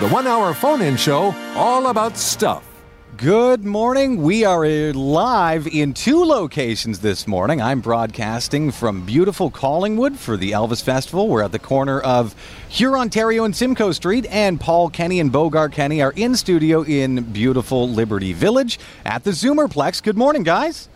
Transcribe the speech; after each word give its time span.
the 0.00 0.08
one 0.10 0.28
hour 0.28 0.54
phone 0.54 0.80
in 0.80 0.96
show 0.96 1.34
all 1.56 1.88
about 1.88 2.16
stuff. 2.16 2.64
Good 3.16 3.64
morning. 3.64 4.22
We 4.22 4.44
are 4.44 4.64
uh, 4.64 4.92
live 4.92 5.66
in 5.66 5.92
two 5.92 6.22
locations 6.24 7.00
this 7.00 7.26
morning. 7.26 7.60
I'm 7.60 7.80
broadcasting 7.80 8.70
from 8.70 9.04
beautiful 9.04 9.50
Collingwood 9.50 10.16
for 10.16 10.36
the 10.36 10.52
Elvis 10.52 10.84
Festival. 10.84 11.26
We're 11.26 11.42
at 11.42 11.50
the 11.50 11.58
corner 11.58 11.98
of 11.98 12.36
Hurontario 12.70 13.44
and 13.44 13.56
Simcoe 13.56 13.90
Street, 13.90 14.24
and 14.26 14.60
Paul 14.60 14.88
Kenny 14.88 15.18
and 15.18 15.32
Bogart 15.32 15.72
Kenny 15.72 16.00
are 16.00 16.12
in 16.14 16.36
studio 16.36 16.84
in 16.84 17.32
beautiful 17.32 17.88
Liberty 17.88 18.32
Village 18.32 18.78
at 19.04 19.24
the 19.24 19.32
Zoomerplex. 19.32 20.00
Good 20.00 20.16
morning, 20.16 20.44
guys. 20.44 20.88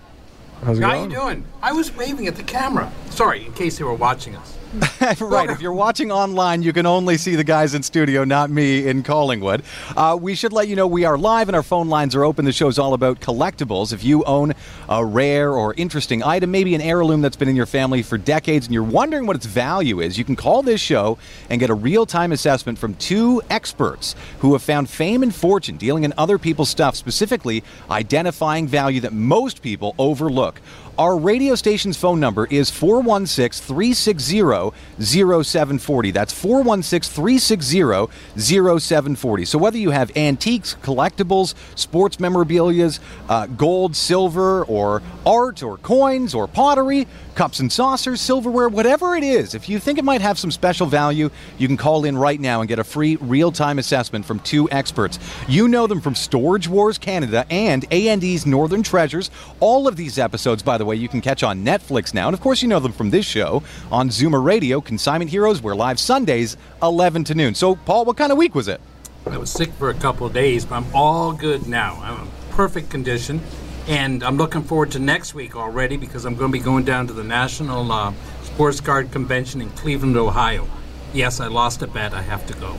How's 0.63 0.79
it 0.79 0.83
going? 0.83 0.93
How 0.93 0.99
going? 0.99 1.11
you 1.11 1.17
doing? 1.17 1.45
I 1.61 1.73
was 1.73 1.93
waving 1.97 2.29
at 2.29 2.37
the 2.37 2.45
camera. 2.45 2.93
Sorry, 3.11 3.47
in 3.47 3.53
case 3.55 3.79
they 3.79 3.85
were 3.85 3.95
watching 3.95 4.37
us. 4.37 4.52
right. 5.21 5.51
If 5.51 5.61
you're 5.61 5.73
watching 5.73 6.11
online, 6.11 6.63
you 6.63 6.73
can 6.73 6.87
only 6.87 7.19
see 7.19 7.37
the 7.37 7.45
guys 7.45 7.75
in 7.75 7.83
studio, 7.83 8.25
not 8.25 8.49
me 8.49 8.89
in 8.89 9.03
Collingwood. 9.03 9.63
Uh, 9.95 10.17
we 10.19 10.35
should 10.35 10.53
let 10.55 10.67
you 10.67 10.77
know 10.77 10.87
we 10.87 11.05
are 11.05 11.19
live 11.19 11.51
and 11.51 11.57
our 11.57 11.63
phone 11.63 11.91
lines 11.91 12.15
are 12.15 12.25
open. 12.25 12.47
The 12.47 12.53
show's 12.53 12.79
all 12.79 12.95
about 12.95 13.21
collectibles. 13.21 13.93
If 13.93 14.03
you 14.03 14.25
own 14.25 14.55
a 14.89 15.05
rare 15.05 15.53
or 15.53 15.75
interesting 15.75 16.23
item, 16.23 16.51
maybe 16.51 16.75
an 16.75 16.81
heirloom 16.81 17.21
that's 17.21 17.37
been 17.37 17.51
in 17.51 17.57
your 17.57 17.67
family 17.67 18.03
for 18.03 18.17
decades, 18.17 18.67
and 18.67 18.73
you're 18.73 18.83
wondering 18.83 19.27
what 19.27 19.37
its 19.37 19.45
value 19.45 20.01
is, 20.01 20.17
you 20.17 20.25
can 20.25 20.37
call 20.37 20.63
this 20.63 20.81
show 20.81 21.19
and 21.51 21.61
get 21.61 21.69
a 21.69 21.75
real 21.75 22.07
time 22.07 22.33
assessment 22.33 22.79
from 22.79 22.95
two 22.95 23.43
experts 23.51 24.15
who 24.39 24.55
have 24.55 24.63
found 24.63 24.89
fame 24.89 25.23
and 25.23 25.35
fortune 25.35 25.77
dealing 25.77 26.05
in 26.05 26.15
other 26.17 26.39
people's 26.39 26.71
stuff, 26.71 26.97
specifically 26.97 27.63
identifying 27.91 28.67
value 28.67 29.01
that 29.01 29.13
most 29.13 29.61
people 29.61 29.95
overlook. 29.99 30.63
Our 31.03 31.17
radio 31.17 31.57
station's 31.57 31.97
phone 31.97 32.21
number 32.21 32.47
is 32.47 32.71
416 32.71 33.67
360 33.67 34.71
0740. 35.01 36.11
That's 36.13 36.33
416 36.33 37.13
360 37.13 38.07
0740. 38.39 39.45
So 39.45 39.59
whether 39.59 39.79
you 39.79 39.91
have 39.91 40.17
antiques, 40.17 40.77
collectibles, 40.81 41.55
sports 41.75 42.21
memorabilia, 42.21 42.93
uh, 43.29 43.47
gold, 43.49 43.97
silver, 43.97 44.63
or 44.67 45.03
art, 45.27 45.65
or 45.65 45.77
coins, 45.79 46.37
or 46.37 46.47
pottery, 46.47 47.09
cups 47.35 47.61
and 47.61 47.71
saucers, 47.71 48.21
silverware, 48.21 48.69
whatever 48.69 49.17
it 49.17 49.25
is, 49.25 49.55
if 49.55 49.69
you 49.69 49.79
think 49.79 49.99
it 49.99 50.05
might 50.05 50.21
have 50.21 50.39
some 50.39 50.51
special 50.51 50.87
value, 50.87 51.31
you 51.59 51.67
can 51.67 51.77
call 51.77 52.05
in 52.05 52.17
right 52.17 52.41
now 52.41 52.61
and 52.61 52.69
get 52.69 52.79
a 52.79 52.85
free 52.85 53.17
real 53.17 53.53
time 53.53 53.79
assessment 53.79 54.25
from 54.25 54.39
two 54.41 54.71
experts. 54.71 55.19
You 55.49 55.69
know 55.69 55.87
them 55.87 56.01
from 56.01 56.15
Storage 56.15 56.69
Wars 56.69 56.99
Canada 56.99 57.47
and 57.51 57.85
A&E's 57.91 58.47
Northern 58.47 58.83
Treasures. 58.83 59.31
All 59.61 59.89
of 59.89 59.97
these 59.97 60.19
episodes, 60.19 60.63
by 60.63 60.79
the 60.79 60.85
way, 60.85 60.97
you 60.97 61.09
can 61.09 61.21
catch 61.21 61.43
on 61.43 61.65
Netflix 61.65 62.15
now. 62.15 62.29
And 62.29 62.35
of 62.35 62.41
course, 62.41 62.63
you 62.63 62.69
know 62.69 62.81
them 62.81 62.93
from 62.93 63.11
this 63.11 63.27
show 63.27 63.63
on 63.91 64.09
Zoomer 64.09 64.45
Radio, 64.45 64.81
Consignment 64.81 65.31
Heroes. 65.31 65.63
We're 65.63 65.75
live 65.75 65.99
Sundays, 65.99 66.57
11 66.83 67.25
to 67.25 67.35
noon. 67.35 67.55
So, 67.55 67.77
Paul, 67.77 68.05
what 68.05 68.17
kind 68.17 68.33
of 68.33 68.39
week 68.39 68.55
was 68.55 68.69
it? 68.69 68.81
I 69.27 69.39
was 69.39 69.51
sick 69.51 69.73
for 69.75 69.91
a 69.91 69.95
couple 69.95 70.27
of 70.27 70.33
days, 70.33 70.65
but 70.65 70.77
I'm 70.77 70.95
all 70.95 71.33
good 71.33 71.69
now. 71.69 71.99
I'm 72.03 72.23
in 72.23 72.31
perfect 72.51 72.91
condition. 72.91 73.41
And 73.89 74.23
I'm 74.23 74.37
looking 74.37 74.63
forward 74.63 74.93
to 74.93 74.99
next 74.99 75.35
week 75.35 75.57
already 75.57 75.97
because 75.97 76.25
I'm 76.25 76.37
going 76.37 76.53
to 76.53 76.59
be 76.59 76.63
going 76.63 76.85
down 76.85 77.07
to 77.09 77.13
the 77.13 77.25
National 77.25 77.91
uh, 77.91 78.13
Sports 78.45 78.81
Guard 78.81 79.11
Convention 79.11 79.61
in 79.61 79.71
Cleveland, 79.71 80.17
Ohio. 80.17 80.69
Yes, 81.13 81.41
I 81.41 81.49
lost 81.49 81.83
a 81.83 81.87
bet. 81.89 82.15
I 82.15 82.23
have 82.23 82.47
to 82.47 82.55
go. 82.55 82.77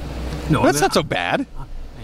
No, 0.49 0.63
That's 0.63 0.81
not 0.81 0.93
so 0.93 1.03
bad. 1.03 1.45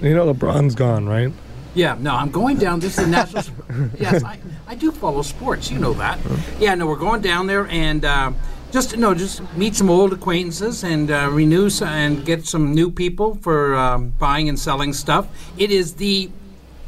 You 0.01 0.13
know 0.13 0.31
LeBron's 0.33 0.75
gone, 0.75 1.07
right? 1.07 1.31
Yeah, 1.75 1.95
no, 1.99 2.13
I'm 2.15 2.31
going 2.31 2.57
down. 2.57 2.79
This 2.79 2.97
is 2.97 3.05
the 3.05 3.11
national. 3.11 3.43
yes, 3.99 4.23
I, 4.23 4.39
I 4.67 4.75
do 4.75 4.91
follow 4.91 5.21
sports. 5.21 5.69
You 5.71 5.79
know 5.79 5.93
that. 5.93 6.19
Yeah, 6.59 6.75
no, 6.75 6.87
we're 6.87 6.95
going 6.95 7.21
down 7.21 7.47
there 7.47 7.67
and 7.67 8.03
uh, 8.05 8.31
just 8.71 8.97
no, 8.97 9.13
just 9.13 9.41
meet 9.55 9.75
some 9.75 9.89
old 9.89 10.13
acquaintances 10.13 10.83
and 10.83 11.09
uh, 11.11 11.29
renew 11.31 11.67
s- 11.67 11.81
and 11.81 12.25
get 12.25 12.45
some 12.45 12.73
new 12.73 12.89
people 12.91 13.35
for 13.35 13.75
um, 13.75 14.09
buying 14.19 14.47
and 14.49 14.57
selling 14.59 14.93
stuff. 14.93 15.27
It 15.57 15.71
is 15.71 15.95
the 15.95 16.29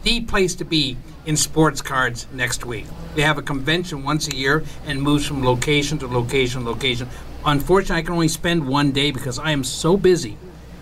the 0.04 0.22
place 0.22 0.56
to 0.56 0.66
be 0.66 0.98
in 1.32 1.38
sports 1.38 1.82
cards 1.82 2.28
next 2.34 2.66
week. 2.66 2.86
They 3.16 3.22
have 3.22 3.38
a 3.38 3.42
convention 3.42 4.04
once 4.04 4.28
a 4.28 4.36
year 4.36 4.66
and 4.86 5.02
moves 5.02 5.26
from 5.26 5.46
location 5.46 5.98
to 6.00 6.08
location, 6.08 6.66
location. 6.66 7.08
Unfortunately, 7.46 8.02
I 8.02 8.02
can 8.02 8.14
only 8.16 8.28
spend 8.28 8.68
one 8.68 8.92
day 8.92 9.12
because 9.12 9.40
I 9.40 9.52
am 9.52 9.64
so 9.64 9.96
busy 9.96 10.38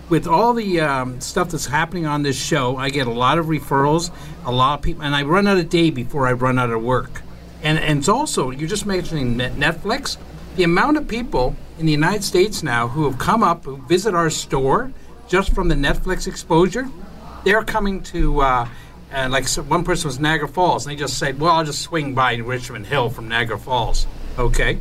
with 0.08 0.26
all 0.26 0.52
the 0.52 0.80
um, 0.80 1.20
stuff 1.20 1.50
that's 1.50 1.66
happening 1.66 2.04
on 2.04 2.24
this 2.24 2.36
show, 2.36 2.76
I 2.76 2.90
get 2.90 3.06
a 3.06 3.12
lot 3.12 3.38
of 3.38 3.46
referrals, 3.46 4.10
a 4.44 4.50
lot 4.50 4.80
of 4.80 4.82
people, 4.82 5.04
and 5.04 5.14
I 5.14 5.22
run 5.22 5.46
out 5.46 5.56
of 5.56 5.68
day 5.68 5.90
before 5.90 6.26
I 6.26 6.32
run 6.32 6.58
out 6.58 6.70
of 6.70 6.82
work. 6.82 7.22
And 7.62 7.78
and 7.78 8.00
it's 8.00 8.08
also 8.08 8.50
you're 8.50 8.68
just 8.68 8.86
mentioning 8.86 9.36
Netflix. 9.36 10.16
The 10.56 10.64
amount 10.64 10.96
of 10.96 11.06
people 11.06 11.54
in 11.78 11.86
the 11.86 11.92
United 11.92 12.24
States 12.24 12.64
now 12.64 12.88
who 12.88 13.04
have 13.04 13.20
come 13.20 13.44
up 13.44 13.66
who 13.66 13.76
visit 13.76 14.12
our 14.12 14.30
store 14.30 14.92
just 15.28 15.54
from 15.54 15.68
the 15.68 15.76
Netflix 15.76 16.26
exposure, 16.26 16.88
they're 17.44 17.62
coming 17.62 18.02
to. 18.14 18.40
Uh, 18.40 18.68
uh, 19.12 19.28
like 19.30 19.48
so 19.48 19.62
one 19.62 19.84
person 19.84 20.08
was 20.08 20.20
Niagara 20.20 20.48
Falls, 20.48 20.86
and 20.86 20.92
they 20.92 20.98
just 20.98 21.18
said, 21.18 21.40
"Well, 21.40 21.54
I'll 21.54 21.64
just 21.64 21.82
swing 21.82 22.14
by 22.14 22.36
Richmond 22.36 22.86
Hill 22.86 23.10
from 23.10 23.28
Niagara 23.28 23.58
Falls." 23.58 24.06
Okay. 24.38 24.78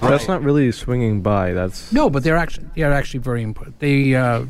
That's 0.00 0.28
not 0.28 0.42
really 0.42 0.72
swinging 0.72 1.20
by. 1.20 1.52
That's 1.52 1.92
No, 1.92 2.08
but 2.08 2.22
they're 2.22 2.36
actually 2.36 2.66
they're 2.74 2.92
actually 2.92 3.20
very 3.20 3.42
imp- 3.42 3.78
they 3.80 4.14
uh, 4.14 4.46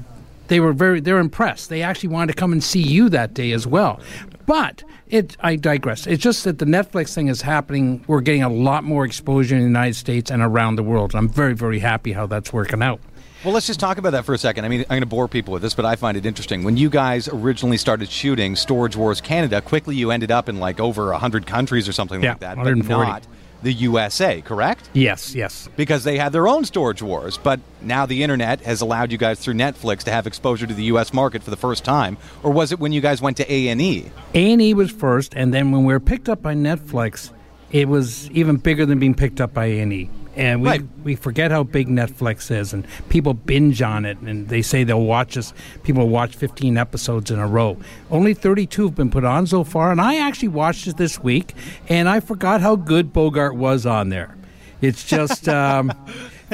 they 0.48 0.60
were 0.60 0.72
very 0.72 1.00
they're 1.00 1.18
impressed. 1.18 1.68
They 1.68 1.82
actually 1.82 2.10
wanted 2.10 2.32
to 2.34 2.38
come 2.38 2.52
and 2.52 2.62
see 2.62 2.82
you 2.82 3.08
that 3.08 3.34
day 3.34 3.52
as 3.52 3.66
well. 3.66 4.00
But 4.46 4.84
it 5.08 5.36
I 5.40 5.56
digress. 5.56 6.06
It's 6.06 6.22
just 6.22 6.44
that 6.44 6.58
the 6.58 6.64
Netflix 6.64 7.14
thing 7.14 7.28
is 7.28 7.42
happening. 7.42 8.04
We're 8.06 8.20
getting 8.20 8.42
a 8.42 8.48
lot 8.48 8.84
more 8.84 9.04
exposure 9.04 9.56
in 9.56 9.62
the 9.62 9.66
United 9.66 9.94
States 9.94 10.30
and 10.30 10.40
around 10.40 10.76
the 10.76 10.82
world. 10.82 11.14
I'm 11.14 11.28
very 11.28 11.54
very 11.54 11.80
happy 11.80 12.12
how 12.12 12.26
that's 12.26 12.52
working 12.52 12.82
out. 12.82 13.00
Well, 13.42 13.54
let's 13.54 13.66
just 13.66 13.80
talk 13.80 13.96
about 13.96 14.10
that 14.10 14.26
for 14.26 14.34
a 14.34 14.38
second. 14.38 14.66
I 14.66 14.68
mean, 14.68 14.80
I'm 14.82 14.86
going 14.88 15.00
to 15.00 15.06
bore 15.06 15.26
people 15.26 15.52
with 15.52 15.62
this, 15.62 15.72
but 15.72 15.86
I 15.86 15.96
find 15.96 16.14
it 16.14 16.26
interesting. 16.26 16.62
When 16.62 16.76
you 16.76 16.90
guys 16.90 17.26
originally 17.26 17.78
started 17.78 18.10
shooting 18.10 18.54
Storage 18.54 18.96
Wars 18.96 19.22
Canada, 19.22 19.62
quickly 19.62 19.96
you 19.96 20.10
ended 20.10 20.30
up 20.30 20.50
in 20.50 20.60
like 20.60 20.78
over 20.78 21.06
100 21.10 21.46
countries 21.46 21.88
or 21.88 21.92
something 21.92 22.22
Yeah, 22.22 22.32
like 22.32 22.40
that, 22.40 22.56
140. 22.58 22.86
but 23.02 23.08
not 23.10 23.26
the 23.62 23.72
USA, 23.72 24.42
correct? 24.42 24.90
Yes, 24.92 25.34
yes. 25.34 25.70
Because 25.74 26.04
they 26.04 26.18
had 26.18 26.32
their 26.32 26.48
own 26.48 26.66
Storage 26.66 27.00
Wars, 27.00 27.38
but 27.38 27.60
now 27.80 28.04
the 28.04 28.22
internet 28.22 28.60
has 28.60 28.82
allowed 28.82 29.10
you 29.10 29.16
guys 29.16 29.38
through 29.38 29.54
Netflix 29.54 30.00
to 30.04 30.10
have 30.10 30.26
exposure 30.26 30.66
to 30.66 30.74
the 30.74 30.84
US 30.84 31.14
market 31.14 31.42
for 31.42 31.50
the 31.50 31.56
first 31.56 31.82
time. 31.82 32.18
Or 32.42 32.50
was 32.50 32.72
it 32.72 32.78
when 32.78 32.92
you 32.92 33.00
guys 33.00 33.22
went 33.22 33.38
to 33.38 33.50
A&E? 33.50 34.10
A 34.34 34.52
and 34.52 34.60
E 34.60 34.74
was 34.74 34.90
first, 34.90 35.32
and 35.34 35.52
then 35.54 35.70
when 35.72 35.84
we 35.84 35.94
were 35.94 36.00
picked 36.00 36.28
up 36.28 36.42
by 36.42 36.54
Netflix, 36.54 37.30
it 37.70 37.88
was 37.88 38.30
even 38.32 38.56
bigger 38.56 38.84
than 38.84 38.98
being 38.98 39.14
picked 39.14 39.40
up 39.40 39.54
by 39.54 39.64
A 39.66 40.10
and. 40.40 40.62
We 40.62 40.68
Right. 40.68 40.82
we 41.04 41.14
forget 41.16 41.50
how 41.50 41.62
big 41.62 41.88
Netflix 41.88 42.50
is, 42.50 42.72
and 42.72 42.86
people 43.08 43.34
binge 43.34 43.80
on 43.82 44.04
it, 44.04 44.18
and 44.18 44.48
they 44.48 44.62
say 44.62 44.84
they'll 44.84 45.02
watch 45.04 45.36
us. 45.36 45.52
People 45.82 46.08
watch 46.08 46.34
15 46.36 46.76
episodes 46.76 47.30
in 47.30 47.38
a 47.38 47.46
row. 47.46 47.76
Only 48.10 48.34
32 48.34 48.84
have 48.86 48.94
been 48.94 49.10
put 49.10 49.24
on 49.24 49.46
so 49.46 49.64
far, 49.64 49.92
and 49.92 50.00
I 50.00 50.16
actually 50.16 50.48
watched 50.48 50.86
it 50.86 50.96
this 50.96 51.22
week, 51.22 51.54
and 51.88 52.08
I 52.08 52.20
forgot 52.20 52.60
how 52.60 52.76
good 52.76 53.12
Bogart 53.12 53.54
was 53.56 53.86
on 53.86 54.08
there. 54.08 54.36
It's 54.80 55.04
just. 55.04 55.48
Um, 55.60 55.92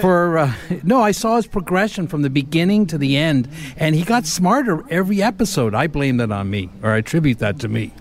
For 0.00 0.36
uh, 0.36 0.52
no, 0.82 1.00
I 1.00 1.10
saw 1.12 1.36
his 1.36 1.46
progression 1.46 2.06
from 2.06 2.20
the 2.20 2.28
beginning 2.28 2.84
to 2.88 2.98
the 2.98 3.16
end, 3.16 3.48
and 3.78 3.94
he 3.94 4.02
got 4.04 4.26
smarter 4.26 4.84
every 4.90 5.22
episode. 5.22 5.74
I 5.74 5.86
blame 5.86 6.18
that 6.18 6.30
on 6.30 6.50
me, 6.50 6.68
or 6.82 6.90
I 6.90 6.98
attribute 6.98 7.38
that 7.38 7.58
to 7.60 7.68
me 7.68 7.92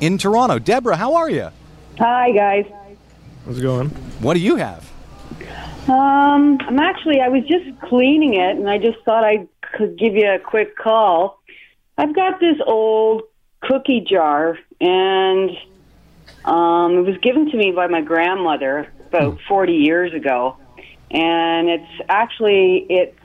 in 0.00 0.18
Toronto. 0.18 0.58
Deborah, 0.58 0.96
how 0.96 1.14
are 1.14 1.30
you? 1.30 1.50
Hi, 1.98 2.32
guys. 2.32 2.66
How's 3.46 3.58
it 3.58 3.62
going? 3.62 3.90
What 4.20 4.34
do 4.34 4.40
you 4.40 4.56
have? 4.56 4.90
Um, 5.88 6.58
I'm 6.66 6.78
actually, 6.78 7.20
I 7.20 7.28
was 7.28 7.44
just 7.44 7.78
cleaning 7.82 8.34
it 8.34 8.56
and 8.56 8.70
I 8.70 8.78
just 8.78 8.98
thought 9.04 9.22
I 9.22 9.46
could 9.74 9.98
give 9.98 10.14
you 10.14 10.30
a 10.30 10.38
quick 10.38 10.76
call. 10.78 11.40
I've 11.98 12.14
got 12.14 12.40
this 12.40 12.56
old 12.66 13.22
cookie 13.60 14.00
jar 14.00 14.58
and 14.80 15.50
um, 16.44 16.98
it 16.98 17.06
was 17.06 17.18
given 17.22 17.50
to 17.50 17.56
me 17.56 17.70
by 17.70 17.86
my 17.86 18.00
grandmother 18.00 18.90
about 19.08 19.38
40 19.46 19.74
years 19.74 20.14
ago. 20.14 20.56
And 21.10 21.68
it's 21.68 22.02
actually, 22.08 22.86
it's, 22.88 23.18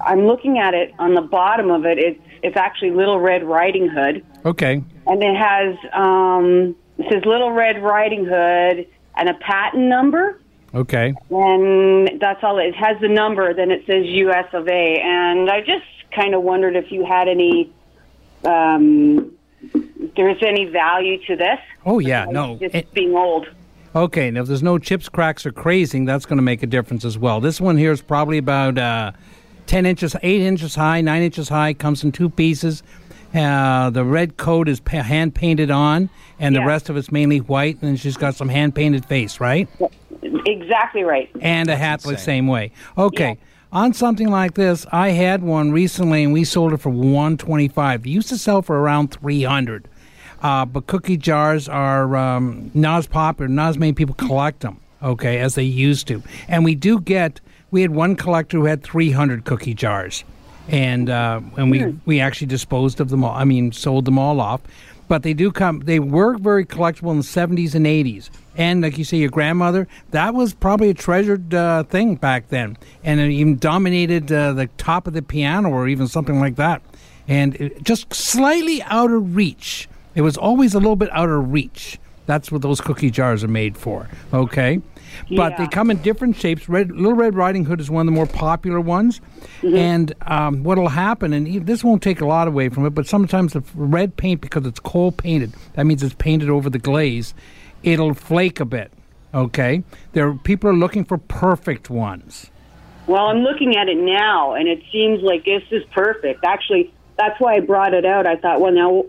I'm 0.00 0.26
looking 0.26 0.58
at 0.58 0.74
it 0.74 0.94
on 0.98 1.14
the 1.14 1.20
bottom 1.20 1.70
of 1.70 1.84
it. 1.84 1.98
It's, 1.98 2.20
it's 2.42 2.56
actually 2.56 2.92
Little 2.92 3.18
Red 3.18 3.44
Riding 3.44 3.88
Hood. 3.88 4.24
Okay. 4.44 4.82
And 5.06 5.22
it 5.22 5.36
has, 5.36 5.76
um, 5.92 6.76
it 6.96 7.12
says 7.12 7.24
Little 7.24 7.50
Red 7.50 7.82
Riding 7.82 8.24
Hood 8.24 8.86
and 9.16 9.28
a 9.28 9.34
patent 9.34 9.88
number. 9.88 10.40
Okay. 10.74 11.14
and 11.30 12.20
that's 12.20 12.44
all 12.44 12.58
it 12.58 12.74
has 12.74 13.00
the 13.00 13.08
number 13.08 13.54
then 13.54 13.70
it 13.70 13.86
says 13.86 14.04
us 14.04 14.46
of 14.52 14.68
a 14.68 15.00
and 15.00 15.48
i 15.50 15.60
just 15.60 15.84
kind 16.14 16.34
of 16.34 16.42
wondered 16.42 16.76
if 16.76 16.92
you 16.92 17.04
had 17.04 17.26
any 17.28 17.72
um 18.44 19.32
there's 20.16 20.42
any 20.42 20.66
value 20.66 21.18
to 21.26 21.36
this 21.36 21.58
Oh 21.86 22.00
yeah. 22.00 22.26
No. 22.26 22.58
just 22.58 22.74
Eh, 22.74 22.82
being 22.92 23.14
old 23.14 23.46
Okay, 23.94 24.30
now 24.30 24.42
if 24.42 24.46
there's 24.48 24.62
no 24.62 24.78
chips, 24.78 25.08
cracks, 25.08 25.46
or 25.46 25.50
crazing, 25.52 26.04
that's 26.04 26.26
going 26.26 26.36
to 26.36 26.42
make 26.42 26.62
a 26.62 26.66
difference 26.66 27.06
as 27.06 27.16
well. 27.16 27.40
This 27.40 27.58
one 27.58 27.78
here 27.78 27.90
is 27.90 28.02
probably 28.02 28.36
about 28.36 28.76
uh, 28.76 29.12
10 29.66 29.86
inches, 29.86 30.14
8 30.22 30.42
inches 30.42 30.74
high, 30.74 31.00
9 31.00 31.22
inches 31.22 31.48
high, 31.48 31.72
comes 31.72 32.04
in 32.04 32.12
two 32.12 32.28
pieces. 32.28 32.82
Uh, 33.34 33.90
the 33.90 34.04
red 34.04 34.36
coat 34.36 34.68
is 34.68 34.80
pa- 34.80 35.02
hand 35.02 35.34
painted 35.34 35.70
on, 35.70 36.08
and 36.40 36.54
the 36.54 36.60
Yeah. 36.60 36.66
rest 36.66 36.88
of 36.88 36.96
it's 36.96 37.12
mainly 37.12 37.38
white, 37.38 37.80
and 37.82 37.98
she's 38.00 38.16
got 38.16 38.34
some 38.34 38.48
hand 38.48 38.74
painted 38.74 39.04
face, 39.04 39.40
right? 39.40 39.68
exactly 40.46 41.04
right 41.04 41.28
And 41.40 41.68
a 41.68 41.76
hat 41.76 42.00
the 42.02 42.16
same 42.16 42.46
way. 42.46 42.72
Okay. 42.96 43.36
On 43.70 43.92
something 43.92 44.28
like 44.30 44.54
this, 44.54 44.86
I 44.90 45.10
had 45.10 45.42
one 45.42 45.72
recently, 45.72 46.24
and 46.24 46.32
we 46.32 46.44
sold 46.44 46.72
it 46.72 46.78
for 46.78 46.88
125. 46.90 48.06
It 48.06 48.08
used 48.08 48.28
to 48.30 48.38
sell 48.38 48.62
for 48.62 48.78
around 48.80 49.08
300. 49.12 49.88
Uh, 50.42 50.64
but 50.64 50.86
cookie 50.86 51.16
jars 51.18 51.68
are 51.68 52.16
um, 52.16 52.70
not 52.72 52.98
as 53.00 53.06
popular. 53.06 53.48
Not 53.48 53.70
as 53.70 53.78
many 53.78 53.92
people 53.92 54.14
collect 54.14 54.60
them, 54.60 54.78
okay, 55.02 55.38
as 55.38 55.54
they 55.54 55.64
used 55.64 56.06
to. 56.08 56.22
And 56.48 56.64
we 56.64 56.74
do 56.74 56.98
get. 57.00 57.40
We 57.70 57.82
had 57.82 57.90
one 57.90 58.16
collector 58.16 58.56
who 58.58 58.64
had 58.64 58.82
300 58.82 59.44
cookie 59.44 59.74
jars, 59.74 60.24
and 60.68 61.10
uh, 61.10 61.40
and 61.56 61.70
we 61.70 61.98
we 62.04 62.20
actually 62.20 62.46
disposed 62.46 63.00
of 63.00 63.08
them 63.08 63.24
all. 63.24 63.34
I 63.34 63.44
mean, 63.44 63.72
sold 63.72 64.04
them 64.04 64.18
all 64.18 64.40
off. 64.40 64.60
But 65.08 65.22
they 65.22 65.32
do 65.32 65.50
come. 65.50 65.80
They 65.80 65.98
were 65.98 66.36
very 66.36 66.66
collectible 66.66 67.10
in 67.10 67.16
the 67.16 67.22
70s 67.22 67.74
and 67.74 67.86
80s. 67.86 68.28
And 68.58 68.82
like 68.82 68.98
you 68.98 69.04
say, 69.04 69.16
your 69.16 69.30
grandmother, 69.30 69.88
that 70.10 70.34
was 70.34 70.52
probably 70.52 70.90
a 70.90 70.94
treasured 70.94 71.54
uh, 71.54 71.84
thing 71.84 72.16
back 72.16 72.48
then, 72.48 72.76
and 73.02 73.18
it 73.18 73.30
even 73.30 73.56
dominated 73.56 74.30
uh, 74.30 74.52
the 74.52 74.66
top 74.76 75.06
of 75.06 75.14
the 75.14 75.22
piano 75.22 75.70
or 75.70 75.88
even 75.88 76.08
something 76.08 76.40
like 76.40 76.56
that. 76.56 76.82
And 77.26 77.54
it, 77.56 77.82
just 77.84 78.12
slightly 78.12 78.82
out 78.82 79.10
of 79.10 79.34
reach. 79.34 79.88
It 80.14 80.22
was 80.22 80.36
always 80.36 80.74
a 80.74 80.78
little 80.78 80.96
bit 80.96 81.10
out 81.12 81.30
of 81.30 81.52
reach. 81.52 81.98
That's 82.26 82.52
what 82.52 82.60
those 82.60 82.80
cookie 82.80 83.10
jars 83.10 83.42
are 83.42 83.48
made 83.48 83.78
for. 83.78 84.08
Okay, 84.34 84.82
but 85.36 85.56
they 85.56 85.66
come 85.66 85.90
in 85.90 85.98
different 86.02 86.36
shapes. 86.36 86.68
Red, 86.68 86.90
Little 86.92 87.14
Red 87.14 87.34
Riding 87.34 87.64
Hood 87.64 87.80
is 87.80 87.90
one 87.90 88.06
of 88.08 88.12
the 88.12 88.16
more 88.16 88.26
popular 88.26 88.80
ones. 88.80 89.20
And 89.62 90.12
um, 90.22 90.62
what'll 90.62 90.88
happen, 90.88 91.32
and 91.32 91.66
this 91.66 91.82
won't 91.84 92.02
take 92.02 92.20
a 92.20 92.26
lot 92.26 92.48
away 92.48 92.68
from 92.68 92.86
it, 92.86 92.90
but 92.90 93.06
sometimes 93.06 93.52
the 93.52 93.62
red 93.74 94.16
paint, 94.16 94.40
because 94.40 94.66
it's 94.66 94.80
cold 94.80 95.16
painted, 95.18 95.52
that 95.74 95.84
means 95.84 96.02
it's 96.02 96.14
painted 96.14 96.48
over 96.50 96.70
the 96.70 96.78
glaze, 96.78 97.34
it'll 97.82 98.14
flake 98.14 98.60
a 98.60 98.64
bit. 98.64 98.92
Okay, 99.34 99.82
there 100.12 100.32
people 100.34 100.70
are 100.70 100.74
looking 100.76 101.04
for 101.04 101.18
perfect 101.18 101.90
ones. 101.90 102.50
well 103.06 103.26
i'm 103.26 103.38
looking 103.38 103.76
at 103.76 103.88
it 103.88 103.96
now 103.98 104.54
and 104.54 104.68
it 104.68 104.82
seems 104.92 105.22
like 105.22 105.44
this 105.44 105.62
is 105.70 105.82
perfect 105.92 106.44
actually 106.44 106.92
that's 107.18 107.38
why 107.40 107.54
i 107.56 107.60
brought 107.60 107.92
it 107.94 108.04
out 108.06 108.26
i 108.26 108.36
thought 108.36 108.60
well 108.60 108.72
now 108.72 109.04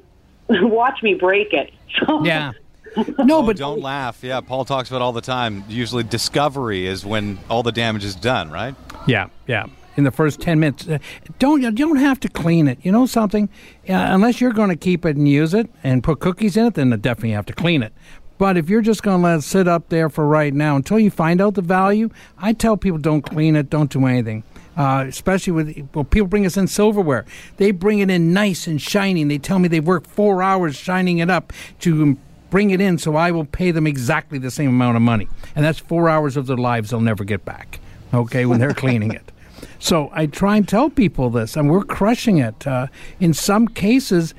watch 0.49 1.01
me 1.03 1.13
break 1.13 1.53
it 1.53 1.71
so 2.05 2.23
Yeah. 2.25 2.51
No, 3.19 3.37
Oh, 3.39 3.43
but 3.45 3.57
don't 3.57 3.81
laugh. 3.81 4.23
Yeah, 4.23 4.41
Paul 4.41 4.65
talks 4.65 4.89
about 4.89 5.01
all 5.01 5.11
the 5.13 5.21
time. 5.21 5.63
Usually, 5.69 6.03
discovery 6.03 6.85
is 6.87 7.05
when 7.05 7.37
all 7.49 7.63
the 7.63 7.71
damage 7.71 8.03
is 8.03 8.15
done, 8.15 8.49
right? 8.51 8.75
Yeah, 9.07 9.27
yeah. 9.47 9.65
In 9.97 10.03
the 10.05 10.11
first 10.11 10.39
ten 10.39 10.59
minutes, 10.59 10.87
Uh, 10.87 10.97
don't 11.39 11.61
you 11.61 11.71
don't 11.71 11.97
have 11.97 12.19
to 12.21 12.29
clean 12.29 12.67
it. 12.67 12.79
You 12.83 12.91
know 12.91 13.05
something? 13.05 13.49
Uh, 13.87 13.93
unless 13.93 14.39
you're 14.39 14.53
going 14.53 14.69
to 14.69 14.75
keep 14.75 15.05
it 15.05 15.17
and 15.17 15.27
use 15.27 15.53
it 15.53 15.69
and 15.83 16.03
put 16.03 16.19
cookies 16.19 16.55
in 16.57 16.65
it, 16.67 16.73
then 16.75 16.89
you 16.91 16.97
definitely 16.97 17.31
have 17.31 17.45
to 17.47 17.53
clean 17.53 17.83
it. 17.83 17.93
But 18.37 18.55
if 18.55 18.69
you're 18.69 18.81
just 18.81 19.03
going 19.03 19.19
to 19.19 19.23
let 19.23 19.39
it 19.39 19.41
sit 19.41 19.67
up 19.67 19.89
there 19.89 20.07
for 20.09 20.25
right 20.25 20.53
now 20.53 20.77
until 20.77 20.97
you 20.99 21.11
find 21.11 21.41
out 21.41 21.55
the 21.55 21.61
value, 21.61 22.09
I 22.37 22.53
tell 22.53 22.77
people 22.77 22.97
don't 22.97 23.21
clean 23.21 23.57
it, 23.57 23.69
don't 23.69 23.91
do 23.91 24.05
anything. 24.05 24.43
Uh, 24.77 25.03
especially 25.09 25.51
with 25.51 25.89
well, 25.93 26.05
people 26.05 26.27
bring 26.29 26.45
us 26.45 26.55
in 26.55 26.65
silverware. 26.67 27.25
They 27.57 27.71
bring 27.71 27.99
it 27.99 28.09
in 28.09 28.31
nice 28.31 28.65
and 28.65 28.81
shiny. 28.81 29.23
And 29.23 29.29
they 29.29 29.37
tell 29.39 29.59
me 29.59 29.67
they 29.67 29.81
work 29.81 30.07
four 30.07 30.41
hours 30.41 30.77
shining 30.77 31.17
it 31.17 31.29
up 31.29 31.51
to 31.81 32.17
bring 32.49 32.71
it 32.71 32.81
in, 32.81 32.97
so 32.97 33.15
I 33.15 33.31
will 33.31 33.45
pay 33.45 33.71
them 33.71 33.85
exactly 33.87 34.37
the 34.39 34.51
same 34.51 34.69
amount 34.69 34.95
of 34.97 35.01
money, 35.01 35.27
and 35.55 35.63
that's 35.63 35.79
four 35.79 36.09
hours 36.09 36.37
of 36.37 36.47
their 36.47 36.57
lives 36.57 36.89
they'll 36.89 37.01
never 37.01 37.23
get 37.23 37.45
back. 37.45 37.79
Okay, 38.13 38.45
when 38.45 38.59
they're 38.59 38.73
cleaning 38.73 39.11
it. 39.11 39.31
So 39.81 40.09
I 40.13 40.25
try 40.25 40.57
and 40.57 40.67
tell 40.67 40.89
people 40.89 41.29
this, 41.29 41.55
and 41.55 41.69
we're 41.69 41.83
crushing 41.83 42.37
it. 42.37 42.65
Uh, 42.67 42.87
in 43.19 43.33
some 43.33 43.67
cases, 43.67 44.33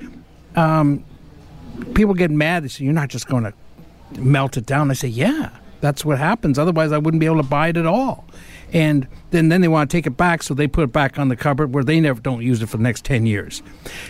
um, 0.56 1.02
people 1.94 2.12
get 2.14 2.30
mad. 2.30 2.64
They 2.64 2.68
say, 2.68 2.84
"You're 2.84 2.92
not 2.94 3.08
just 3.08 3.26
going 3.26 3.44
to 3.44 3.52
melt 4.18 4.56
it 4.58 4.66
down." 4.66 4.90
I 4.90 4.94
say, 4.94 5.08
"Yeah, 5.08 5.50
That's 5.80 6.04
what 6.04 6.18
happens. 6.18 6.58
Otherwise, 6.58 6.92
I 6.92 6.98
wouldn't 6.98 7.20
be 7.20 7.26
able 7.26 7.38
to 7.38 7.48
buy 7.48 7.68
it 7.68 7.76
at 7.78 7.86
all. 7.86 8.26
And 8.72 9.08
then, 9.30 9.48
then 9.48 9.60
they 9.60 9.68
want 9.68 9.90
to 9.90 9.96
take 9.96 10.06
it 10.06 10.16
back, 10.16 10.42
so 10.42 10.54
they 10.54 10.66
put 10.68 10.84
it 10.84 10.92
back 10.92 11.18
on 11.18 11.28
the 11.28 11.36
cupboard 11.36 11.74
where 11.74 11.82
they 11.84 12.00
never 12.00 12.20
don't 12.20 12.42
use 12.42 12.62
it 12.62 12.68
for 12.68 12.76
the 12.76 12.82
next 12.82 13.04
ten 13.04 13.26
years. 13.26 13.62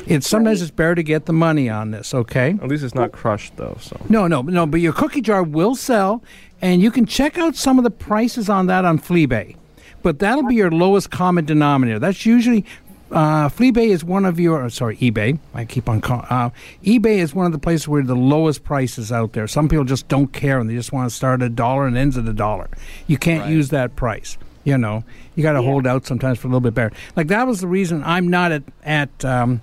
It's 0.06 0.28
sometimes 0.28 0.60
it's 0.62 0.70
better 0.70 0.94
to 0.94 1.02
get 1.02 1.26
the 1.26 1.32
money 1.32 1.68
on 1.70 1.90
this. 1.92 2.12
Okay. 2.12 2.50
At 2.62 2.68
least 2.68 2.84
it's 2.84 2.94
not 2.94 3.12
crushed 3.12 3.56
though. 3.56 3.76
So 3.80 3.98
No, 4.08 4.26
no, 4.26 4.42
no. 4.42 4.66
But 4.66 4.80
your 4.80 4.92
cookie 4.92 5.20
jar 5.22 5.42
will 5.42 5.74
sell, 5.74 6.22
and 6.60 6.82
you 6.82 6.90
can 6.90 7.06
check 7.06 7.38
out 7.38 7.56
some 7.56 7.78
of 7.78 7.84
the 7.84 7.90
prices 7.90 8.48
on 8.48 8.66
that 8.66 8.84
on 8.84 8.98
Fleabay. 8.98 9.56
But 10.02 10.18
that'll 10.18 10.44
be 10.46 10.54
your 10.54 10.70
lowest 10.70 11.10
common 11.10 11.44
denominator. 11.44 11.98
That's 11.98 12.24
usually 12.24 12.64
uh, 13.10 13.48
Fleabay 13.48 13.88
is 13.88 14.04
one 14.04 14.24
of 14.24 14.38
your. 14.40 14.70
Sorry, 14.70 14.96
eBay. 14.98 15.38
I 15.52 15.64
keep 15.64 15.88
on 15.88 16.00
calling. 16.00 16.26
Uh, 16.30 16.50
eBay 16.84 17.18
is 17.18 17.34
one 17.34 17.44
of 17.44 17.52
the 17.52 17.58
places 17.58 17.88
where 17.88 18.02
the 18.02 18.14
lowest 18.14 18.62
prices 18.64 19.10
out 19.10 19.32
there. 19.32 19.46
Some 19.48 19.68
people 19.68 19.84
just 19.84 20.06
don't 20.08 20.32
care 20.32 20.58
and 20.60 20.70
they 20.70 20.74
just 20.74 20.92
want 20.92 21.10
to 21.10 21.14
start 21.14 21.42
at 21.42 21.46
a 21.46 21.50
dollar 21.50 21.86
and 21.86 21.96
ends 21.98 22.16
at 22.16 22.26
a 22.28 22.32
dollar. 22.32 22.68
You 23.06 23.18
can't 23.18 23.42
Right. 23.44 23.52
use 23.52 23.68
that 23.70 23.96
price. 23.96 24.38
You 24.64 24.76
know, 24.76 25.04
you 25.34 25.42
got 25.42 25.52
to 25.52 25.62
hold 25.62 25.86
out 25.86 26.06
sometimes 26.06 26.38
for 26.38 26.46
a 26.46 26.50
little 26.50 26.60
bit 26.60 26.74
better. 26.74 26.94
Like 27.16 27.28
that 27.28 27.46
was 27.46 27.60
the 27.60 27.66
reason 27.66 28.02
I'm 28.04 28.28
not 28.28 28.52
at 28.52 28.62
at 28.84 29.24
um, 29.24 29.62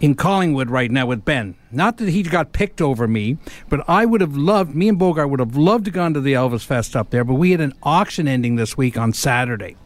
in 0.00 0.14
Collingwood 0.14 0.70
right 0.70 0.90
now 0.90 1.06
with 1.06 1.24
Ben. 1.24 1.54
Not 1.72 1.96
that 1.98 2.08
he 2.08 2.22
got 2.22 2.52
picked 2.52 2.80
over 2.80 3.08
me, 3.08 3.38
but 3.68 3.84
I 3.88 4.04
would 4.04 4.20
have 4.20 4.36
loved, 4.36 4.74
me 4.74 4.88
and 4.88 4.98
Bogart 4.98 5.30
would 5.30 5.40
have 5.40 5.56
loved 5.56 5.86
to 5.86 5.90
gone 5.90 6.14
to 6.14 6.20
the 6.20 6.34
Elvis 6.34 6.64
Fest 6.64 6.94
up 6.94 7.10
there, 7.10 7.24
but 7.24 7.34
we 7.34 7.50
had 7.52 7.60
an 7.60 7.72
auction 7.82 8.28
ending 8.28 8.56
this 8.56 8.76
week 8.76 8.98
on 8.98 9.12
Saturday 9.12 9.76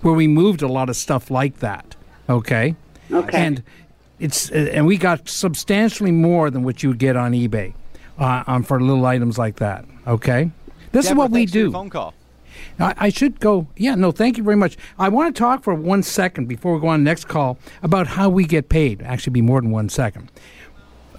where 0.00 0.14
we 0.14 0.26
moved 0.26 0.62
a 0.62 0.68
lot 0.68 0.88
of 0.88 0.96
stuff 0.96 1.30
like 1.30 1.58
that. 1.58 1.96
Okay? 2.28 2.76
Okay. 3.10 3.38
And 3.38 3.62
it's 4.18 4.50
uh, 4.50 4.70
and 4.72 4.86
we 4.86 4.96
got 4.96 5.28
substantially 5.28 6.12
more 6.12 6.50
than 6.50 6.62
what 6.62 6.82
you 6.82 6.90
would 6.90 6.98
get 6.98 7.16
on 7.16 7.32
eBay 7.32 7.74
uh, 8.18 8.44
um, 8.46 8.62
for 8.62 8.80
little 8.80 9.06
items 9.06 9.38
like 9.38 9.56
that. 9.56 9.84
Okay? 10.06 10.50
This 10.92 11.06
is 11.06 11.14
what 11.14 11.30
we 11.30 11.40
thanks 11.40 11.52
for 11.52 11.58
your 11.58 11.66
do. 11.68 11.72
Phone 11.72 11.90
call. 11.90 12.14
I, 12.78 12.94
I 12.96 13.08
should 13.08 13.40
go. 13.40 13.68
Yeah, 13.76 13.94
no, 13.94 14.10
thank 14.10 14.38
you 14.38 14.44
very 14.44 14.56
much. 14.56 14.76
I 14.98 15.08
want 15.08 15.34
to 15.34 15.38
talk 15.38 15.62
for 15.62 15.74
one 15.74 16.02
second 16.02 16.46
before 16.46 16.74
we 16.74 16.80
go 16.80 16.88
on 16.88 17.00
the 17.00 17.04
next 17.04 17.26
call 17.26 17.58
about 17.82 18.06
how 18.06 18.28
we 18.28 18.44
get 18.44 18.68
paid. 18.68 19.02
Actually, 19.02 19.32
be 19.32 19.42
more 19.42 19.60
than 19.60 19.70
one 19.70 19.88
second. 19.88 20.30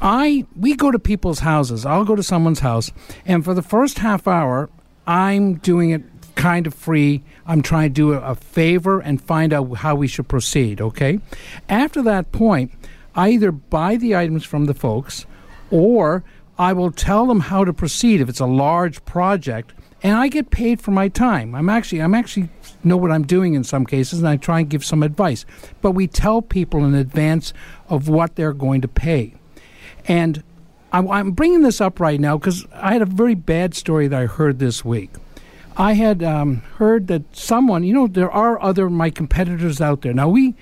I 0.02 0.46
we 0.56 0.76
go 0.76 0.92
to 0.92 1.00
people's 1.00 1.40
houses. 1.40 1.86
I'll 1.86 2.06
go 2.06 2.16
to 2.16 2.24
someone's 2.24 2.60
house, 2.60 2.92
and 3.26 3.44
for 3.44 3.54
the 3.54 3.62
first 3.62 4.00
half 4.00 4.28
hour, 4.28 4.70
I'm 5.06 5.56
doing 5.56 5.90
it 5.90 6.04
kind 6.36 6.68
of 6.68 6.74
free. 6.74 7.24
I'm 7.46 7.62
trying 7.62 7.90
to 7.90 7.94
do 7.94 8.14
a, 8.14 8.22
a 8.22 8.36
favor 8.36 9.00
and 9.02 9.22
find 9.22 9.52
out 9.52 9.78
how 9.78 9.96
we 9.96 10.08
should 10.08 10.28
proceed. 10.28 10.80
Okay. 10.80 11.20
After 11.68 12.02
that 12.04 12.32
point, 12.32 12.72
I 13.16 13.32
either 13.32 13.52
buy 13.52 13.98
the 13.98 14.16
items 14.16 14.46
from 14.46 14.66
the 14.66 14.74
folks, 14.74 15.26
or 15.70 16.24
I 16.58 16.74
will 16.74 16.92
tell 16.92 17.26
them 17.26 17.42
how 17.42 17.66
to 17.66 17.74
proceed 17.74 18.22
if 18.22 18.30
it's 18.30 18.40
a 18.40 18.46
large 18.46 19.04
project, 19.06 19.74
and 20.02 20.16
I 20.16 20.28
get 20.28 20.50
paid 20.50 20.82
for 20.82 20.92
my 20.92 21.10
time. 21.10 21.56
I'm 21.56 21.70
actually 21.70 22.02
I'm 22.02 22.16
actually 22.16 22.50
know 22.84 22.98
what 22.98 23.12
I'm 23.12 23.24
doing 23.26 23.54
in 23.54 23.64
some 23.64 23.86
cases, 23.86 24.20
and 24.20 24.28
I 24.28 24.38
try 24.38 24.60
and 24.60 24.70
give 24.70 24.86
some 24.86 25.04
advice. 25.04 25.46
But 25.82 25.92
we 25.92 26.08
tell 26.08 26.42
people 26.42 26.86
in 26.86 26.96
advance 26.96 27.54
of 27.90 28.08
what 28.08 28.36
they're 28.36 28.54
going 28.54 28.82
to 28.82 28.88
pay. 28.88 29.34
And 30.08 30.44
I, 30.92 31.00
I'm 31.00 31.32
bringing 31.32 31.62
this 31.62 31.82
up 31.82 32.00
right 32.00 32.20
now 32.20 32.38
because 32.38 32.66
I 32.74 32.94
had 32.94 33.02
a 33.02 33.06
very 33.06 33.36
bad 33.36 33.76
story 33.76 34.08
that 34.08 34.20
I 34.20 34.26
heard 34.26 34.60
this 34.60 34.86
week. 34.86 35.12
I 35.78 35.94
had 35.94 36.24
um, 36.24 36.58
heard 36.78 37.08
that 37.08 37.24
someone, 37.36 37.84
you 37.84 37.94
know, 37.94 38.08
there 38.08 38.32
are 38.32 38.62
other 38.62 38.90
my 38.90 39.10
competitors 39.10 39.80
out 39.80 40.02
there. 40.02 40.14
Now 40.14 40.28
we, 40.28 40.56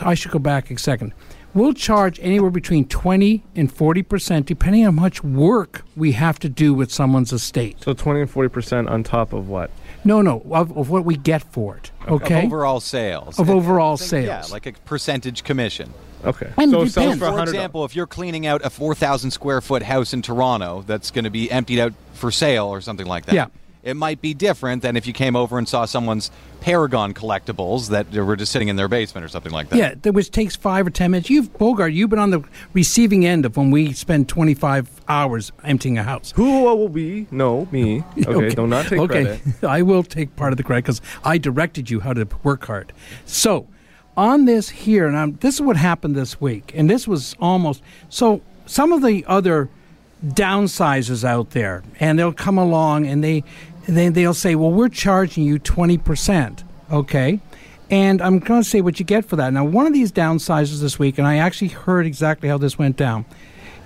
I 0.00 0.14
should 0.14 0.30
go 0.30 0.38
back 0.38 0.70
a 0.70 0.78
second. 0.78 1.12
We'll 1.52 1.72
charge 1.74 2.20
anywhere 2.22 2.50
between 2.50 2.86
twenty 2.86 3.42
and 3.56 3.72
forty 3.72 4.02
percent, 4.02 4.46
depending 4.46 4.86
on 4.86 4.94
how 4.96 5.00
much 5.02 5.24
work 5.24 5.82
we 5.96 6.12
have 6.12 6.38
to 6.40 6.48
do 6.48 6.72
with 6.74 6.92
someone's 6.92 7.32
estate. 7.32 7.82
so 7.82 7.92
twenty 7.92 8.20
and 8.20 8.30
forty 8.30 8.48
percent 8.48 8.88
on 8.88 9.02
top 9.02 9.32
of 9.32 9.48
what? 9.48 9.70
No, 10.04 10.22
no, 10.22 10.42
of, 10.50 10.76
of 10.76 10.88
what 10.90 11.04
we 11.04 11.16
get 11.16 11.42
for 11.42 11.76
it. 11.76 11.90
Okay, 12.08 12.38
Of 12.40 12.44
overall 12.46 12.80
sales. 12.80 13.38
Of 13.38 13.50
I- 13.50 13.52
I 13.52 13.56
overall 13.56 13.96
think, 13.96 14.26
Yeah, 14.26 14.40
sales. 14.42 14.52
like 14.52 14.66
a 14.66 14.72
percentage 14.72 15.42
commission. 15.44 15.92
Okay. 16.24 16.50
And 16.56 16.70
so 16.70 16.82
it 16.82 16.86
it 16.88 16.94
depends. 16.94 17.18
for 17.18 17.32
For 17.32 17.40
example, 17.42 17.84
if 17.84 17.96
you're 17.96 18.06
cleaning 18.06 18.46
out 18.46 18.60
a 18.64 18.70
4,000 18.70 19.30
square 19.30 19.60
foot 19.60 19.82
house 19.82 20.12
in 20.12 20.20
Toronto 20.22 20.84
that's 20.86 21.10
going 21.10 21.24
to 21.24 21.30
be 21.30 21.50
emptied 21.50 21.80
out 21.80 21.94
for 22.12 22.30
sale 22.30 22.66
or 22.66 22.80
something 22.82 23.06
like 23.06 23.24
that, 23.26 23.34
Yeah. 23.34 23.46
It 23.82 23.94
might 23.94 24.20
be 24.20 24.34
different 24.34 24.82
than 24.82 24.96
if 24.96 25.06
you 25.06 25.12
came 25.12 25.34
over 25.34 25.58
and 25.58 25.68
saw 25.68 25.84
someone's 25.84 26.30
Paragon 26.60 27.14
collectibles 27.14 27.88
that 27.88 28.12
were 28.12 28.36
just 28.36 28.52
sitting 28.52 28.68
in 28.68 28.76
their 28.76 28.88
basement 28.88 29.24
or 29.24 29.28
something 29.28 29.52
like 29.52 29.70
that. 29.70 29.78
Yeah, 29.78 29.94
that 30.02 30.12
which 30.12 30.30
takes 30.30 30.54
five 30.54 30.86
or 30.86 30.90
ten 30.90 31.10
minutes. 31.10 31.30
You've 31.30 31.56
Bogart, 31.56 31.94
you've 31.94 32.10
been 32.10 32.18
on 32.18 32.30
the 32.30 32.44
receiving 32.74 33.24
end 33.24 33.46
of 33.46 33.56
when 33.56 33.70
we 33.70 33.94
spend 33.94 34.28
twenty 34.28 34.52
five 34.52 34.88
hours 35.08 35.52
emptying 35.64 35.96
a 35.96 36.02
house. 36.02 36.32
Who 36.36 36.64
will 36.64 36.90
be? 36.90 37.26
No, 37.30 37.66
me. 37.70 38.04
Okay, 38.30 38.54
do 38.54 38.66
not 38.66 38.86
take 38.86 39.00
okay. 39.00 39.24
credit. 39.24 39.40
Okay, 39.46 39.66
I 39.66 39.82
will 39.82 40.02
take 40.02 40.36
part 40.36 40.52
of 40.52 40.58
the 40.58 40.62
credit 40.62 40.84
because 40.84 41.00
I 41.24 41.38
directed 41.38 41.90
you 41.90 42.00
how 42.00 42.12
to 42.12 42.28
work 42.42 42.66
hard. 42.66 42.92
So, 43.24 43.66
on 44.16 44.44
this 44.44 44.68
here, 44.68 45.08
and 45.08 45.16
I'm, 45.16 45.36
this 45.36 45.54
is 45.54 45.62
what 45.62 45.76
happened 45.76 46.14
this 46.14 46.40
week, 46.40 46.72
and 46.74 46.90
this 46.90 47.08
was 47.08 47.34
almost 47.40 47.82
so. 48.10 48.42
Some 48.66 48.92
of 48.92 49.02
the 49.02 49.24
other 49.26 49.68
downsizers 50.24 51.24
out 51.24 51.50
there, 51.50 51.82
and 51.98 52.18
they'll 52.18 52.32
come 52.32 52.58
along 52.58 53.06
and 53.06 53.24
they, 53.24 53.42
they 53.86 54.08
they'll 54.08 54.34
say, 54.34 54.54
"Well, 54.54 54.72
we're 54.72 54.88
charging 54.88 55.44
you 55.44 55.58
twenty 55.58 55.98
percent." 55.98 56.64
Okay. 56.90 57.40
And 57.90 58.22
I'm 58.22 58.38
going 58.38 58.62
to 58.62 58.68
say 58.68 58.80
what 58.80 59.00
you 59.00 59.04
get 59.04 59.24
for 59.24 59.34
that. 59.34 59.52
Now, 59.52 59.64
one 59.64 59.84
of 59.84 59.92
these 59.92 60.12
downsizes 60.12 60.80
this 60.80 61.00
week, 61.00 61.18
and 61.18 61.26
I 61.26 61.38
actually 61.38 61.68
heard 61.68 62.06
exactly 62.06 62.48
how 62.48 62.56
this 62.56 62.78
went 62.78 62.96
down, 62.96 63.24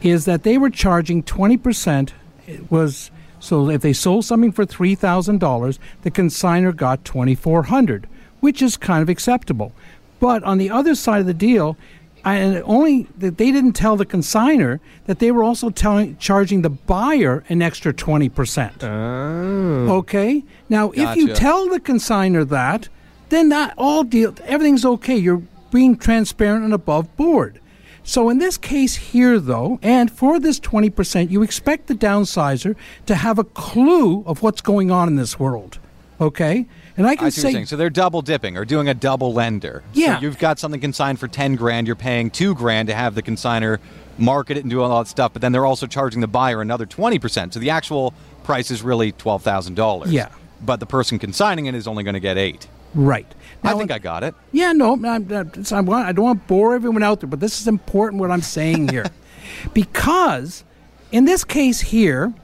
is 0.03 0.27
that 0.27 0.43
they 0.43 0.59
were 0.59 0.69
charging 0.69 1.23
20% 1.23 2.11
it 2.47 2.71
was 2.71 3.11
so 3.41 3.71
if 3.71 3.81
they 3.81 3.95
sold 3.95 4.27
something 4.27 4.53
for 4.53 4.67
$3,000, 4.67 5.79
the 6.03 6.11
consigner 6.11 6.75
got 6.75 7.05
2400 7.05 8.07
which 8.45 8.61
is 8.61 8.77
kind 8.77 9.01
of 9.01 9.09
acceptable. 9.09 9.73
But 10.21 10.45
on 10.45 10.59
the 10.59 10.69
other 10.69 10.95
side 10.95 11.21
of 11.21 11.27
the 11.27 11.33
deal, 11.33 11.79
I, 12.25 12.37
and 12.37 12.63
only 12.65 13.07
that 13.19 13.37
they 13.37 13.53
didn't 13.53 13.75
tell 13.75 13.97
the 13.97 14.07
consigner 14.07 14.81
that 15.05 15.19
they 15.19 15.31
were 15.31 15.45
also 15.45 15.71
telling 15.71 16.17
charging 16.17 16.63
the 16.63 16.71
buyer 16.71 17.45
an 17.49 17.61
extra 17.61 17.93
20%. 17.93 18.83
Oh. 18.83 19.97
Okay? 19.99 20.43
Now, 20.69 20.91
if 20.93 21.17
you 21.17 21.35
tell 21.35 21.69
the 21.69 21.81
consigner 21.81 22.49
that, 22.49 22.89
then 23.29 23.51
that 23.51 23.75
all 23.77 24.05
deal 24.05 24.35
everything's 24.45 24.85
okay. 24.85 25.17
You're 25.17 25.43
being 25.71 25.97
transparent 25.97 26.65
and 26.65 26.73
above 26.73 27.15
board. 27.17 27.61
So 28.05 28.29
in 28.29 28.39
this 28.39 28.59
case 28.59 28.97
here 28.97 29.41
though, 29.41 29.79
and 29.83 30.11
for 30.11 30.39
this 30.39 30.61
20%, 30.61 31.31
you 31.31 31.43
expect 31.43 31.87
the 31.87 31.95
downsizer 31.95 32.77
to 33.07 33.15
have 33.15 33.39
a 33.39 33.45
clue 33.45 34.23
of 34.25 34.43
what's 34.43 34.61
going 34.61 34.91
on 34.91 35.09
in 35.09 35.17
this 35.17 35.39
world. 35.39 35.79
Okay? 36.21 36.67
And 36.97 37.07
I 37.07 37.17
can 37.17 37.27
I 37.27 37.31
see 37.31 37.43
what 37.43 37.53
you're 37.53 37.63
say. 37.63 37.67
So 37.67 37.77
they're 37.77 37.91
double 37.91 38.23
dipping 38.23 38.57
or 38.57 38.65
doing 38.65 38.89
a 38.89 38.95
double 38.95 39.33
lender. 39.33 39.83
Yeah. 39.93 40.17
So 40.17 40.23
you've 40.23 40.39
got 40.39 40.59
something 40.59 40.81
consigned 40.81 41.19
for 41.19 41.27
10 41.29 41.57
grand, 41.57 41.87
you're 41.87 41.97
paying 41.97 42.31
2 42.31 42.55
grand 42.55 42.89
to 42.89 42.95
have 42.95 43.15
the 43.15 43.23
consigner 43.23 43.79
market 44.17 44.57
it 44.57 44.61
and 44.61 44.71
do 44.71 44.81
all 44.81 44.99
that 45.03 45.09
stuff, 45.09 45.33
but 45.33 45.43
then 45.43 45.51
they're 45.53 45.67
also 45.67 45.87
charging 45.87 46.21
the 46.21 46.29
buyer 46.29 46.61
another 46.61 46.87
20%. 46.87 47.53
So 47.53 47.59
the 47.59 47.71
actual 47.71 48.15
price 48.45 48.71
is 48.71 48.83
really 48.83 49.13
$12,000. 49.13 50.05
Yeah. 50.13 50.29
But 50.63 50.81
the 50.81 50.87
person 50.87 51.19
consigning 51.19 51.67
it 51.67 51.75
is 51.75 51.87
only 51.89 52.05
going 52.05 52.15
to 52.15 52.21
get 52.21 52.39
8. 52.39 52.69
right. 52.95 53.27
I 53.65 53.75
think 53.75 53.91
I 53.91 53.99
got 53.99 54.23
it. 54.23 54.35
Yeah, 54.53 54.73
no, 54.73 54.93
I'm, 54.93 55.05
I'm, 55.05 55.33
I 55.33 55.41
I 55.41 56.13
don't 56.13 56.25
want 56.25 56.43
to 56.43 56.47
bore 56.47 56.75
everyone 56.75 57.03
out 57.03 57.21
there, 57.21 57.29
but 57.29 57.41
this 57.41 57.61
is 57.63 57.67
important 57.67 58.21
what 58.21 58.31
I'm 58.31 58.43
saying 58.43 58.89
here. 58.89 59.07
because 59.75 60.65
in 61.11 61.25
this 61.25 61.45
case 61.45 61.81
here, 61.81 62.35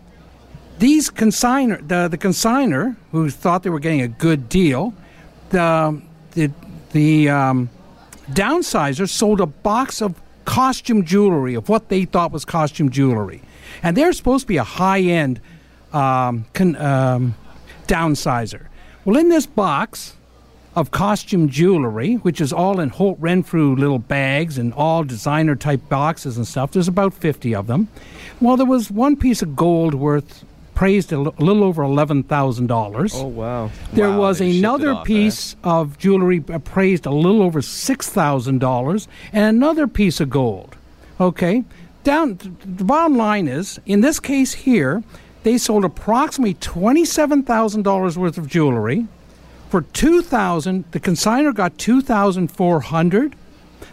these 0.81 1.11
consigner, 1.11 1.87
the, 1.87 2.09
the 2.09 2.19
consigner 2.19 2.97
who 3.13 3.29
thought 3.31 3.63
they 3.63 3.71
were 3.71 3.79
getting 3.79 4.01
a 4.01 4.09
good 4.09 4.49
deal, 4.49 4.95
the, 5.51 6.01
the, 6.33 6.51
the 6.93 7.29
um, 7.29 7.69
downsizer 8.31 9.09
sold 9.09 9.41
a 9.41 9.47
box 9.47 10.01
of 10.01 10.21
costume 10.47 11.05
jewelry, 11.05 11.55
of 11.55 11.69
what 11.69 11.91
they 11.91 12.07
thought 12.07 12.33
was 12.33 12.47
costume 12.47 12.91
jewelry. 12.91 13.43
And 13.83 13.97
they're 13.97 14.13
supposed 14.15 14.45
to 14.45 14.49
be 14.49 14.57
a 14.57 14.65
high 14.65 15.01
end 15.01 15.41
um, 15.93 16.47
con, 16.55 16.77
um, 16.77 17.35
downsizer. 17.87 18.67
Well, 19.05 19.19
in 19.19 19.29
this 19.29 19.47
box, 19.47 20.17
of 20.77 20.93
costume 20.93 21.49
jewelry, 21.49 22.15
which 22.15 22.41
is 22.41 22.53
all 22.53 22.79
in 22.79 22.91
Holt 22.91 23.19
Renfrew 23.21 23.75
little 23.75 23.99
bags 23.99 24.57
and 24.57 24.73
all 24.73 25.03
designer 25.03 25.57
type 25.57 25.89
boxes 25.89 26.37
and 26.37 26.47
stuff. 26.47 26.71
There's 26.71 26.89
about 26.89 27.13
50 27.13 27.55
of 27.55 27.67
them. 27.67 27.89
Well, 28.41 28.57
there 28.57 28.67
was 28.67 28.91
one 28.91 29.17
piece 29.17 29.43
of 29.43 29.57
gold 29.57 29.95
worth 29.95 30.45
praised 30.81 31.13
a 31.13 31.19
a 31.19 31.45
little 31.45 31.63
over 31.63 31.83
$11,000. 31.83 33.15
Oh 33.15 33.27
wow. 33.27 33.71
There 33.93 34.09
Wow, 34.09 34.19
was 34.19 34.39
they 34.39 34.47
shipped 34.47 34.57
it 34.57 34.59
another 34.61 34.93
off, 34.95 35.03
eh? 35.03 35.13
piece 35.13 35.55
of 35.63 35.99
jewelry 35.99 36.43
appraised 36.49 37.05
a 37.05 37.11
little 37.11 37.43
over 37.43 37.61
$6,000 37.61 39.07
and 39.35 39.45
another 39.45 39.87
piece 39.87 40.21
of 40.21 40.31
gold. 40.31 40.77
Okay? 41.21 41.65
Down 42.03 42.39
the 42.39 42.85
bottom 42.85 43.15
line 43.19 43.47
is 43.47 43.79
in 43.85 44.01
this 44.01 44.19
case 44.21 44.55
here, 44.55 45.03
they 45.43 45.59
sold 45.59 45.85
approximately 45.85 46.55
$27,000 46.55 48.17
worth 48.17 48.39
of 48.39 48.49
jewelry 48.49 49.07
for 49.69 49.83
2000 49.83 50.85
the 50.93 51.01
consigner 51.01 51.55
got 51.55 51.77
2400 51.77 53.37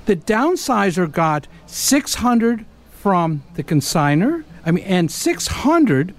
the 0.05 0.15
downsizer 0.15 1.11
got 1.11 1.47
600 1.65 2.65
from 2.91 3.43
the 3.55 3.63
consigner 3.63 4.43
i 4.65 4.71
mean 4.71 4.83
and 4.85 5.11
600 5.11 6.15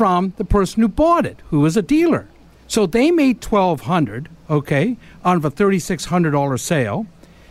from 0.00 0.32
the 0.38 0.46
person 0.46 0.80
who 0.80 0.88
bought 0.88 1.26
it, 1.26 1.36
who 1.50 1.60
was 1.60 1.76
a 1.76 1.82
dealer. 1.82 2.26
So 2.66 2.86
they 2.86 3.10
made 3.10 3.42
twelve 3.42 3.82
hundred, 3.82 4.30
okay, 4.48 4.96
out 5.26 5.36
of 5.36 5.44
a 5.44 5.50
thirty-six 5.50 6.06
hundred 6.06 6.30
dollar 6.30 6.56
sale. 6.56 7.04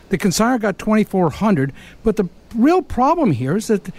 The 0.09 0.17
consignor 0.17 0.57
got 0.57 0.79
twenty-four 0.79 1.29
hundred, 1.29 1.73
but 2.03 2.15
the 2.15 2.27
real 2.55 2.81
problem 2.81 3.33
here 3.33 3.55
is 3.55 3.67
that 3.67 3.93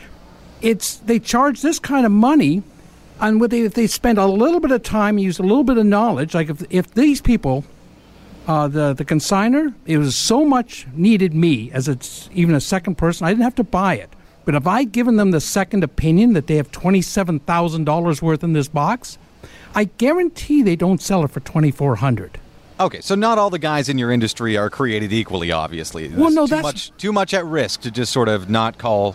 it's 0.61 0.97
they 0.97 1.21
charge 1.21 1.63
this 1.63 1.79
kind 1.79 2.05
of 2.05 2.11
money, 2.11 2.65
and 3.21 3.41
they, 3.41 3.61
if 3.61 3.75
they 3.75 3.87
spend 3.87 4.19
a 4.19 4.27
little 4.27 4.59
bit 4.59 4.73
of 4.73 4.83
time, 4.83 5.17
use 5.17 5.39
a 5.39 5.43
little 5.43 5.63
bit 5.63 5.79
of 5.79 5.87
knowledge, 5.87 6.35
like 6.35 6.51
if 6.51 6.65
if 6.71 6.93
these 6.95 7.21
people, 7.21 7.65
uh, 8.49 8.67
the 8.67 8.95
the 8.95 9.05
consigner, 9.05 9.75
it 9.87 9.99
was 9.99 10.17
so 10.17 10.45
much 10.45 10.89
needed 10.93 11.35
me 11.35 11.71
as 11.71 11.87
it's 11.87 12.29
even 12.35 12.57
a 12.57 12.61
second 12.61 12.99
person, 12.99 13.29
I 13.29 13.31
didn't 13.31 13.45
have 13.45 13.55
to 13.63 13.65
buy 13.81 13.95
it. 13.95 14.11
But 14.51 14.57
if 14.57 14.67
I'd 14.67 14.91
given 14.91 15.15
them 15.15 15.31
the 15.31 15.41
second 15.41 15.85
opinion 15.85 16.33
that 16.33 16.49
they 16.49 16.57
have 16.57 16.73
twenty-seven 16.73 17.39
thousand 17.39 17.85
dollars 17.85 18.21
worth 18.21 18.43
in 18.43 18.53
this 18.53 18.67
box, 18.67 19.17
I 19.77 19.85
guarantee 19.85 20.63
they 20.63 20.75
don't 20.75 21.01
sell 21.01 21.23
it 21.25 21.31
for 21.31 21.39
twenty-four 21.39 21.95
hundred. 21.95 22.41
Okay, 22.81 23.01
so 23.01 23.15
not 23.15 23.39
all 23.39 23.49
the 23.49 23.61
guys 23.61 23.89
in 23.89 23.97
your 23.97 24.11
industry 24.11 24.57
are 24.57 24.69
created 24.69 25.13
equally, 25.13 25.53
obviously. 25.53 26.09
Well, 26.09 26.33
no, 26.33 26.47
too 26.47 26.57
that's- 26.57 26.63
much 26.65 26.93
too 26.99 27.13
much 27.13 27.33
at 27.33 27.45
risk 27.45 27.83
to 27.83 27.93
just 27.93 28.13
sort 28.13 28.29
of 28.29 28.51
not 28.51 28.77
call 28.77 29.15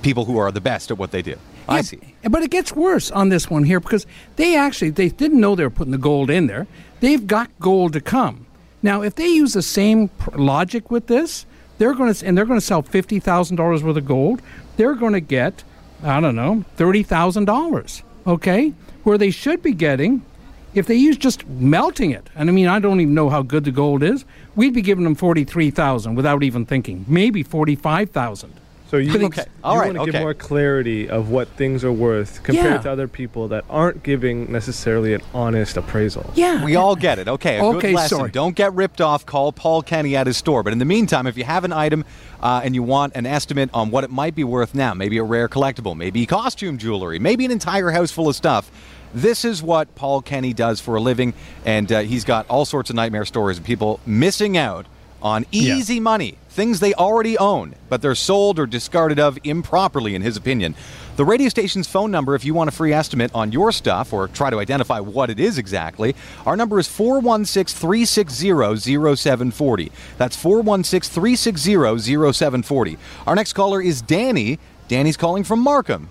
people 0.00 0.24
who 0.24 0.38
are 0.38 0.50
the 0.50 0.62
best 0.62 0.90
at 0.90 0.96
what 0.96 1.10
they 1.10 1.20
do. 1.20 1.36
I 1.68 1.82
see. 1.82 2.00
But 2.22 2.42
it 2.42 2.50
gets 2.50 2.72
worse 2.72 3.10
on 3.10 3.28
this 3.28 3.50
one 3.50 3.64
here 3.64 3.80
because 3.80 4.06
they 4.36 4.56
actually 4.56 4.88
they 4.92 5.10
didn't 5.10 5.40
know 5.42 5.56
they 5.56 5.64
were 5.64 5.68
putting 5.68 5.92
the 5.92 5.98
gold 5.98 6.30
in 6.30 6.46
there. 6.46 6.66
They've 7.00 7.26
got 7.26 7.50
gold 7.60 7.92
to 7.92 8.00
come. 8.00 8.46
Now, 8.82 9.02
if 9.02 9.14
they 9.16 9.28
use 9.28 9.52
the 9.52 9.60
same 9.60 10.08
logic 10.34 10.90
with 10.90 11.06
this, 11.06 11.44
they're 11.76 11.94
going 11.94 12.12
to 12.12 12.26
and 12.26 12.36
they're 12.36 12.46
going 12.46 12.60
to 12.60 12.64
sell 12.64 12.80
fifty 12.80 13.20
thousand 13.20 13.56
dollars 13.56 13.82
worth 13.82 13.98
of 13.98 14.06
gold. 14.06 14.40
They're 14.80 14.94
going 14.94 15.12
to 15.12 15.20
get 15.20 15.62
I 16.02 16.20
don't 16.20 16.36
know 16.36 16.64
thirty 16.76 17.02
thousand 17.02 17.44
dollars. 17.44 18.02
Okay, 18.26 18.72
where 19.02 19.18
they 19.18 19.30
should 19.30 19.62
be 19.62 19.72
getting. 19.72 20.24
If 20.72 20.86
they 20.86 20.94
use 20.94 21.18
just 21.18 21.46
melting 21.46 22.12
it, 22.12 22.30
and 22.34 22.48
I 22.48 22.52
mean, 22.54 22.66
I 22.66 22.78
don't 22.78 22.98
even 22.98 23.12
know 23.12 23.28
how 23.28 23.42
good 23.42 23.64
the 23.64 23.72
gold 23.72 24.02
is, 24.02 24.24
we'd 24.56 24.72
be 24.72 24.80
giving 24.80 25.04
them 25.04 25.14
forty-three 25.14 25.70
thousand 25.70 26.14
without 26.14 26.42
even 26.42 26.64
thinking, 26.64 27.04
maybe 27.06 27.42
forty-five 27.42 28.08
thousand. 28.08 28.54
So 28.90 28.96
you, 28.96 29.26
Okay, 29.26 29.44
all 29.62 29.74
you 29.74 29.80
right, 29.80 29.86
want 29.86 29.96
to 29.98 30.02
okay. 30.02 30.10
give 30.10 30.20
more 30.20 30.34
clarity 30.34 31.08
of 31.08 31.30
what 31.30 31.46
things 31.50 31.84
are 31.84 31.92
worth 31.92 32.42
compared 32.42 32.72
Yeah. 32.72 32.78
to 32.78 32.90
other 32.90 33.06
people 33.06 33.46
that 33.46 33.64
aren't 33.70 34.02
giving 34.02 34.50
necessarily 34.50 35.14
an 35.14 35.20
honest 35.32 35.76
appraisal. 35.76 36.28
Yeah, 36.34 36.64
We 36.64 36.74
all 36.74 36.96
get 36.96 37.20
it. 37.20 37.28
Okay, 37.28 37.58
a 37.60 37.64
Okay, 37.66 37.88
good 37.90 37.94
lesson. 37.94 38.18
sorry. 38.18 38.30
Don't 38.32 38.56
get 38.56 38.74
ripped 38.74 39.00
off. 39.00 39.24
Call 39.24 39.52
Paul 39.52 39.82
Kenny 39.82 40.16
at 40.16 40.26
his 40.26 40.36
store. 40.36 40.64
But 40.64 40.72
in 40.72 40.80
the 40.80 40.84
meantime, 40.84 41.28
if 41.28 41.38
you 41.38 41.44
have 41.44 41.62
an 41.62 41.72
item 41.72 42.04
uh, 42.42 42.62
and 42.64 42.74
you 42.74 42.82
want 42.82 43.14
an 43.14 43.26
estimate 43.26 43.70
on 43.72 43.92
what 43.92 44.02
it 44.02 44.10
might 44.10 44.34
be 44.34 44.42
worth 44.42 44.74
now, 44.74 44.92
maybe 44.92 45.18
a 45.18 45.22
rare 45.22 45.48
collectible, 45.48 45.96
maybe 45.96 46.26
costume 46.26 46.76
jewelry, 46.76 47.20
maybe 47.20 47.44
an 47.44 47.52
entire 47.52 47.92
house 47.92 48.10
full 48.10 48.28
of 48.28 48.34
stuff. 48.34 48.72
This 49.14 49.44
is 49.44 49.62
what 49.62 49.94
Paul 49.94 50.20
Kenny 50.20 50.52
does 50.52 50.80
for 50.80 50.96
a 50.96 51.00
living, 51.00 51.34
and 51.64 51.92
uh, 51.92 52.00
he's 52.00 52.24
got 52.24 52.44
all 52.48 52.64
sorts 52.64 52.90
of 52.90 52.96
nightmare 52.96 53.24
stories 53.24 53.58
of 53.58 53.62
people 53.62 54.00
missing 54.04 54.56
out 54.56 54.86
on 55.22 55.46
easy 55.52 56.00
money, 56.00 56.36
things 56.48 56.80
they 56.80 56.94
already 56.94 57.36
own, 57.38 57.74
but 57.88 58.02
they're 58.02 58.14
sold 58.14 58.58
or 58.58 58.66
discarded 58.66 59.18
of 59.18 59.38
improperly, 59.44 60.14
in 60.14 60.22
his 60.22 60.36
opinion. 60.36 60.74
The 61.16 61.24
radio 61.24 61.48
station's 61.48 61.86
phone 61.86 62.10
number, 62.10 62.34
if 62.34 62.44
you 62.44 62.54
want 62.54 62.68
a 62.68 62.70
free 62.70 62.92
estimate 62.92 63.30
on 63.34 63.52
your 63.52 63.72
stuff 63.72 64.12
or 64.12 64.28
try 64.28 64.48
to 64.48 64.58
identify 64.58 65.00
what 65.00 65.28
it 65.28 65.38
is 65.38 65.58
exactly, 65.58 66.16
our 66.46 66.56
number 66.56 66.78
is 66.78 66.88
416 66.88 67.78
360 67.78 69.16
0740. 69.16 69.92
That's 70.16 70.36
416 70.36 71.12
360 71.12 72.32
0740. 72.32 72.98
Our 73.26 73.34
next 73.34 73.52
caller 73.52 73.82
is 73.82 74.00
Danny. 74.00 74.58
Danny's 74.88 75.16
calling 75.16 75.44
from 75.44 75.60
Markham. 75.60 76.08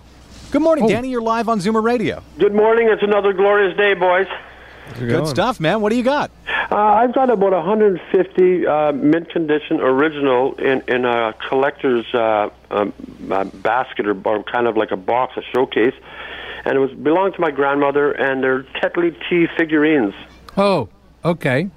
Good 0.52 0.62
morning, 0.62 0.84
oh. 0.84 0.88
Danny. 0.88 1.10
You're 1.10 1.22
live 1.22 1.48
on 1.48 1.60
Zoomer 1.60 1.82
Radio. 1.82 2.22
Good 2.38 2.54
morning. 2.54 2.88
It's 2.88 3.02
another 3.02 3.32
glorious 3.32 3.76
day, 3.76 3.94
boys. 3.94 4.26
How's 4.90 5.02
it 5.02 5.06
Good 5.06 5.10
going? 5.12 5.26
stuff, 5.26 5.60
man. 5.60 5.80
What 5.80 5.90
do 5.90 5.96
you 5.96 6.02
got? 6.02 6.30
Uh, 6.70 6.76
I've 6.76 7.12
got 7.14 7.30
about 7.30 7.52
150 7.52 8.66
uh, 8.66 8.92
mint 8.92 9.28
condition 9.30 9.80
original 9.80 10.54
in 10.54 10.82
in 10.88 11.04
a 11.04 11.34
collector's 11.48 12.06
uh, 12.14 12.50
um, 12.70 12.92
uh, 13.30 13.44
basket 13.44 14.06
or, 14.06 14.16
or 14.24 14.42
kind 14.44 14.66
of 14.68 14.76
like 14.76 14.90
a 14.92 14.96
box, 14.96 15.36
a 15.36 15.42
showcase, 15.54 15.94
and 16.64 16.76
it 16.76 16.78
was 16.78 16.92
belonged 16.92 17.34
to 17.34 17.40
my 17.40 17.50
grandmother. 17.50 18.12
And 18.12 18.42
they're 18.42 18.62
Tetley 18.80 19.16
tea 19.28 19.46
figurines. 19.56 20.14
Oh, 20.56 20.88
okay. 21.24 21.70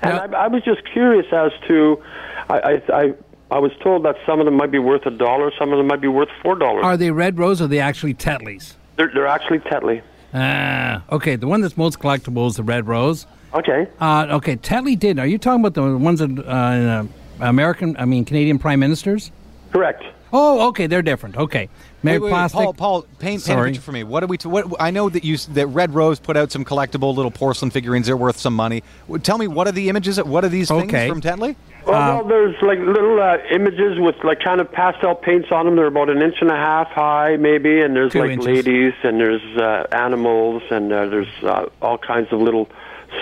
And 0.00 0.14
Now- 0.32 0.38
I, 0.38 0.44
I 0.44 0.48
was 0.48 0.62
just 0.64 0.80
curious 0.92 1.26
as 1.32 1.52
to, 1.66 2.02
I, 2.48 2.58
I 2.58 2.82
I 3.02 3.14
I 3.50 3.58
was 3.58 3.72
told 3.82 4.04
that 4.04 4.16
some 4.26 4.40
of 4.40 4.46
them 4.46 4.56
might 4.56 4.70
be 4.70 4.78
worth 4.78 5.04
a 5.06 5.10
dollar, 5.10 5.50
some 5.58 5.72
of 5.72 5.78
them 5.78 5.86
might 5.88 6.00
be 6.00 6.08
worth 6.08 6.28
four 6.42 6.54
dollars. 6.54 6.84
Are 6.84 6.96
they 6.96 7.10
red 7.10 7.38
rose 7.38 7.60
or 7.60 7.64
are 7.64 7.68
they 7.68 7.80
actually 7.80 8.14
Tetleys? 8.14 8.74
They're 8.96 9.10
they're 9.12 9.26
actually 9.26 9.58
Tetley. 9.60 10.02
Ah, 10.34 11.02
okay. 11.10 11.36
The 11.36 11.46
one 11.46 11.60
that's 11.60 11.76
most 11.76 11.98
collectible 11.98 12.48
is 12.48 12.56
the 12.56 12.62
red 12.62 12.86
rose. 12.86 13.26
Okay. 13.54 13.88
Uh, 13.98 14.26
okay, 14.30 14.56
Tetley 14.56 14.98
did. 14.98 15.18
Are 15.18 15.26
you 15.26 15.38
talking 15.38 15.64
about 15.64 15.74
the 15.74 15.96
ones 15.96 16.20
that 16.20 16.38
uh, 16.38 16.42
uh, 16.42 17.04
American, 17.40 17.96
I 17.98 18.04
mean 18.04 18.24
Canadian 18.24 18.58
prime 18.58 18.80
ministers? 18.80 19.30
Correct. 19.72 20.02
Oh, 20.32 20.68
okay, 20.68 20.86
they're 20.86 21.02
different. 21.02 21.36
Okay, 21.36 21.70
Mary 22.02 22.18
Wait, 22.18 22.22
wait, 22.22 22.26
wait, 22.26 22.30
plastic. 22.30 22.60
Paul, 22.60 22.72
Paul, 22.74 23.02
paint, 23.18 23.44
paint 23.44 23.58
a 23.60 23.64
picture 23.64 23.80
for 23.80 23.90
me. 23.92 24.04
What 24.04 24.20
do 24.20 24.26
we? 24.26 24.38
T- 24.38 24.48
what 24.48 24.66
I 24.80 24.90
know 24.92 25.08
that 25.08 25.24
you 25.24 25.36
that 25.36 25.66
Red 25.66 25.94
Rose 25.94 26.20
put 26.20 26.36
out 26.36 26.52
some 26.52 26.64
collectible 26.64 27.14
little 27.14 27.30
porcelain 27.32 27.70
figurines. 27.72 28.06
They're 28.06 28.16
worth 28.16 28.38
some 28.38 28.54
money. 28.54 28.84
Tell 29.24 29.36
me, 29.36 29.48
what 29.48 29.66
are 29.66 29.72
the 29.72 29.88
images? 29.88 30.22
What 30.22 30.44
are 30.44 30.48
these 30.48 30.68
things 30.68 30.84
Okay. 30.84 31.08
from 31.08 31.20
Tetley? 31.20 31.56
Well, 31.86 32.18
well, 32.18 32.24
there's 32.28 32.54
like 32.62 32.78
little 32.78 33.20
uh, 33.20 33.38
images 33.50 33.98
with 33.98 34.14
like 34.22 34.40
kind 34.40 34.60
of 34.60 34.70
pastel 34.70 35.14
paints 35.16 35.48
on 35.50 35.64
them. 35.64 35.74
They're 35.76 35.86
about 35.86 36.08
an 36.10 36.22
inch 36.22 36.36
and 36.40 36.50
a 36.50 36.56
half 36.56 36.88
high, 36.88 37.36
maybe, 37.36 37.80
and 37.80 37.96
there's 37.96 38.14
like 38.14 38.30
inches. 38.30 38.46
ladies 38.46 38.92
and 39.02 39.18
there's 39.18 39.42
uh, 39.56 39.86
animals 39.90 40.62
and 40.70 40.92
uh, 40.92 41.06
there's 41.06 41.32
uh, 41.42 41.66
all 41.82 41.98
kinds 41.98 42.28
of 42.30 42.40
little, 42.40 42.68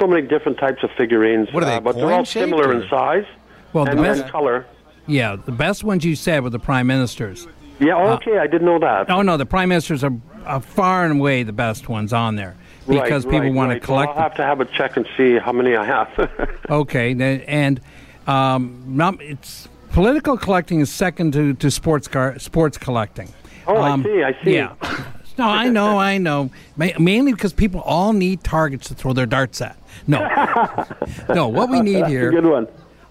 so 0.00 0.06
many 0.06 0.26
different 0.26 0.58
types 0.58 0.82
of 0.82 0.90
figurines. 0.98 1.50
What 1.52 1.62
are 1.62 1.66
they, 1.66 1.76
Uh, 1.76 1.80
but 1.80 1.96
they're 1.96 2.12
all 2.12 2.24
similar 2.24 2.68
or- 2.68 2.72
in 2.82 2.88
size 2.90 3.24
well, 3.72 3.84
the 3.84 3.94
best, 3.96 4.22
and 4.22 4.30
color. 4.30 4.66
yeah, 5.06 5.36
the 5.36 5.52
best 5.52 5.84
ones 5.84 6.04
you 6.04 6.16
said 6.16 6.42
were 6.42 6.50
the 6.50 6.58
prime 6.58 6.88
ministers. 6.88 7.46
Yeah, 7.78 7.96
okay, 8.14 8.38
I 8.38 8.46
didn't 8.46 8.66
know 8.66 8.78
that. 8.78 9.10
Oh 9.10 9.22
no, 9.22 9.36
the 9.36 9.46
prime 9.46 9.68
ministers 9.68 10.02
are, 10.04 10.12
are 10.44 10.60
far 10.60 11.04
and 11.04 11.20
away 11.20 11.42
the 11.42 11.52
best 11.52 11.88
ones 11.88 12.12
on 12.12 12.36
there 12.36 12.56
Right, 12.86 13.02
because 13.02 13.24
people 13.24 13.40
right, 13.40 13.52
want 13.52 13.68
right. 13.70 13.80
to 13.80 13.86
collect. 13.86 14.08
Well, 14.10 14.16
I'll 14.16 14.22
have 14.22 14.36
to 14.36 14.42
have 14.44 14.60
a 14.60 14.64
check 14.64 14.96
and 14.96 15.06
see 15.16 15.38
how 15.38 15.52
many 15.52 15.76
I 15.76 15.84
have. 15.84 16.30
Okay, 16.70 17.42
and 17.46 17.80
um, 18.26 18.82
num- 18.86 19.18
it's 19.20 19.68
political 19.92 20.36
collecting 20.36 20.80
is 20.80 20.90
second 20.92 21.32
to, 21.34 21.54
to 21.54 21.70
sports 21.70 22.08
car, 22.08 22.38
sports 22.38 22.78
collecting. 22.78 23.32
Oh, 23.66 23.76
I 23.76 23.90
Um, 23.90 24.02
see, 24.04 24.22
I 24.22 24.36
see. 24.44 24.54
Yeah. 24.54 24.74
No, 25.38 25.44
I 25.46 25.68
know, 25.68 25.98
I 25.98 26.16
know. 26.16 26.48
Mainly 26.78 27.32
because 27.34 27.52
people 27.52 27.82
all 27.82 28.14
need 28.14 28.42
targets 28.42 28.88
to 28.88 28.94
throw 28.94 29.12
their 29.12 29.26
darts 29.26 29.60
at. 29.60 29.76
No, 30.06 30.20
no. 31.28 31.48
What 31.48 31.68
we 31.68 31.80
need 31.80 31.96
That's 31.96 32.06
a 32.06 32.08
here 32.08 32.30
good 32.30 32.46
one. 32.46 32.66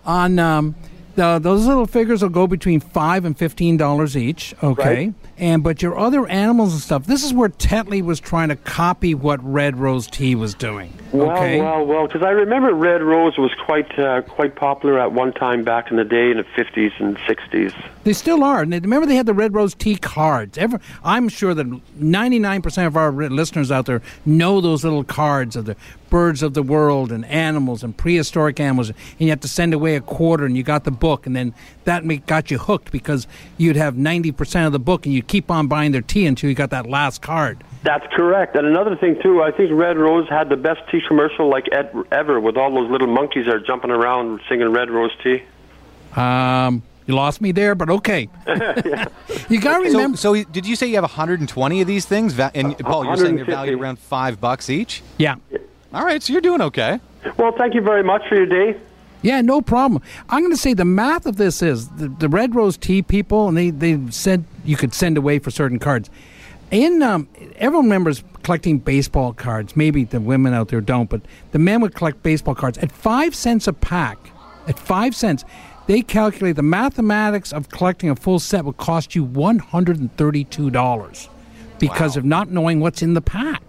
on 0.08 0.39
um, 0.39 0.73
the, 1.15 1.39
those 1.39 1.65
little 1.65 1.86
figures 1.88 2.21
will 2.21 2.30
go 2.30 2.47
between 2.47 2.80
five 2.80 3.25
and 3.25 3.38
fifteen 3.38 3.78
dollars 3.78 4.15
each. 4.17 4.54
Okay, 4.62 4.84
Right. 5.08 5.13
and 5.38 5.63
but 5.63 5.82
your 5.82 5.97
other 5.97 6.28
animals 6.28 6.73
and 6.73 6.82
stuff. 6.82 7.06
This 7.06 7.23
is 7.23 7.34
where 7.34 7.49
Tetley 7.49 8.01
was 8.01 8.19
trying 8.19 8.49
to 8.49 8.56
copy 8.56 9.15
what 9.15 9.43
Red 9.43 9.78
Rose 9.78 10.08
Tea 10.08 10.36
was 10.36 10.54
doing. 10.54 10.91
Well, 11.12 11.32
okay. 11.32 11.62
well, 11.62 11.86
well, 11.86 12.08
because 12.08 12.23
I 12.23 12.32
remember 12.32 12.73
Red 12.73 13.01
Rose 13.01 13.38
was 13.38 13.51
quite 13.65 13.97
uh, 13.97 14.21
quite 14.23 14.56
popular 14.56 14.99
at 14.99 15.13
one 15.13 15.32
time 15.34 15.63
back 15.63 15.89
in 15.91 15.97
the 15.97 16.04
day 16.04 16.32
in 16.32 16.38
the 16.38 16.43
50s 16.43 16.91
and 16.99 17.17
60s. 17.19 17.73
They 18.04 18.13
still 18.13 18.43
are. 18.43 18.62
And 18.62 18.73
they, 18.73 18.80
remember, 18.80 19.08
they 19.08 19.15
had 19.15 19.25
the 19.25 19.34
Red 19.34 19.54
Rose 19.54 19.73
Tea 19.73 19.95
cards. 19.95 20.58
Ever, 20.58 20.80
I'm 21.04 21.30
sure 21.30 21.54
that 21.54 21.65
99% 21.99 22.86
of 22.88 22.97
our 22.97 23.12
listeners 23.12 23.71
out 23.71 23.86
there 23.86 24.01
know 24.25 24.62
those 24.62 24.84
little 24.84 25.04
cards 25.04 25.56
of 25.56 25.65
the 25.65 25.75
birds 26.15 26.41
of 26.41 26.54
the 26.54 26.63
world 26.63 27.12
and 27.12 27.25
animals 27.25 27.84
and 27.84 27.97
prehistoric 27.97 28.58
animals. 28.58 28.88
And 28.88 28.97
you 29.19 29.30
have 29.32 29.41
to 29.41 29.49
send 29.49 29.73
away 29.73 29.97
a 29.97 29.99
quarter, 29.99 30.45
and 30.45 30.56
you 30.56 30.63
got 30.63 30.86
the 30.86 30.91
book, 30.91 31.25
and 31.25 31.36
then 31.36 31.54
that 31.84 32.06
make, 32.06 32.25
got 32.25 32.49
you 32.49 32.58
hooked 32.58 32.89
because 32.89 33.28
you'd 33.58 33.75
have 33.75 33.95
90% 33.95 34.65
of 34.65 34.71
the 34.71 34.80
book, 34.80 35.06
and 35.06 35.13
you'd 35.13 35.28
keep 35.28 35.51
on 35.51 35.67
buying 35.67 35.91
their 35.91 36.01
tea 36.01 36.25
until 36.25 36.49
you 36.49 36.56
got 36.56 36.69
that 36.69 36.88
last 36.88 37.21
card. 37.21 37.65
That's 37.84 38.06
correct. 38.13 38.56
And 38.56 38.65
another 38.65 38.95
thing 38.95 39.21
too, 39.21 39.43
I 39.43 39.51
think 39.51 39.71
Red 39.73 39.97
Rose 39.97 40.30
had 40.30 40.47
the 40.47 40.56
best 40.56 40.89
tea 40.89 41.01
commercial 41.06 41.49
like 41.49 41.67
ed- 41.73 41.93
ever, 42.13 42.39
with 42.39 42.56
all 42.56 42.73
those 42.73 42.89
little 42.89 43.08
monkeys 43.08 43.45
that 43.47 43.56
are 43.56 43.60
jumping 43.60 43.91
around 43.91 44.39
singing 44.47 44.69
Red 44.69 44.89
Rose 44.89 45.12
tea. 45.21 45.43
Um, 46.15 46.82
you 47.08 47.13
lost 47.13 47.41
me 47.41 47.51
there, 47.51 47.75
but 47.75 47.89
okay. 47.89 48.30
you 49.49 49.60
got 49.60 49.80
to 49.80 49.84
remember. 49.84 50.15
so 50.15 50.41
did 50.45 50.65
you 50.65 50.78
say 50.78 50.88
you 50.88 50.95
have 50.95 51.04
120 51.04 51.82
of 51.82 51.88
these 51.88 52.06
things? 52.06 52.39
And 52.39 52.78
Paul, 52.80 53.04
you're 53.04 53.17
saying 53.17 53.36
they're 53.36 53.43
150. 53.43 53.51
valued 53.51 53.82
around 53.82 53.99
five 53.99 54.39
bucks 54.39 54.69
each. 54.69 55.04
yeah. 55.17 55.36
All 55.95 56.03
right, 56.03 56.21
so 56.21 56.34
you're 56.34 56.41
doing 56.41 56.60
okay. 56.60 56.99
Well, 57.38 57.53
thank 57.58 57.73
you 57.73 57.79
very 57.79 58.03
much 58.03 58.27
for 58.27 58.36
your 58.36 58.45
day. 58.45 58.77
Yeah, 59.21 59.39
no 59.39 59.62
problem. 59.62 60.01
I'm 60.27 60.41
going 60.41 60.51
to 60.51 60.58
say 60.58 60.73
the 60.73 60.84
math 60.84 61.25
of 61.25 61.38
this 61.38 61.62
is 61.62 61.88
the, 61.88 62.10
the 62.10 62.27
Red 62.27 62.53
Rose 62.53 62.75
Tea 62.75 63.01
people, 63.01 63.47
and 63.47 63.58
they, 63.58 63.69
they 63.69 64.12
said 64.12 64.43
you 64.65 64.75
could 64.75 64.93
send 64.93 65.17
away 65.17 65.39
for 65.39 65.51
certain 65.51 65.79
cards. 65.79 66.10
In 66.69 67.01
um, 67.01 67.29
everyone 67.55 67.86
remembers 67.86 68.25
collecting 68.43 68.77
baseball 68.77 69.31
cards. 69.31 69.77
Maybe 69.77 70.03
the 70.03 70.19
women 70.19 70.53
out 70.53 70.67
there 70.67 70.81
don't, 70.81 71.10
but 71.10 71.21
the 71.53 71.60
men 71.60 71.79
would 71.79 71.95
collect 71.95 72.21
baseball 72.23 72.55
cards 72.55 72.77
at 72.79 72.91
five 72.91 73.34
cents 73.34 73.65
a 73.65 73.73
pack. 73.73 74.17
At 74.67 74.77
five 74.77 75.15
cents, 75.15 75.45
they 75.88 76.01
calculate 76.01 76.58
the 76.58 76.62
mathematics 76.62 77.53
of 77.53 77.69
collecting 77.69 78.10
a 78.10 78.17
full 78.17 78.39
set 78.39 78.65
would 78.65 78.77
cost 78.77 79.15
you 79.15 79.23
one 79.23 79.60
hundred 79.60 79.99
and 79.99 80.15
thirty-two 80.17 80.71
dollars 80.71 81.29
because 81.79 82.17
of 82.17 82.25
not 82.25 82.51
knowing 82.51 82.81
what's 82.81 83.01
in 83.01 83.13
the 83.13 83.21
pack. 83.21 83.62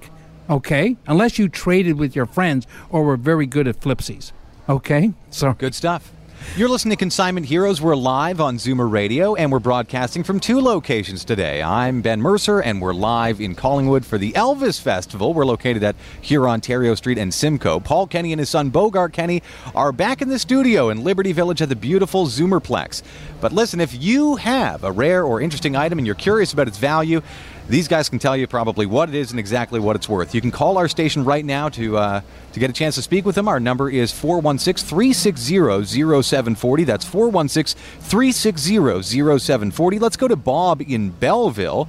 Okay, 0.48 0.96
unless 1.06 1.38
you 1.38 1.48
traded 1.48 1.98
with 1.98 2.14
your 2.14 2.26
friends 2.26 2.66
or 2.88 3.02
were 3.02 3.16
very 3.16 3.46
good 3.46 3.66
at 3.66 3.80
flipsies. 3.80 4.32
Okay, 4.68 5.12
so 5.30 5.54
Good 5.54 5.74
stuff. 5.74 6.12
You're 6.54 6.68
listening 6.68 6.92
to 6.92 6.96
Consignment 6.96 7.46
Heroes. 7.46 7.82
We're 7.82 7.96
live 7.96 8.40
on 8.40 8.56
Zoomer 8.56 8.90
Radio, 8.90 9.34
and 9.34 9.52
we're 9.52 9.58
broadcasting 9.58 10.22
from 10.22 10.40
two 10.40 10.60
locations 10.60 11.24
today. 11.24 11.62
I'm 11.62 12.00
Ben 12.00 12.20
Mercer, 12.20 12.60
and 12.60 12.80
we're 12.80 12.94
live 12.94 13.40
in 13.40 13.54
Collingwood 13.54 14.06
for 14.06 14.16
the 14.16 14.32
Elvis 14.32 14.80
Festival. 14.80 15.34
We're 15.34 15.44
located 15.44 15.82
at 15.82 15.96
Hurontario 16.22 16.96
Street 16.96 17.18
and 17.18 17.34
Simcoe. 17.34 17.80
Paul 17.80 18.06
Kenny 18.06 18.32
and 18.32 18.40
his 18.40 18.48
son 18.48 18.70
Bogart 18.70 19.12
Kenny 19.12 19.42
are 19.74 19.92
back 19.92 20.22
in 20.22 20.28
the 20.28 20.38
studio 20.38 20.88
in 20.88 21.04
Liberty 21.04 21.32
Village 21.32 21.60
at 21.60 21.68
the 21.68 21.76
beautiful 21.76 22.26
Zoomerplex. 22.26 23.02
But 23.40 23.52
listen, 23.52 23.80
if 23.80 24.00
you 24.00 24.36
have 24.36 24.84
a 24.84 24.92
rare 24.92 25.24
or 25.24 25.40
interesting 25.40 25.76
item 25.76 25.98
and 25.98 26.06
you're 26.06 26.14
curious 26.14 26.52
about 26.54 26.68
its 26.68 26.78
value, 26.78 27.20
these 27.68 27.88
guys 27.88 28.08
can 28.08 28.18
tell 28.18 28.36
you 28.36 28.46
probably 28.46 28.86
what 28.86 29.08
it 29.08 29.14
is 29.14 29.30
and 29.32 29.40
exactly 29.40 29.80
what 29.80 29.96
it's 29.96 30.08
worth. 30.08 30.34
You 30.34 30.40
can 30.40 30.50
call 30.50 30.78
our 30.78 30.88
station 30.88 31.24
right 31.24 31.44
now 31.44 31.68
to 31.70 31.96
uh, 31.98 32.20
to 32.52 32.60
get 32.60 32.70
a 32.70 32.72
chance 32.72 32.94
to 32.94 33.02
speak 33.02 33.24
with 33.24 33.34
them. 33.34 33.48
Our 33.48 33.58
number 33.60 33.90
is 33.90 34.12
416-360-0740. 34.12 36.86
That's 36.86 37.04
416-360-0740. 37.04 40.00
Let's 40.00 40.16
go 40.16 40.28
to 40.28 40.36
Bob 40.36 40.80
in 40.82 41.10
Belleville. 41.10 41.88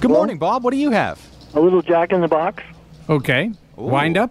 Good 0.00 0.10
morning, 0.10 0.38
Bob. 0.38 0.62
What 0.64 0.72
do 0.72 0.76
you 0.76 0.90
have? 0.90 1.18
A 1.54 1.60
little 1.60 1.80
jack 1.82 2.12
in 2.12 2.20
the 2.20 2.28
box? 2.28 2.62
okay, 3.08 3.52
wind 3.76 4.18
up. 4.18 4.30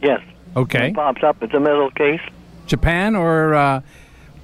Yes. 0.00 0.20
Okay, 0.56 0.88
It 0.88 0.94
pops 0.94 1.22
up. 1.22 1.42
It's 1.42 1.54
a 1.54 1.60
metal 1.60 1.90
case. 1.90 2.20
Japan 2.66 3.14
or 3.16 3.54
uh, 3.54 3.80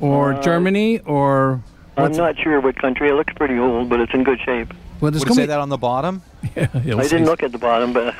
or 0.01 0.35
Germany 0.35 0.99
or 1.01 1.63
I'm 1.97 2.13
not 2.13 2.39
sure 2.39 2.61
what 2.61 2.77
country. 2.77 3.09
It 3.09 3.15
looks 3.15 3.33
pretty 3.35 3.59
old, 3.59 3.89
but 3.89 4.01
it's 4.01 4.13
in 4.15 4.25
good 4.25 4.41
shape. 4.41 4.73
Well, 5.01 5.11
there's 5.11 5.21
Would 5.21 5.27
it 5.27 5.29
gonna 5.29 5.35
say 5.37 5.43
be- 5.43 5.47
that 5.47 5.61
on 5.61 5.69
the 5.69 5.79
bottom? 5.79 6.23
It'll 6.57 7.01
I 7.01 7.03
didn't 7.05 7.27
look 7.27 7.43
at 7.43 7.53
the 7.53 7.59
bottom, 7.59 7.93
but 7.93 8.15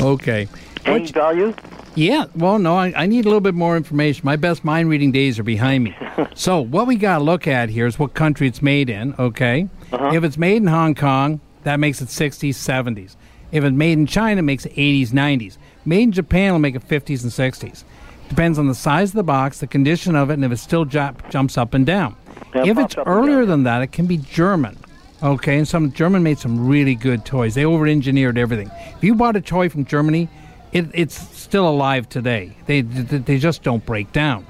Okay. 0.00 0.48
any 0.84 1.00
Which- 1.00 1.12
value? 1.12 1.54
Yeah, 1.96 2.24
well, 2.34 2.58
no, 2.58 2.74
I, 2.76 2.92
I 2.96 3.06
need 3.06 3.24
a 3.24 3.28
little 3.28 3.40
bit 3.40 3.54
more 3.54 3.76
information. 3.76 4.22
My 4.24 4.34
best 4.34 4.64
mind 4.64 4.88
reading 4.88 5.12
days 5.12 5.38
are 5.38 5.44
behind 5.44 5.84
me. 5.84 5.96
so, 6.34 6.60
what 6.60 6.88
we 6.88 6.96
got 6.96 7.18
to 7.18 7.24
look 7.24 7.46
at 7.46 7.68
here 7.68 7.86
is 7.86 8.00
what 8.00 8.14
country 8.14 8.48
it's 8.48 8.60
made 8.60 8.90
in, 8.90 9.14
okay? 9.16 9.68
Uh-huh. 9.92 10.10
If 10.12 10.24
it's 10.24 10.36
made 10.36 10.56
in 10.56 10.66
Hong 10.66 10.96
Kong, 10.96 11.40
that 11.62 11.78
makes 11.78 12.02
it 12.02 12.08
60s, 12.08 12.54
70s. 12.54 13.14
If 13.52 13.62
it's 13.62 13.72
made 13.72 13.92
in 13.92 14.06
China, 14.08 14.40
it 14.40 14.42
makes 14.42 14.66
it 14.66 14.74
80s, 14.74 15.10
90s. 15.10 15.56
Made 15.84 16.02
in 16.02 16.10
Japan 16.12 16.50
will 16.50 16.58
make 16.58 16.74
it 16.74 16.82
50s 16.88 17.22
and 17.22 17.30
60s. 17.30 17.84
Depends 18.28 18.58
on 18.58 18.66
the 18.66 18.74
size 18.74 19.10
of 19.10 19.14
the 19.14 19.22
box, 19.22 19.60
the 19.60 19.68
condition 19.68 20.16
of 20.16 20.30
it, 20.30 20.34
and 20.34 20.44
if 20.44 20.50
it 20.50 20.56
still 20.56 20.84
ju- 20.84 21.10
jumps 21.30 21.56
up 21.56 21.74
and 21.74 21.86
down. 21.86 22.16
Yeah, 22.56 22.64
if 22.66 22.76
it's 22.76 22.96
earlier 23.06 23.40
down. 23.42 23.48
than 23.48 23.62
that, 23.64 23.82
it 23.82 23.92
can 23.92 24.06
be 24.06 24.16
German. 24.16 24.76
Okay, 25.24 25.56
and 25.56 25.66
some 25.66 25.90
German 25.92 26.22
made 26.22 26.38
some 26.38 26.68
really 26.68 26.94
good 26.94 27.24
toys. 27.24 27.54
They 27.54 27.64
over-engineered 27.64 28.36
everything. 28.36 28.70
If 28.94 29.02
you 29.02 29.14
bought 29.14 29.36
a 29.36 29.40
toy 29.40 29.70
from 29.70 29.86
Germany, 29.86 30.28
it, 30.72 30.86
it's 30.92 31.16
still 31.16 31.66
alive 31.66 32.10
today. 32.10 32.54
They 32.66 32.82
they 32.82 33.38
just 33.38 33.62
don't 33.62 33.84
break 33.86 34.12
down. 34.12 34.44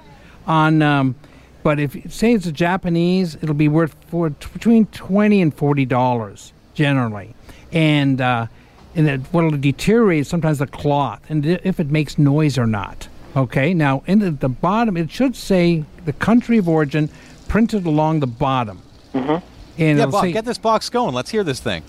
On 0.49 0.83
um, 0.83 1.15
but 1.63 1.79
if 1.79 2.13
say 2.13 2.33
it's 2.33 2.47
a 2.47 2.53
Japanese, 2.53 3.37
it'll 3.37 3.55
be 3.55 3.69
worth 3.69 3.95
for 4.09 4.31
between 4.31 4.87
twenty 4.87 5.41
and 5.41 5.55
forty 5.55 5.85
dollars 5.85 6.53
generally, 6.75 7.37
and 7.71 8.21
uh, 8.21 8.49
and 8.97 9.09
it, 9.09 9.21
what'll 9.33 9.53
deteriorate 9.53 10.21
is 10.23 10.29
sometimes 10.29 10.59
the 10.59 10.67
cloth 10.67 11.23
and 11.31 11.47
if 11.47 11.79
it 11.79 11.89
makes 11.89 12.19
noise 12.19 12.59
or 12.59 12.67
not. 12.67 13.09
Okay, 13.37 13.75
now 13.75 14.03
in 14.09 14.19
the, 14.19 14.31
the 14.33 14.49
bottom 14.49 14.97
it 14.97 15.09
should 15.09 15.37
say 15.37 15.85
the 16.05 16.13
country 16.13 16.59
of 16.59 16.69
origin 16.69 17.11
printed 17.47 17.87
along 17.87 18.21
the 18.21 18.27
bottom. 18.27 18.83
Mm-hmm. 19.13 19.47
And 19.79 19.99
Yeah, 19.99 20.07
Bob, 20.07 20.23
say, 20.23 20.33
get 20.33 20.45
this 20.45 20.59
box 20.59 20.89
going. 20.91 21.15
Let's 21.15 21.31
hear 21.31 21.45
this 21.45 21.61
thing. 21.61 21.83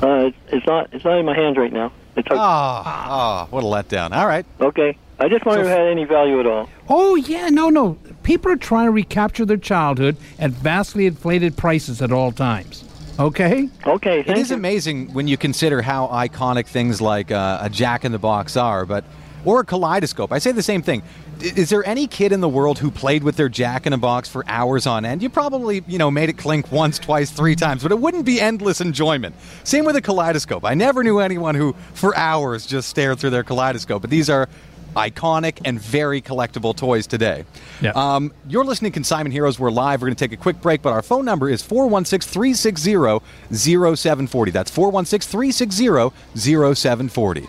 Uh, 0.00 0.30
it's 0.48 0.66
not. 0.66 0.88
It's 0.92 1.04
not 1.04 1.18
in 1.18 1.26
my 1.26 1.34
hands 1.36 1.56
right 1.56 1.72
now. 1.72 1.92
It's 2.16 2.28
Ah, 2.30 3.44
oh, 3.44 3.48
what 3.50 3.64
a 3.64 3.66
letdown. 3.66 4.12
All 4.16 4.26
right. 4.26 4.46
okay. 4.60 4.96
I 5.20 5.28
just 5.28 5.44
wondered 5.44 5.64
So- 5.64 5.70
if 5.70 5.76
it 5.76 5.80
had 5.80 5.88
any 5.88 6.04
value 6.04 6.38
at 6.40 6.46
all. 6.46 6.68
Oh 6.88 7.16
yeah, 7.16 7.48
no, 7.48 7.68
no. 7.70 7.98
People 8.22 8.52
are 8.52 8.56
trying 8.56 8.86
to 8.86 8.92
recapture 8.92 9.44
their 9.44 9.56
childhood 9.56 10.16
at 10.38 10.50
vastly 10.52 11.06
inflated 11.06 11.56
prices 11.56 12.00
at 12.00 12.12
all 12.12 12.30
times. 12.30 12.84
Okay. 13.18 13.68
Okay. 13.84 14.20
It 14.20 14.26
Thank 14.26 14.38
is 14.38 14.50
you. 14.50 14.56
amazing 14.56 15.12
when 15.12 15.26
you 15.26 15.36
consider 15.36 15.82
how 15.82 16.06
iconic 16.08 16.66
things 16.66 17.00
like 17.00 17.32
uh, 17.32 17.58
a 17.62 17.68
Jack 17.68 18.04
in 18.04 18.12
the 18.12 18.18
Box 18.18 18.56
are, 18.56 18.86
but 18.86 19.04
or 19.44 19.60
a 19.60 19.64
kaleidoscope. 19.64 20.30
I 20.32 20.38
say 20.38 20.52
the 20.52 20.62
same 20.62 20.82
thing. 20.82 21.02
Is 21.40 21.70
there 21.70 21.86
any 21.86 22.06
kid 22.06 22.32
in 22.32 22.40
the 22.40 22.48
world 22.48 22.78
who 22.78 22.90
played 22.90 23.22
with 23.22 23.36
their 23.36 23.48
Jack 23.48 23.86
in 23.86 23.92
a 23.92 23.98
Box 23.98 24.28
for 24.28 24.44
hours 24.48 24.86
on 24.86 25.04
end? 25.04 25.22
You 25.22 25.28
probably, 25.28 25.84
you 25.86 25.98
know, 25.98 26.10
made 26.10 26.28
it 26.28 26.38
clink 26.38 26.72
once, 26.72 26.98
twice, 26.98 27.30
three 27.30 27.54
times, 27.54 27.82
but 27.82 27.92
it 27.92 27.98
wouldn't 27.98 28.24
be 28.24 28.40
endless 28.40 28.80
enjoyment. 28.80 29.34
Same 29.64 29.84
with 29.84 29.96
a 29.96 30.02
kaleidoscope. 30.02 30.64
I 30.64 30.74
never 30.74 31.04
knew 31.04 31.18
anyone 31.18 31.54
who, 31.54 31.74
for 31.94 32.16
hours, 32.16 32.66
just 32.66 32.88
stared 32.88 33.18
through 33.18 33.30
their 33.30 33.44
kaleidoscope. 33.44 34.02
But 34.02 34.10
these 34.10 34.28
are 34.28 34.48
iconic 34.96 35.60
and 35.64 35.80
very 35.80 36.20
collectible 36.20 36.74
toys 36.74 37.06
today. 37.06 37.44
Yeah. 37.80 37.92
Um, 37.94 38.32
you're 38.48 38.64
listening 38.64 38.90
to 38.90 38.94
Consignment 38.94 39.32
Heroes. 39.32 39.58
We're 39.58 39.70
live. 39.70 40.00
We're 40.00 40.08
going 40.08 40.16
to 40.16 40.24
take 40.24 40.32
a 40.32 40.40
quick 40.40 40.60
break, 40.60 40.82
but 40.82 40.92
our 40.92 41.02
phone 41.02 41.24
number 41.24 41.48
is 41.48 41.62
416 41.62 42.30
360 42.32 42.92
0740. 43.54 44.50
That's 44.50 44.70
416 44.70 45.30
360 45.30 46.74
0740. 46.74 47.48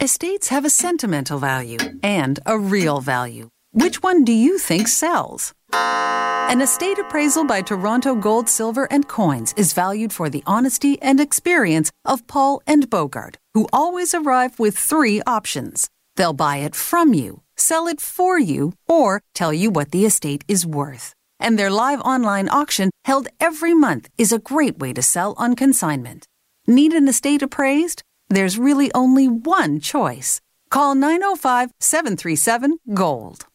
Estates 0.00 0.48
have 0.48 0.64
a 0.64 0.70
sentimental 0.70 1.38
value 1.38 1.78
and 2.02 2.38
a 2.46 2.58
real 2.58 3.00
value. 3.00 3.48
Which 3.72 4.02
one 4.02 4.24
do 4.24 4.32
you 4.32 4.58
think 4.58 4.88
sells? 4.88 5.52
An 5.72 6.60
estate 6.60 6.98
appraisal 6.98 7.44
by 7.44 7.62
Toronto 7.62 8.14
Gold, 8.14 8.48
Silver, 8.48 8.86
and 8.90 9.08
Coins 9.08 9.54
is 9.56 9.72
valued 9.72 10.12
for 10.12 10.28
the 10.28 10.42
honesty 10.46 11.00
and 11.02 11.18
experience 11.18 11.90
of 12.04 12.26
Paul 12.26 12.62
and 12.66 12.88
Bogart, 12.88 13.38
who 13.54 13.66
always 13.72 14.14
arrive 14.14 14.58
with 14.58 14.78
three 14.78 15.22
options. 15.26 15.88
They'll 16.16 16.32
buy 16.34 16.58
it 16.58 16.74
from 16.76 17.14
you, 17.14 17.42
sell 17.56 17.88
it 17.88 18.00
for 18.00 18.38
you, 18.38 18.74
or 18.86 19.22
tell 19.34 19.52
you 19.52 19.70
what 19.70 19.90
the 19.90 20.04
estate 20.04 20.44
is 20.46 20.66
worth. 20.66 21.14
And 21.40 21.58
their 21.58 21.70
live 21.70 22.00
online 22.02 22.48
auction 22.48 22.90
held 23.04 23.28
every 23.40 23.74
month 23.74 24.08
is 24.16 24.32
a 24.32 24.38
great 24.38 24.78
way 24.78 24.92
to 24.92 25.02
sell 25.02 25.34
on 25.36 25.56
consignment. 25.56 26.26
Need 26.66 26.92
an 26.92 27.08
estate 27.08 27.42
appraised? 27.42 28.02
There's 28.34 28.58
really 28.58 28.90
only 28.94 29.28
one 29.28 29.78
choice. 29.78 30.40
Call 30.68 30.96
905 30.96 31.70
737 31.78 32.78
Gold. 32.92 33.46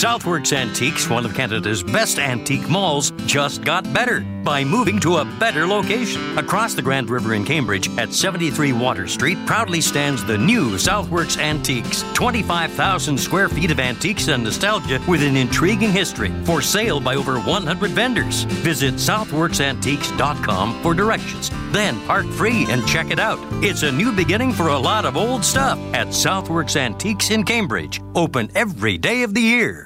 Southworks 0.00 0.56
Antiques, 0.56 1.10
one 1.10 1.26
of 1.26 1.34
Canada's 1.34 1.82
best 1.82 2.18
antique 2.18 2.66
malls, 2.70 3.10
just 3.26 3.62
got 3.64 3.84
better 3.92 4.20
by 4.42 4.64
moving 4.64 4.98
to 5.00 5.18
a 5.18 5.26
better 5.38 5.66
location. 5.66 6.38
Across 6.38 6.72
the 6.72 6.80
Grand 6.80 7.10
River 7.10 7.34
in 7.34 7.44
Cambridge 7.44 7.90
at 7.98 8.14
73 8.14 8.72
Water 8.72 9.06
Street 9.06 9.36
proudly 9.44 9.82
stands 9.82 10.24
the 10.24 10.38
new 10.38 10.70
Southworks 10.76 11.38
Antiques. 11.38 12.02
25,000 12.14 13.18
square 13.18 13.50
feet 13.50 13.70
of 13.70 13.78
antiques 13.78 14.28
and 14.28 14.42
nostalgia 14.42 15.02
with 15.06 15.22
an 15.22 15.36
intriguing 15.36 15.92
history. 15.92 16.32
For 16.44 16.62
sale 16.62 16.98
by 16.98 17.16
over 17.16 17.38
100 17.38 17.90
vendors. 17.90 18.44
Visit 18.44 18.94
southworksantiques.com 18.94 20.82
for 20.82 20.94
directions. 20.94 21.50
Then 21.72 22.00
park 22.06 22.24
free 22.26 22.64
and 22.70 22.86
check 22.86 23.10
it 23.10 23.18
out. 23.18 23.38
It's 23.62 23.82
a 23.82 23.92
new 23.92 24.12
beginning 24.12 24.52
for 24.52 24.68
a 24.68 24.78
lot 24.78 25.04
of 25.04 25.18
old 25.18 25.44
stuff 25.44 25.78
at 25.92 26.06
Southworks 26.06 26.76
Antiques 26.76 27.30
in 27.30 27.44
Cambridge. 27.44 28.00
Open 28.14 28.48
every 28.54 28.96
day 28.96 29.24
of 29.24 29.34
the 29.34 29.42
year. 29.42 29.79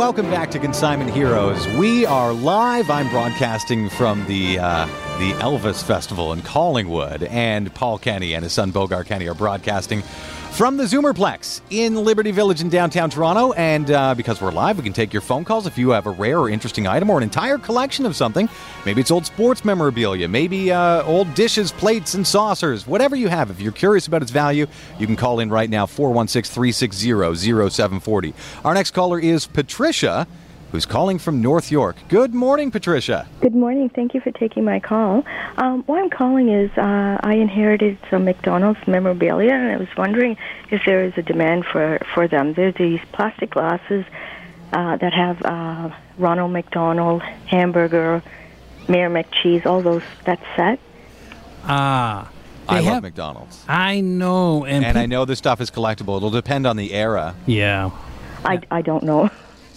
Welcome 0.00 0.30
back 0.30 0.50
to 0.52 0.58
Consignment 0.58 1.10
Heroes. 1.10 1.68
We 1.76 2.06
are 2.06 2.32
live. 2.32 2.88
I'm 2.88 3.10
broadcasting 3.10 3.90
from 3.90 4.24
the 4.24 4.58
uh, 4.58 4.86
the 5.18 5.32
Elvis 5.32 5.84
Festival 5.84 6.32
in 6.32 6.40
Collingwood, 6.40 7.24
and 7.24 7.72
Paul 7.74 7.98
Kenny 7.98 8.32
and 8.32 8.42
his 8.42 8.54
son 8.54 8.70
Bogart 8.70 9.08
Kenny 9.08 9.28
are 9.28 9.34
broadcasting 9.34 10.02
from 10.52 10.76
the 10.76 10.84
Zoomerplex 10.84 11.60
in 11.70 11.94
Liberty 11.94 12.32
Village 12.32 12.60
in 12.60 12.68
downtown 12.68 13.08
Toronto. 13.08 13.52
And 13.52 13.90
uh, 13.90 14.14
because 14.14 14.42
we're 14.42 14.50
live, 14.50 14.76
we 14.76 14.84
can 14.84 14.92
take 14.92 15.12
your 15.12 15.22
phone 15.22 15.44
calls 15.44 15.66
if 15.66 15.78
you 15.78 15.90
have 15.90 16.06
a 16.06 16.10
rare 16.10 16.38
or 16.38 16.50
interesting 16.50 16.86
item 16.86 17.08
or 17.08 17.16
an 17.16 17.22
entire 17.22 17.56
collection 17.56 18.04
of 18.04 18.14
something. 18.14 18.48
Maybe 18.84 19.00
it's 19.00 19.10
old 19.10 19.24
sports 19.26 19.64
memorabilia, 19.64 20.28
maybe 20.28 20.70
uh, 20.70 21.02
old 21.04 21.32
dishes, 21.34 21.72
plates, 21.72 22.14
and 22.14 22.26
saucers. 22.26 22.86
Whatever 22.86 23.16
you 23.16 23.28
have, 23.28 23.50
if 23.50 23.60
you're 23.60 23.72
curious 23.72 24.06
about 24.06 24.22
its 24.22 24.30
value, 24.30 24.66
you 24.98 25.06
can 25.06 25.16
call 25.16 25.40
in 25.40 25.48
right 25.48 25.70
now 25.70 25.86
416 25.86 26.52
360 26.52 27.70
0740. 27.70 28.34
Our 28.64 28.74
next 28.74 28.90
caller 28.90 29.18
is 29.18 29.46
Patricia, 29.46 30.26
who's 30.72 30.86
calling 30.86 31.18
from 31.18 31.40
North 31.42 31.70
York. 31.70 31.96
Good 32.08 32.34
morning, 32.34 32.70
Patricia. 32.70 33.26
Good 33.40 33.54
morning. 33.54 33.88
Thank 33.88 34.14
you 34.14 34.20
for 34.20 34.30
taking 34.30 34.64
my 34.64 34.78
call. 34.80 35.24
Um, 35.56 35.82
why 35.86 36.00
I'm 36.00 36.10
calling 36.10 36.48
is 36.48 36.70
uh, 36.78 37.18
I 37.20 37.34
inherited 37.34 37.98
some 38.10 38.24
McDonald's 38.24 38.80
memorabilia, 38.86 39.52
and 39.52 39.72
I 39.72 39.76
was 39.76 39.88
wondering 39.96 40.36
if 40.70 40.82
there 40.86 41.04
is 41.04 41.12
a 41.16 41.22
demand 41.22 41.64
for, 41.66 41.98
for 42.14 42.28
them. 42.28 42.54
They're 42.54 42.72
these 42.72 43.00
plastic 43.12 43.50
glasses 43.50 44.04
uh, 44.72 44.96
that 44.98 45.12
have 45.12 45.42
uh, 45.42 45.90
Ronald 46.18 46.52
McDonald, 46.52 47.22
hamburger, 47.22 48.22
Mayor 48.88 49.10
McCheese, 49.10 49.66
all 49.66 49.82
those, 49.82 50.02
that 50.24 50.40
set. 50.56 50.78
Ah. 51.64 52.30
I 52.68 52.74
They 52.78 52.84
love 52.84 52.94
have- 52.94 53.02
McDonald's. 53.02 53.64
I 53.68 54.00
know, 54.00 54.64
and, 54.64 54.84
And 54.84 54.96
I 54.96 55.06
know 55.06 55.24
this 55.24 55.38
stuff 55.38 55.60
is 55.60 55.72
collectible. 55.72 56.18
It'll 56.18 56.30
depend 56.30 56.68
on 56.68 56.76
the 56.76 56.92
era. 56.92 57.34
Yeah. 57.46 57.90
I, 58.44 58.60
I 58.70 58.82
don't 58.82 59.02
know. 59.02 59.28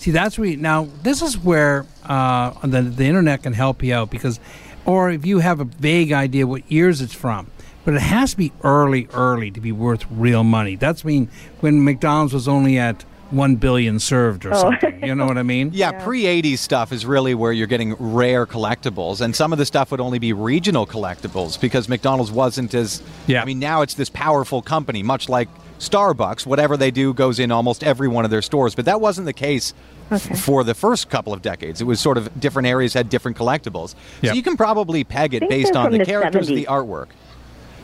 See, 0.03 0.11
that's 0.11 0.37
where 0.37 0.49
you, 0.49 0.57
now 0.57 0.89
this 1.01 1.21
is 1.21 1.37
where 1.37 1.85
uh, 2.03 2.49
the 2.67 2.81
the 2.81 3.05
internet 3.05 3.41
can 3.41 3.53
help 3.53 3.81
you 3.81 3.93
out 3.93 4.09
because 4.09 4.37
or 4.85 5.09
if 5.09 5.25
you 5.25 5.39
have 5.39 5.61
a 5.61 5.63
vague 5.63 6.11
idea 6.11 6.45
what 6.45 6.69
years 6.69 6.99
it's 6.99 7.13
from. 7.13 7.47
But 7.85 7.93
it 7.93 8.01
has 8.01 8.31
to 8.31 8.37
be 8.37 8.51
early, 8.65 9.07
early 9.13 9.49
to 9.51 9.61
be 9.61 9.71
worth 9.71 10.05
real 10.11 10.43
money. 10.43 10.75
That's 10.75 11.05
mean 11.05 11.29
when 11.61 11.85
McDonald's 11.85 12.33
was 12.33 12.49
only 12.49 12.77
at 12.77 13.03
one 13.31 13.55
billion 13.55 13.97
served 13.99 14.45
or 14.45 14.53
Oh. 14.53 14.59
something. 14.59 15.05
You 15.05 15.15
know 15.15 15.25
what 15.25 15.37
I 15.37 15.43
mean? 15.43 15.71
Yeah, 15.73 15.91
pre 16.03 16.23
80s 16.23 16.57
stuff 16.59 16.91
is 16.91 17.05
really 17.05 17.33
where 17.33 17.53
you're 17.53 17.67
getting 17.67 17.93
rare 17.95 18.45
collectibles. 18.45 19.21
And 19.21 19.33
some 19.33 19.53
of 19.53 19.57
the 19.57 19.65
stuff 19.65 19.89
would 19.91 20.01
only 20.01 20.19
be 20.19 20.33
regional 20.33 20.85
collectibles 20.85 21.57
because 21.59 21.87
McDonald's 21.87 22.29
wasn't 22.31 22.73
as. 22.73 23.01
Yeah. 23.25 23.41
I 23.41 23.45
mean, 23.45 23.59
now 23.59 23.81
it's 23.83 23.93
this 23.93 24.09
powerful 24.09 24.61
company, 24.61 25.01
much 25.01 25.29
like 25.29 25.47
Starbucks. 25.87 26.45
Whatever 26.45 26.77
they 26.77 26.91
do 26.91 27.13
goes 27.13 27.39
in 27.39 27.51
almost 27.51 27.83
every 27.83 28.07
one 28.07 28.25
of 28.25 28.31
their 28.31 28.41
stores. 28.41 28.75
But 28.75 28.85
that 28.85 29.01
wasn't 29.01 29.25
the 29.25 29.33
case 29.33 29.73
f- 30.11 30.39
for 30.39 30.63
the 30.63 30.73
first 30.73 31.09
couple 31.09 31.33
of 31.33 31.41
decades. 31.41 31.81
It 31.81 31.85
was 31.85 31.99
sort 31.99 32.17
of 32.17 32.39
different 32.39 32.67
areas 32.67 32.93
had 32.93 33.09
different 33.09 33.37
collectibles. 33.37 33.95
Yeah. 34.21 34.31
So 34.31 34.35
you 34.35 34.43
can 34.43 34.57
probably 34.57 35.03
peg 35.03 35.33
it 35.33 35.47
based 35.49 35.75
on 35.75 35.91
the, 35.91 35.99
the 35.99 36.05
characters, 36.05 36.49
70s. 36.49 36.55
the 36.55 36.65
artwork. 36.65 37.07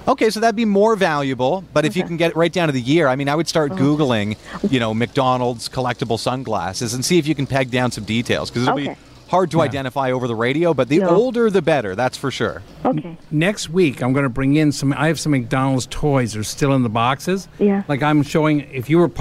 Okay, 0.08 0.30
so 0.32 0.40
that'd 0.40 0.56
be 0.56 0.66
more 0.66 0.96
valuable, 0.96 1.64
but 1.74 1.86
if 1.86 1.96
you 1.96 2.04
can 2.04 2.18
get 2.18 2.32
it 2.32 2.36
right 2.36 2.52
down 2.52 2.68
to 2.68 2.72
the 2.72 2.82
year, 2.82 3.08
I 3.08 3.16
mean, 3.16 3.30
I 3.30 3.36
would 3.36 3.48
start 3.48 3.74
oh. 3.74 3.76
Googling, 3.76 4.38
you 4.72 4.80
know, 4.80 4.94
McDonald's 4.94 5.70
collectible 5.70 6.18
sunglasses 6.18 6.96
and 6.96 7.06
see 7.06 7.20
if 7.20 7.28
you 7.28 7.36
can 7.36 7.46
peg 7.46 7.70
down 7.70 7.92
some 7.92 8.06
details 8.06 8.50
because 8.50 8.64
it'll 8.64 8.76
be 8.76 8.90
Okay. 8.90 8.98
Hard 9.30 9.52
to 9.52 9.62
identify 9.62 10.12
over 10.12 10.28
the 10.28 10.36
radio, 10.36 10.74
but 10.74 10.90
the 10.90 11.00
No. 11.00 11.10
older 11.10 11.50
the 11.52 11.62
better, 11.62 11.96
that's 11.96 12.18
for 12.18 12.32
sure. 12.32 12.64
Okay. 12.84 13.16
Next 13.30 13.70
week, 13.70 14.02
I'm 14.02 14.12
going 14.12 14.24
to 14.24 14.30
bring 14.30 14.56
in 14.56 14.72
some. 14.72 14.92
I 14.94 15.08
have 15.08 15.20
some 15.20 15.32
McDonald's 15.32 15.88
toys. 15.90 16.34
They're 16.34 16.44
still 16.44 16.74
in 16.74 16.82
the 16.84 16.90
boxes. 16.90 17.48
Yeah. 17.60 17.84
Like 17.88 18.02
I'm 18.02 18.24
showing. 18.24 18.62
If 18.72 18.90
you 18.90 18.98
were 18.98 19.12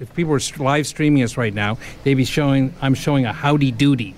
if 0.00 0.14
people 0.14 0.32
were 0.32 0.40
live 0.58 0.86
streaming 0.86 1.22
us 1.22 1.36
right 1.36 1.52
now, 1.52 1.76
they'd 2.02 2.14
be 2.14 2.24
showing. 2.24 2.72
I'm 2.80 2.94
showing 2.94 3.26
a 3.26 3.32
Howdy 3.32 3.70
Doody. 3.72 4.14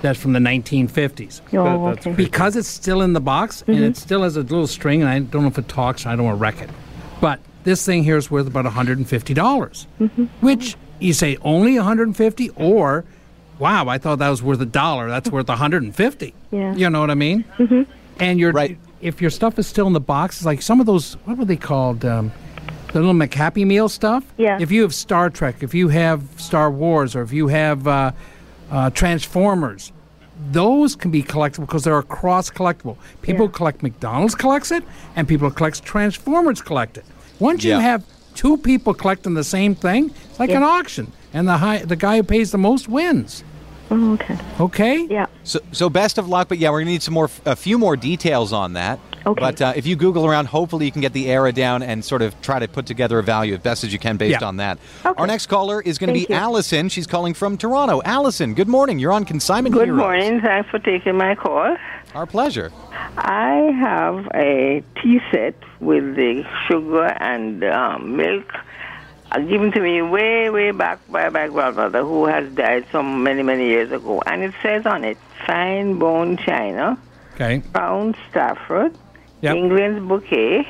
That's 0.00 0.18
from 0.18 0.34
the 0.34 0.38
1950s. 0.38 1.40
Oh, 1.54 1.88
okay. 1.88 2.12
Because 2.12 2.56
it's 2.56 2.68
still 2.68 3.00
in 3.00 3.14
the 3.14 3.20
box 3.20 3.62
and 3.66 3.76
mm-hmm. 3.76 3.84
it 3.84 3.96
still 3.96 4.22
has 4.22 4.36
a 4.36 4.42
little 4.42 4.66
string, 4.66 5.00
and 5.00 5.08
I 5.08 5.18
don't 5.20 5.42
know 5.42 5.48
if 5.48 5.58
it 5.58 5.68
talks. 5.68 6.04
I 6.04 6.14
don't 6.14 6.26
want 6.26 6.36
to 6.36 6.42
wreck 6.42 6.60
it. 6.60 6.68
But 7.22 7.40
this 7.64 7.84
thing 7.86 8.04
here 8.04 8.18
is 8.18 8.30
worth 8.30 8.46
about 8.46 8.64
150 8.64 9.34
dollars, 9.34 9.86
mm-hmm. 10.00 10.24
which 10.40 10.76
you 10.98 11.12
say 11.12 11.36
only 11.42 11.76
150, 11.76 12.50
or 12.50 13.04
wow, 13.64 13.88
I 13.88 13.96
thought 13.98 14.18
that 14.18 14.28
was 14.28 14.42
worth 14.42 14.60
a 14.60 14.66
dollar. 14.66 15.08
That's 15.08 15.30
worth 15.30 15.48
150. 15.48 16.34
Yeah. 16.50 16.74
You 16.74 16.90
know 16.90 17.00
what 17.00 17.10
I 17.10 17.14
mean? 17.14 17.44
Mm-hmm. 17.58 17.82
And 18.20 18.38
your 18.38 18.52
Right. 18.52 18.76
if 19.00 19.20
your 19.22 19.30
stuff 19.30 19.58
is 19.58 19.66
still 19.66 19.86
in 19.86 19.94
the 19.94 20.00
box, 20.14 20.36
it's 20.36 20.44
like 20.46 20.60
some 20.62 20.80
of 20.80 20.86
those. 20.86 21.14
What 21.24 21.38
were 21.38 21.46
they 21.46 21.56
called? 21.56 22.04
Um, 22.04 22.30
the 22.92 23.00
little 23.00 23.14
McHappy 23.14 23.66
Meal 23.66 23.88
stuff. 23.88 24.22
Yeah. 24.36 24.58
If 24.60 24.70
you 24.70 24.82
have 24.82 24.94
Star 24.94 25.28
Trek, 25.30 25.56
if 25.62 25.74
you 25.74 25.88
have 25.88 26.20
Star 26.36 26.70
Wars, 26.70 27.16
or 27.16 27.22
if 27.22 27.32
you 27.32 27.48
have 27.48 27.88
uh, 27.88 28.12
uh, 28.70 28.90
Transformers, 28.90 29.90
those 30.52 30.94
can 30.94 31.10
be 31.10 31.22
collectible 31.22 31.60
because 31.66 31.84
they're 31.84 31.98
a 31.98 32.02
cross 32.18 32.50
collectible. 32.50 32.96
People 33.22 33.46
Yeah. 33.46 33.52
collect 33.58 33.82
McDonald's 33.82 34.34
collects 34.34 34.70
it, 34.70 34.84
and 35.16 35.26
people 35.26 35.50
collect 35.50 35.82
Transformers 35.84 36.60
collect 36.62 36.98
it. 36.98 37.04
Once 37.40 37.64
Yeah. 37.64 37.76
you 37.76 37.80
have 37.82 38.04
two 38.34 38.56
people 38.58 38.92
collecting 38.94 39.34
the 39.34 39.44
same 39.44 39.74
thing, 39.74 40.10
it's 40.30 40.38
like 40.38 40.50
Yeah. 40.50 40.58
an 40.58 40.62
auction, 40.64 41.06
and 41.32 41.48
the 41.48 41.56
high 41.58 41.78
the 41.78 41.96
guy 41.96 42.16
who 42.18 42.22
pays 42.22 42.50
the 42.52 42.58
most 42.58 42.88
wins. 42.88 43.42
Oh, 43.96 44.12
okay. 44.14 44.36
Okay. 44.60 45.06
Yeah. 45.08 45.26
So, 45.44 45.60
so 45.70 45.88
best 45.88 46.18
of 46.18 46.28
luck, 46.28 46.48
but 46.48 46.58
yeah, 46.58 46.70
we're 46.70 46.80
gonna 46.80 46.90
need 46.90 47.02
some 47.02 47.14
more, 47.14 47.30
a 47.46 47.54
few 47.54 47.78
more 47.78 47.96
details 47.96 48.52
on 48.52 48.72
that. 48.72 48.98
Okay. 49.24 49.40
But 49.40 49.62
uh, 49.62 49.72
if 49.76 49.86
you 49.86 49.94
Google 49.96 50.26
around, 50.26 50.46
hopefully 50.46 50.84
you 50.84 50.92
can 50.92 51.00
get 51.00 51.12
the 51.12 51.30
era 51.30 51.52
down 51.52 51.82
and 51.82 52.04
sort 52.04 52.20
of 52.22 52.38
try 52.42 52.58
to 52.58 52.66
put 52.68 52.86
together 52.86 53.18
a 53.18 53.22
value 53.22 53.54
as 53.54 53.60
best 53.60 53.84
as 53.84 53.92
you 53.92 53.98
can 53.98 54.16
based 54.16 54.40
Yeah. 54.40 54.46
on 54.46 54.56
that. 54.58 54.78
Okay. 55.06 55.14
Our 55.16 55.26
next 55.26 55.46
caller 55.46 55.80
is 55.80 55.96
going 55.98 56.08
to 56.08 56.12
be 56.14 56.26
you. 56.28 56.34
Allison. 56.34 56.88
She's 56.90 57.06
calling 57.06 57.32
from 57.34 57.56
Toronto. 57.56 58.02
Allison, 58.04 58.52
good 58.54 58.68
morning. 58.68 58.98
You're 58.98 59.12
on 59.12 59.24
Consignment 59.24 59.74
Good 59.74 59.86
Heroes. 59.86 59.98
morning. 59.98 60.40
Thanks 60.42 60.68
for 60.70 60.78
taking 60.80 61.16
my 61.16 61.34
call. 61.36 61.76
Our 62.14 62.26
pleasure. 62.26 62.70
I 63.16 63.72
have 63.80 64.26
a 64.34 64.82
tea 65.02 65.20
set 65.30 65.54
with 65.80 66.16
the 66.16 66.44
sugar 66.68 67.06
and 67.20 67.64
um, 67.64 68.16
milk 68.16 68.52
given 69.40 69.72
to 69.72 69.80
me 69.80 70.02
way, 70.02 70.50
way 70.50 70.70
back 70.70 71.00
by 71.10 71.28
my 71.28 71.48
grandmother 71.48 72.02
who 72.02 72.26
has 72.26 72.50
died 72.54 72.86
so 72.92 73.02
many, 73.02 73.42
many 73.42 73.66
years 73.68 73.90
ago. 73.92 74.22
And 74.26 74.42
it 74.42 74.54
says 74.62 74.86
on 74.86 75.04
it, 75.04 75.16
fine 75.46 75.98
bone 75.98 76.36
china, 76.36 76.98
Okay. 77.34 77.58
brown 77.72 78.14
Stafford, 78.30 78.96
Yep. 79.40 79.56
England's 79.56 80.00
bouquet, 80.08 80.66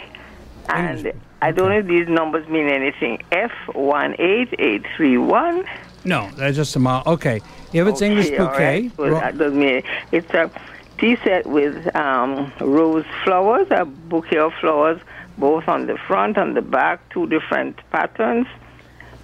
and 0.68 1.12
I 1.42 1.50
don't 1.52 1.68
know 1.68 1.78
if 1.78 1.86
these 1.86 2.08
numbers 2.08 2.48
mean 2.48 2.68
anything. 2.68 3.18
F18831. 3.30 5.66
No, 6.04 6.28
that's 6.36 6.56
just 6.56 6.76
a 6.76 6.78
mile. 6.78 7.02
Okay. 7.06 7.40
If 7.72 7.86
it's 7.86 8.02
English 8.02 8.26
Okay, 8.26 8.36
all 8.38 8.46
bouquet, 8.48 8.82
right. 8.82 8.92
So 8.96 9.08
ro- 9.08 9.20
that 9.20 9.38
doesn't 9.38 9.58
mean 9.58 9.82
it's 10.12 10.32
a 10.34 10.50
tea 10.98 11.16
set 11.24 11.46
with 11.46 11.94
um, 11.96 12.52
rose 12.60 13.04
flowers, 13.24 13.66
a 13.70 13.84
bouquet 13.84 14.38
of 14.38 14.52
flowers, 14.54 15.00
both 15.38 15.68
on 15.68 15.86
the 15.86 15.98
front 16.06 16.36
and 16.36 16.56
the 16.56 16.62
back, 16.62 17.00
two 17.10 17.26
different 17.26 17.78
patterns 17.90 18.46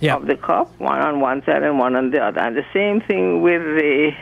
yeah. 0.00 0.16
of 0.16 0.26
the 0.26 0.36
cup, 0.36 0.78
one 0.78 1.00
on 1.00 1.20
one 1.20 1.44
side 1.44 1.62
and 1.62 1.78
one 1.78 1.94
on 1.96 2.10
the 2.10 2.20
other. 2.20 2.40
And 2.40 2.56
the 2.56 2.66
same 2.72 3.00
thing 3.00 3.42
with 3.42 3.62
the 3.62 4.12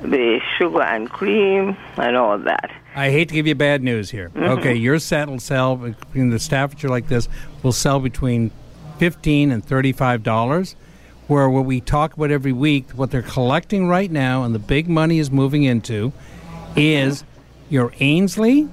the 0.00 0.40
sugar 0.56 0.82
and 0.82 1.10
cream 1.10 1.76
and 1.96 2.16
all 2.16 2.38
that. 2.38 2.70
I 2.94 3.10
hate 3.10 3.28
to 3.30 3.34
give 3.34 3.48
you 3.48 3.56
bad 3.56 3.82
news 3.82 4.10
here. 4.10 4.28
Mm-hmm. 4.28 4.58
Okay, 4.58 4.74
your 4.74 5.00
set 5.00 5.28
will 5.28 5.40
sell 5.40 5.74
between 5.74 6.30
the 6.30 6.38
Staffordshire 6.38 6.88
like 6.88 7.08
this 7.08 7.28
will 7.64 7.72
sell 7.72 7.98
between 7.98 8.52
fifteen 8.98 9.50
and 9.50 9.64
thirty-five 9.64 10.22
dollars. 10.22 10.76
Where 11.26 11.50
what 11.50 11.66
we 11.66 11.80
talk 11.80 12.16
about 12.16 12.30
every 12.30 12.52
week, 12.52 12.90
what 12.92 13.10
they're 13.10 13.20
collecting 13.22 13.86
right 13.86 14.10
now, 14.10 14.44
and 14.44 14.54
the 14.54 14.58
big 14.58 14.88
money 14.88 15.18
is 15.18 15.30
moving 15.30 15.62
into, 15.64 16.12
is 16.74 17.22
your 17.68 17.90
Aynsley 17.90 18.70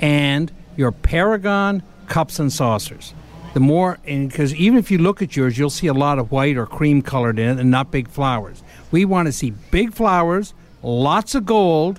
and 0.00 0.52
your 0.78 0.92
Paragon 0.92 1.82
cups 2.06 2.38
and 2.38 2.50
saucers. 2.50 3.12
The 3.52 3.60
more, 3.60 3.98
because 4.04 4.54
even 4.54 4.78
if 4.78 4.90
you 4.90 4.98
look 4.98 5.20
at 5.20 5.36
yours, 5.36 5.58
you'll 5.58 5.70
see 5.70 5.88
a 5.88 5.94
lot 5.94 6.18
of 6.18 6.30
white 6.30 6.56
or 6.56 6.66
cream 6.66 7.02
colored 7.02 7.38
in 7.38 7.58
it, 7.58 7.60
and 7.60 7.70
not 7.70 7.90
big 7.90 8.08
flowers. 8.08 8.62
We 8.92 9.04
want 9.04 9.26
to 9.26 9.32
see 9.32 9.50
big 9.50 9.92
flowers, 9.92 10.54
lots 10.82 11.34
of 11.34 11.44
gold, 11.44 11.98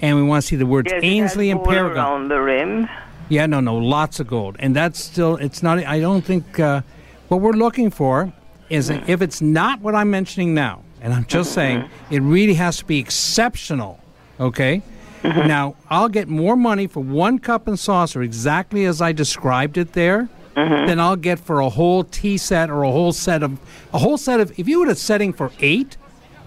and 0.00 0.16
we 0.16 0.24
want 0.24 0.42
to 0.42 0.48
see 0.48 0.56
the 0.56 0.66
words 0.66 0.90
Yes, 0.90 1.02
Aynsley 1.04 1.50
and 1.52 1.62
Paragon. 1.62 1.96
around 1.96 2.28
the 2.28 2.40
rim. 2.40 2.88
Yeah, 3.28 3.46
no, 3.46 3.60
no, 3.60 3.76
lots 3.76 4.18
of 4.20 4.26
gold, 4.26 4.56
and 4.58 4.74
that's 4.74 5.02
still. 5.02 5.36
It's 5.36 5.62
not. 5.62 5.78
I 5.78 6.00
don't 6.00 6.24
think 6.24 6.58
uh, 6.58 6.82
what 7.28 7.40
we're 7.40 7.52
looking 7.52 7.90
for 7.90 8.32
is 8.68 8.90
if 8.90 9.22
it's 9.22 9.40
not 9.40 9.80
what 9.80 9.94
I'm 9.94 10.10
mentioning 10.10 10.54
now, 10.54 10.82
and 11.00 11.12
I'm 11.14 11.26
just 11.26 11.52
saying 11.52 11.88
it 12.10 12.20
really 12.22 12.54
has 12.54 12.78
to 12.78 12.84
be 12.84 12.98
exceptional. 12.98 14.00
Okay. 14.40 14.82
Now 15.46 15.74
I'll 15.90 16.08
get 16.08 16.28
more 16.28 16.56
money 16.56 16.86
for 16.86 17.00
one 17.00 17.38
cup 17.38 17.66
and 17.68 17.78
saucer 17.78 18.22
exactly 18.22 18.84
as 18.84 19.00
I 19.02 19.12
described 19.12 19.76
it 19.78 19.92
there. 19.92 20.28
Than 20.54 20.98
I'll 21.00 21.16
get 21.16 21.38
for 21.38 21.60
a 21.60 21.68
whole 21.68 22.02
tea 22.02 22.38
set 22.38 22.70
or 22.70 22.82
a 22.82 22.90
whole 22.90 23.12
set 23.12 23.42
of 23.42 23.60
a 23.92 23.98
whole 23.98 24.16
set 24.16 24.40
of. 24.40 24.58
If 24.58 24.66
you 24.66 24.80
had 24.82 24.90
a 24.90 24.94
setting 24.94 25.34
for 25.34 25.50
eight, 25.60 25.98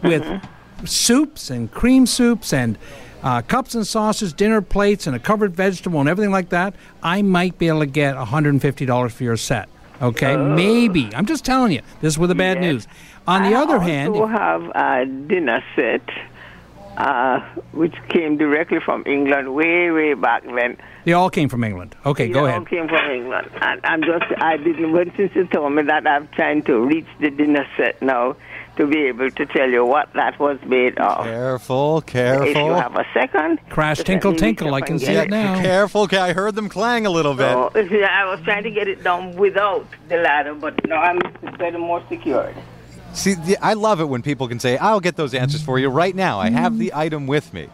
with 0.01 0.25
soups 0.85 1.51
and 1.51 1.69
cream 1.71 2.07
soups 2.07 2.51
and 2.51 2.77
uh, 3.21 3.41
cups 3.43 3.75
and 3.75 3.85
saucers, 3.85 4.33
dinner 4.33 4.61
plates, 4.61 5.05
and 5.05 5.15
a 5.15 5.19
covered 5.19 5.55
vegetable 5.55 5.99
and 5.99 6.09
everything 6.09 6.31
like 6.31 6.49
that, 6.49 6.73
I 7.03 7.21
might 7.21 7.59
be 7.59 7.67
able 7.67 7.81
to 7.81 7.85
get 7.85 8.15
$150 8.15 9.11
for 9.11 9.23
your 9.23 9.37
set. 9.37 9.69
Okay, 10.01 10.35
maybe. 10.37 11.09
I'm 11.13 11.25
just 11.25 11.43
telling 11.45 11.73
you. 11.73 11.81
This 12.01 12.13
is 12.13 12.17
with 12.17 12.29
the 12.29 12.35
bad 12.35 12.57
Yes. 12.57 12.63
news. 12.63 12.87
On 13.27 13.43
the 13.43 13.55
I 13.55 13.61
other 13.61 13.79
hand, 13.79 14.15
also 14.15 14.25
have 14.27 14.63
a 14.73 15.05
dinner 15.05 15.61
set, 15.75 16.01
uh, 16.97 17.39
which 17.71 17.95
came 18.09 18.37
directly 18.37 18.79
from 18.83 19.03
England 19.05 19.53
way, 19.53 19.89
way 19.91 20.13
back 20.13 20.45
when. 20.45 20.77
they 21.05 21.13
all 21.13 21.29
came 21.29 21.49
from 21.49 21.63
England. 21.63 21.95
Okay, 22.05 22.27
They 22.27 22.33
go 22.33 22.41
all 22.41 22.45
ahead. 22.47 22.67
came 22.67 22.87
from 22.87 23.09
England. 23.09 23.49
And 23.61 23.79
I'm 23.83 24.01
just, 24.01 24.25
I 24.37 24.57
didn't, 24.57 24.91
but 24.91 25.07
since 25.15 25.33
you 25.35 25.45
told 25.47 25.73
me 25.73 25.83
that, 25.83 26.05
I'm 26.07 26.27
trying 26.29 26.63
to 26.63 26.85
reach 26.85 27.07
the 27.19 27.29
dinner 27.29 27.65
set 27.77 28.01
now 28.01 28.35
to 28.77 28.87
be 28.87 29.07
able 29.07 29.29
to 29.29 29.45
tell 29.45 29.69
you 29.69 29.85
what 29.85 30.11
that 30.13 30.39
was 30.39 30.57
made 30.65 30.97
of. 30.99 31.25
Careful, 31.25 32.01
careful. 32.01 32.47
If 32.47 32.55
you 32.55 32.71
have 32.73 32.95
a 32.95 33.05
second. 33.13 33.59
Crash, 33.69 33.97
tinkle, 34.03 34.31
let 34.31 34.41
me 34.41 34.47
reach 34.47 34.57
tinkle. 34.57 34.73
I 34.73 34.81
can 34.81 34.99
see 34.99 35.05
get 35.07 35.25
it 35.25 35.29
now. 35.29 35.61
Careful, 35.61 36.01
okay, 36.03 36.17
I 36.17 36.31
heard 36.33 36.55
them 36.55 36.69
clang 36.69 37.05
a 37.05 37.09
little 37.09 37.33
bit. 37.33 37.51
So, 37.51 37.71
I 37.75 38.25
was 38.25 38.39
trying 38.45 38.63
to 38.63 38.71
get 38.71 38.87
it 38.87 39.03
done 39.03 39.35
without 39.35 39.85
the 40.07 40.17
ladder, 40.17 40.53
but 40.55 40.85
now 40.87 41.01
I'm 41.01 41.19
better 41.57 41.77
more 41.79 42.01
secured. 42.09 42.55
See, 43.19 43.33
the, 43.33 43.57
I 43.61 43.73
love 43.73 43.99
it 43.99 44.05
when 44.05 44.21
people 44.21 44.47
can 44.47 44.59
say, 44.59 44.77
I'll 44.77 45.01
get 45.01 45.15
those 45.17 45.33
answers 45.33 45.61
for 45.61 45.77
you 45.77 45.89
right 45.89 46.15
now. 46.15 46.39
I 46.39 46.49
have 46.49 46.77
the 46.77 46.93
item 46.95 47.27
with 47.27 47.53
me. 47.53 47.67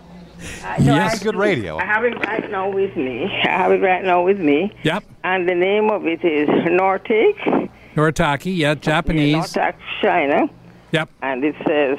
I 0.63 0.79
know 0.79 0.95
Yes, 0.95 1.21
I 1.21 1.23
good 1.23 1.33
do. 1.33 1.37
radio. 1.39 1.77
I 1.77 1.85
have 1.85 2.03
it 2.03 2.17
right 2.19 2.49
now 2.51 2.69
with 2.69 2.95
me. 2.95 3.25
I 3.45 3.49
have 3.49 3.71
it 3.71 3.81
right 3.81 4.03
now 4.03 4.23
with 4.23 4.39
me. 4.39 4.73
Yep. 4.83 5.03
And 5.23 5.47
the 5.47 5.55
name 5.55 5.89
of 5.91 6.05
it 6.07 6.23
is 6.25 6.49
Nortake. 6.49 7.69
Noritake, 7.95 8.55
yeah, 8.57 8.73
Japanese. 8.75 9.35
Nortake 9.55 9.75
China. 10.01 10.49
Yep. 10.91 11.09
And 11.21 11.43
it 11.43 11.55
says 11.65 11.97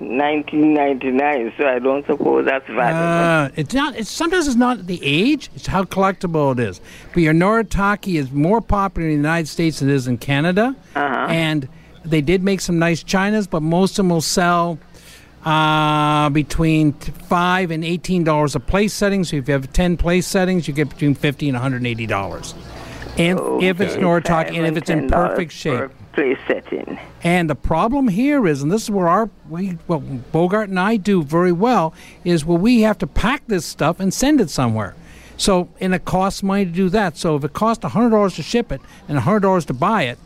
1999, 0.00 1.52
so 1.58 1.66
I 1.66 1.78
don't 1.78 2.06
suppose 2.06 2.44
that's 2.46 2.66
valid. 2.68 2.94
Uh, 2.94 3.48
it's 3.56 3.74
not. 3.74 3.96
It's 3.96 4.10
sometimes 4.10 4.46
it's 4.46 4.56
not 4.56 4.86
the 4.86 5.00
age; 5.02 5.50
it's 5.54 5.66
how 5.66 5.84
collectible 5.84 6.52
it 6.52 6.60
is. 6.60 6.80
But 7.12 7.22
your 7.22 7.32
Noritake 7.34 8.14
is 8.18 8.30
more 8.30 8.60
popular 8.60 9.08
in 9.08 9.14
the 9.14 9.16
United 9.16 9.48
States 9.48 9.80
than 9.80 9.88
it 9.90 9.94
is 9.94 10.06
in 10.08 10.18
Canada, 10.18 10.74
Uh-huh. 10.94 11.26
and 11.30 11.68
they 12.10 12.20
did 12.20 12.42
make 12.42 12.60
some 12.60 12.78
nice 12.78 13.02
chinas, 13.04 13.48
but 13.48 13.62
most 13.62 13.92
of 13.92 13.96
them 13.96 14.10
will 14.10 14.20
sell 14.20 14.78
uh, 15.44 16.28
between 16.30 16.92
five 16.92 17.70
and 17.70 17.84
eighteen 17.84 18.24
dollars 18.24 18.54
a 18.54 18.60
place 18.60 18.92
setting. 18.92 19.24
So 19.24 19.36
if 19.36 19.48
you 19.48 19.52
have 19.52 19.72
ten 19.72 19.96
place 19.96 20.26
settings, 20.26 20.68
you 20.68 20.74
get 20.74 20.88
between 20.88 21.14
fifty 21.14 21.48
and 21.48 21.54
one 21.54 21.62
hundred 21.62 21.78
and 21.78 21.86
eighty 21.86 22.06
dollars. 22.06 22.54
And 23.16 23.62
if 23.62 23.80
it's. 23.80 23.96
Nortalk, 23.96 24.48
and 24.48 24.66
if 24.66 24.76
it's 24.76 24.90
in 24.90 25.08
perfect 25.08 25.52
shape. 25.52 25.90
Place 26.12 26.38
setting. 26.46 26.98
And 27.22 27.48
the 27.48 27.54
problem 27.54 28.08
here 28.08 28.46
is, 28.46 28.62
and 28.62 28.72
this 28.72 28.82
is 28.84 28.90
where 28.90 29.08
our 29.08 29.30
we 29.48 29.78
what 29.86 30.32
Bogart 30.32 30.68
and 30.68 30.78
I 30.78 30.96
do 30.96 31.22
very 31.22 31.52
well 31.52 31.94
is 32.24 32.44
well 32.44 32.58
we 32.58 32.80
have 32.82 32.98
to 32.98 33.06
pack 33.06 33.46
this 33.46 33.64
stuff 33.64 34.00
and 34.00 34.12
send 34.12 34.40
it 34.40 34.50
somewhere. 34.50 34.96
So 35.36 35.68
and 35.80 35.94
it 35.94 36.04
costs 36.04 36.42
money 36.42 36.64
to 36.64 36.70
do 36.70 36.88
that. 36.88 37.16
So 37.16 37.36
if 37.36 37.44
it 37.44 37.52
costs 37.52 37.84
hundred 37.84 38.10
dollars 38.10 38.34
to 38.36 38.42
ship 38.42 38.72
it 38.72 38.80
and 39.08 39.18
hundred 39.18 39.40
dollars 39.40 39.64
to 39.66 39.74
buy 39.74 40.04
it, 40.04 40.18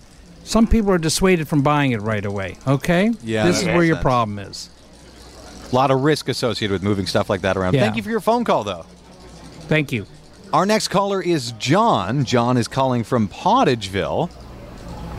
some 0.45 0.67
people 0.67 0.91
are 0.91 0.99
dissuaded 0.99 1.49
from 1.49 1.63
buying 1.63 1.93
it 1.93 2.01
right 2.03 2.25
away. 2.25 2.57
Okay? 2.67 3.11
Yeah, 3.23 3.45
This 3.47 3.61
is 3.61 3.67
where 3.67 3.85
your 3.85 3.97
sense. 3.97 4.03
problem 4.03 4.39
is. 4.39 4.71
A 5.71 5.75
lot 5.75 5.91
of 5.91 6.01
risk 6.03 6.29
associated 6.29 6.73
with 6.73 6.83
moving 6.83 7.07
stuff 7.07 7.31
like 7.31 7.41
that 7.43 7.57
around. 7.57 7.75
Yeah. 7.75 7.81
Thank 7.81 7.97
you 7.97 8.03
for 8.03 8.11
your 8.11 8.21
phone 8.21 8.45
call, 8.45 8.65
though. 8.65 8.85
Thank 9.69 9.91
you. 9.93 10.07
Our 10.53 10.67
next 10.67 10.89
caller 10.89 11.23
is 11.23 11.53
John. 11.53 12.25
John 12.25 12.57
is 12.59 12.69
calling 12.69 13.05
from 13.05 13.29
Pottageville. 13.29 14.29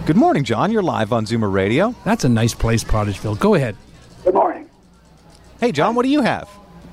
Good 0.05 0.17
morning, 0.17 0.43
John. 0.43 0.71
You're 0.71 0.83
live 0.83 1.11
on 1.11 1.25
Zoomer 1.25 1.51
Radio. 1.51 1.95
That's 2.05 2.23
a 2.23 2.29
nice 2.29 2.53
place, 2.53 2.83
Pottageville. 2.83 3.39
Go 3.39 3.55
ahead. 3.55 3.75
Good 4.23 4.35
morning. 4.35 4.69
Hey, 5.59 5.71
John, 5.71 5.95
what 5.95 6.03
do 6.03 6.09
you 6.09 6.21
have? 6.21 6.47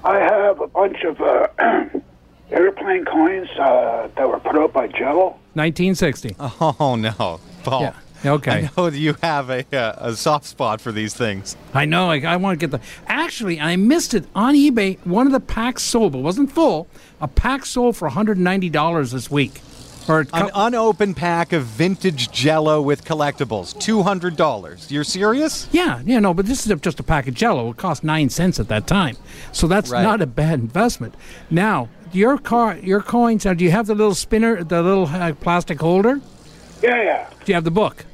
I 0.05 0.17
have 0.21 0.61
a 0.61 0.67
bunch 0.69 1.03
of 1.03 1.21
uh, 1.21 1.49
airplane 2.51 3.05
coins 3.05 3.49
uh, 3.59 4.09
that 4.17 4.27
were 4.29 4.41
put 4.41 4.57
out 4.57 4.73
by 4.73 4.87
Jello. 4.87 5.37
1960. 5.55 6.37
Oh 6.39 6.97
no, 6.99 7.41
Paul. 7.65 7.83
Yeah. 7.83 7.93
Okay. 8.27 8.69
I 8.69 8.71
know 8.77 8.89
you 8.89 9.17
have 9.23 9.49
a, 9.49 9.65
uh, 9.75 10.11
a 10.11 10.15
soft 10.15 10.45
spot 10.45 10.81
for 10.81 10.93
these 10.93 11.15
things. 11.15 11.57
I 11.73 11.87
know. 11.87 12.07
Like, 12.07 12.25
I 12.25 12.37
want 12.37 12.61
to 12.61 12.67
get 12.67 12.71
the. 12.71 12.81
Actually, 13.07 13.59
I 13.61 13.77
missed 13.77 14.13
it 14.13 14.27
on 14.35 14.55
eBay. 14.55 14.99
One 15.07 15.27
of 15.27 15.33
the 15.33 15.41
packs 15.41 15.83
sold, 15.83 16.13
but 16.13 16.19
wasn't 16.19 16.53
full. 16.53 16.87
A 17.23 17.29
pack 17.29 17.65
sold 17.65 17.97
for 17.97 18.11
$190 18.11 19.13
this 19.13 19.31
week. 19.31 19.63
Or 20.09 20.27
An 20.33 20.51
unopened 20.55 21.17
pack 21.17 21.53
of 21.53 21.65
vintage 21.65 22.31
Jello 22.33 22.83
with 22.83 23.05
collectibles, 23.05 23.79
two 23.79 24.03
hundred 24.03 24.35
dollars. 24.35 24.91
You're 24.91 25.05
serious? 25.05 25.69
Yeah, 25.71 26.01
yeah, 26.05 26.19
no, 26.19 26.35
but 26.35 26.47
this 26.47 26.67
is 26.67 26.81
just 26.81 26.99
a 26.99 27.03
pack 27.03 27.29
of 27.29 27.35
Jello. 27.35 27.71
It 27.71 27.77
cost 27.77 28.03
nine 28.03 28.29
cents 28.29 28.59
at 28.59 28.67
that 28.69 28.87
time, 28.87 29.17
so 29.53 29.69
that's 29.69 29.91
Right. 29.91 30.03
not 30.03 30.21
a 30.21 30.27
bad 30.27 30.59
investment. 30.59 31.15
Now, 31.51 31.91
your 32.13 32.39
car, 32.39 32.77
your 32.79 33.03
coins. 33.03 33.45
Now, 33.45 33.55
do 33.55 33.65
you 33.65 33.71
have 33.71 33.87
the 33.87 33.95
little 33.95 34.15
spinner, 34.15 34.65
the 34.65 34.83
little 34.83 35.07
uh, 35.07 35.33
plastic 35.35 35.79
holder? 35.81 36.21
Yeah, 36.83 37.03
yeah. 37.03 37.27
Do 37.45 37.53
you 37.53 37.55
have 37.55 37.65
the 37.65 37.71
book? 37.71 38.05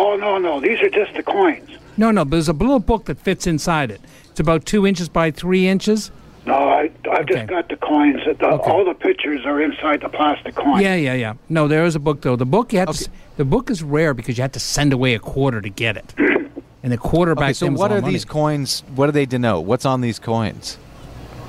Oh 0.00 0.16
no, 0.16 0.38
no, 0.38 0.60
these 0.60 0.80
are 0.80 0.88
just 0.88 1.12
the 1.14 1.22
coins. 1.24 1.68
No, 1.96 2.12
no. 2.12 2.22
There's 2.22 2.48
a 2.48 2.52
little 2.52 2.78
book 2.78 3.06
that 3.06 3.18
fits 3.18 3.46
inside 3.48 3.90
it. 3.90 4.00
It's 4.30 4.38
about 4.40 4.64
two 4.64 4.86
inches 4.86 5.08
by 5.08 5.32
three 5.32 5.66
inches. 5.66 6.12
No, 6.46 6.54
I 6.54 6.90
I've 7.10 7.22
Okay. 7.24 7.34
just 7.34 7.46
got 7.48 7.68
the 7.68 7.76
coins. 7.76 8.20
The, 8.24 8.48
All 8.48 8.84
the 8.84 8.94
pictures 8.94 9.44
are 9.44 9.60
inside 9.60 10.00
the 10.02 10.08
plastic 10.08 10.54
coin. 10.54 10.80
Yeah, 10.80 10.94
yeah, 10.94 11.14
yeah. 11.14 11.34
No, 11.48 11.66
there 11.66 11.84
is 11.84 11.96
a 11.96 11.98
book 11.98 12.20
though. 12.22 12.36
The 12.36 12.46
book 12.46 12.72
you 12.72 12.78
had 12.78 12.88
to. 12.92 13.08
The 13.36 13.44
book 13.44 13.70
is 13.70 13.82
rare 13.82 14.14
because 14.14 14.38
you 14.38 14.42
had 14.42 14.52
to 14.52 14.60
send 14.60 14.92
away 14.92 15.14
a 15.14 15.18
quarter 15.18 15.60
to 15.60 15.68
get 15.68 15.96
it, 15.96 16.14
and 16.82 16.92
the 16.92 16.96
quarter 16.98 17.34
back 17.34 17.44
Okay, 17.46 17.52
so 17.54 17.70
what 17.72 17.90
are 17.90 18.00
money. 18.00 18.12
these 18.14 18.24
coins? 18.24 18.84
What 18.94 19.06
do 19.06 19.12
they 19.12 19.26
denote? 19.26 19.64
What's 19.66 19.84
on 19.84 20.00
these 20.00 20.18
coins? 20.20 20.78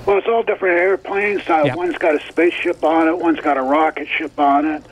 Well, 0.07 0.17
it's 0.17 0.27
all 0.27 0.41
different 0.43 0.79
airplanes. 0.79 1.41
Uh, 1.47 1.63
Yeah. 1.65 1.75
One's 1.75 1.97
got 1.99 2.15
a 2.15 2.19
spaceship 2.27 2.83
on 2.83 3.07
it. 3.07 3.17
One's 3.17 3.39
got 3.41 3.57
a 3.57 3.61
rocket 3.61 4.07
ship 4.07 4.37
on 4.39 4.65
it. 4.65 4.83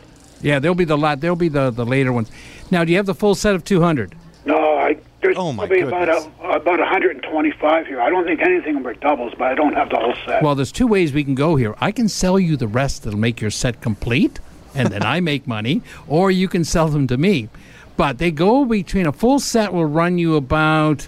Yeah, 0.41 0.59
there'll 0.59 0.75
be 0.75 0.85
the 0.85 0.97
la- 0.97 1.15
There'll 1.15 1.35
be 1.35 1.49
the 1.49 1.71
the 1.71 1.85
later 1.85 2.13
ones. 2.13 2.29
Now, 2.69 2.83
do 2.83 2.91
you 2.91 2.97
have 2.97 3.05
the 3.05 3.15
full 3.15 3.35
set 3.35 3.55
of 3.55 3.63
two 3.63 3.81
hundred? 3.81 4.15
No, 4.45 4.77
I 4.77 4.97
there's 5.21 5.35
Oh, 5.37 5.51
my 5.51 5.67
probably 5.67 5.81
about 5.81 6.09
a, 6.09 6.31
about 6.43 6.79
125 6.79 7.87
here. 7.87 7.99
I 7.99 8.09
don't 8.09 8.25
think 8.25 8.41
anything 8.41 8.83
were 8.83 8.93
doubles, 8.93 9.33
but 9.37 9.47
I 9.47 9.55
don't 9.55 9.73
have 9.73 9.89
the 9.89 9.97
whole 9.97 10.13
set. 10.25 10.43
Well, 10.43 10.55
there's 10.55 10.71
two 10.71 10.87
ways 10.87 11.11
we 11.11 11.23
can 11.23 11.35
go 11.35 11.55
here. 11.55 11.75
I 11.79 11.91
can 11.91 12.07
sell 12.07 12.39
you 12.39 12.55
the 12.55 12.67
rest 12.67 13.03
that'll 13.03 13.19
make 13.19 13.41
your 13.41 13.51
set 13.51 13.81
complete, 13.81 14.39
and 14.75 14.89
then 14.89 15.03
I 15.03 15.19
make 15.31 15.47
money, 15.47 15.81
or 16.07 16.29
you 16.29 16.47
can 16.47 16.63
sell 16.63 16.87
them 16.87 17.07
to 17.07 17.17
me. 17.17 17.49
But 17.97 18.19
they 18.19 18.29
go 18.31 18.63
between 18.63 19.07
a 19.07 19.11
full 19.11 19.39
set 19.39 19.73
will 19.73 19.85
run 19.85 20.17
you 20.17 20.35
about 20.35 21.07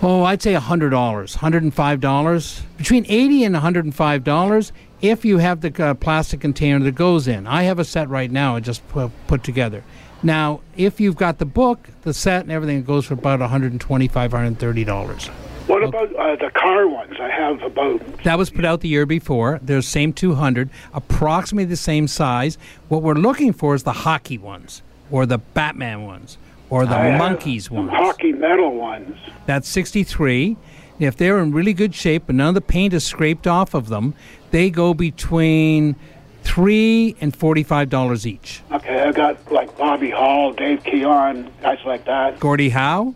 oh, 0.00 0.22
I'd 0.22 0.40
say 0.40 0.54
hundred 0.54 0.90
dollars, 0.90 1.34
hundred 1.36 1.64
and 1.64 1.74
five 1.74 2.00
dollars, 2.00 2.62
between 2.76 3.04
eighty 3.08 3.42
and 3.44 3.56
hundred 3.56 3.84
and 3.84 3.94
five 3.94 4.22
dollars 4.22 4.72
if 5.00 5.24
you 5.24 5.38
have 5.38 5.60
the 5.60 5.84
uh, 5.84 5.94
plastic 5.94 6.40
container 6.40 6.78
that 6.84 6.94
goes 6.94 7.28
in. 7.28 7.46
I 7.46 7.64
have 7.64 7.78
a 7.78 7.84
set 7.84 8.08
right 8.08 8.30
now. 8.30 8.56
I 8.56 8.60
just 8.60 8.86
put, 8.88 9.10
put 9.26 9.44
together. 9.44 9.84
Now, 10.22 10.60
if 10.76 11.00
you've 11.00 11.16
got 11.16 11.38
the 11.38 11.44
book, 11.46 11.88
the 12.02 12.12
set, 12.12 12.42
and 12.42 12.52
everything, 12.52 12.78
it 12.78 12.86
goes 12.86 13.06
for 13.06 13.14
about 13.14 13.40
125, 13.40 14.32
$130. 14.32 15.28
what 15.68 15.82
about 15.84 16.14
uh, 16.16 16.36
the 16.36 16.50
car 16.50 16.88
ones? 16.88 17.14
I 17.20 17.28
have 17.30 17.62
about 17.62 18.22
That 18.24 18.36
was 18.38 18.50
put 18.50 18.64
out 18.64 18.80
the 18.80 18.88
year 18.88 19.06
before. 19.06 19.60
They're 19.62 19.76
the 19.76 19.82
same 19.82 20.12
200, 20.12 20.70
approximately 20.92 21.66
the 21.66 21.76
same 21.76 22.08
size. 22.08 22.58
What 22.88 23.02
we're 23.02 23.14
looking 23.14 23.52
for 23.52 23.74
is 23.74 23.84
the 23.84 23.92
hockey 23.92 24.38
ones, 24.38 24.82
or 25.10 25.24
the 25.24 25.38
Batman 25.38 26.04
ones, 26.04 26.36
or 26.68 26.84
the 26.84 26.96
I 26.96 27.16
monkeys 27.16 27.70
ones. 27.70 27.90
hockey 27.92 28.32
metal 28.32 28.74
ones. 28.74 29.16
That's 29.46 29.68
63. 29.68 30.56
If 30.98 31.16
they're 31.16 31.38
in 31.38 31.52
really 31.52 31.74
good 31.74 31.94
shape 31.94 32.28
and 32.28 32.38
none 32.38 32.48
of 32.48 32.54
the 32.54 32.60
paint 32.60 32.92
is 32.92 33.04
scraped 33.04 33.46
off 33.46 33.72
of 33.72 33.88
them, 33.88 34.14
they 34.50 34.68
go 34.68 34.94
between 34.94 35.94
three 36.42 37.16
and 37.20 37.34
forty-five 37.34 37.88
dollars 37.88 38.26
each. 38.26 38.62
Okay, 38.72 39.00
I 39.02 39.12
got 39.12 39.50
like 39.52 39.76
Bobby 39.76 40.10
Hull, 40.10 40.52
Dave 40.52 40.82
Keon, 40.84 41.50
guys 41.62 41.78
like 41.84 42.04
that. 42.06 42.40
Gordie 42.40 42.70
Howe. 42.70 43.14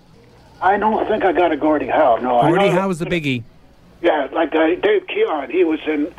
I 0.61 0.77
don't 0.79 1.09
think 1.09 1.25
I 1.25 1.33
got 1.33 1.51
a 1.51 1.57
Gordie 1.57 1.89
Howe. 1.89 2.17
No, 2.17 2.39
I 2.39 2.49
Gordie 2.51 2.69
Howe 2.69 2.89
is 2.91 2.99
the 2.99 3.07
biggie. 3.07 3.43
Yeah, 4.01 4.29
like 4.33 4.55
uh, 4.55 4.75
Dave 4.77 5.07
Keon, 5.07 5.51
he 5.51 5.65
was 5.65 5.81
in. 5.87 6.13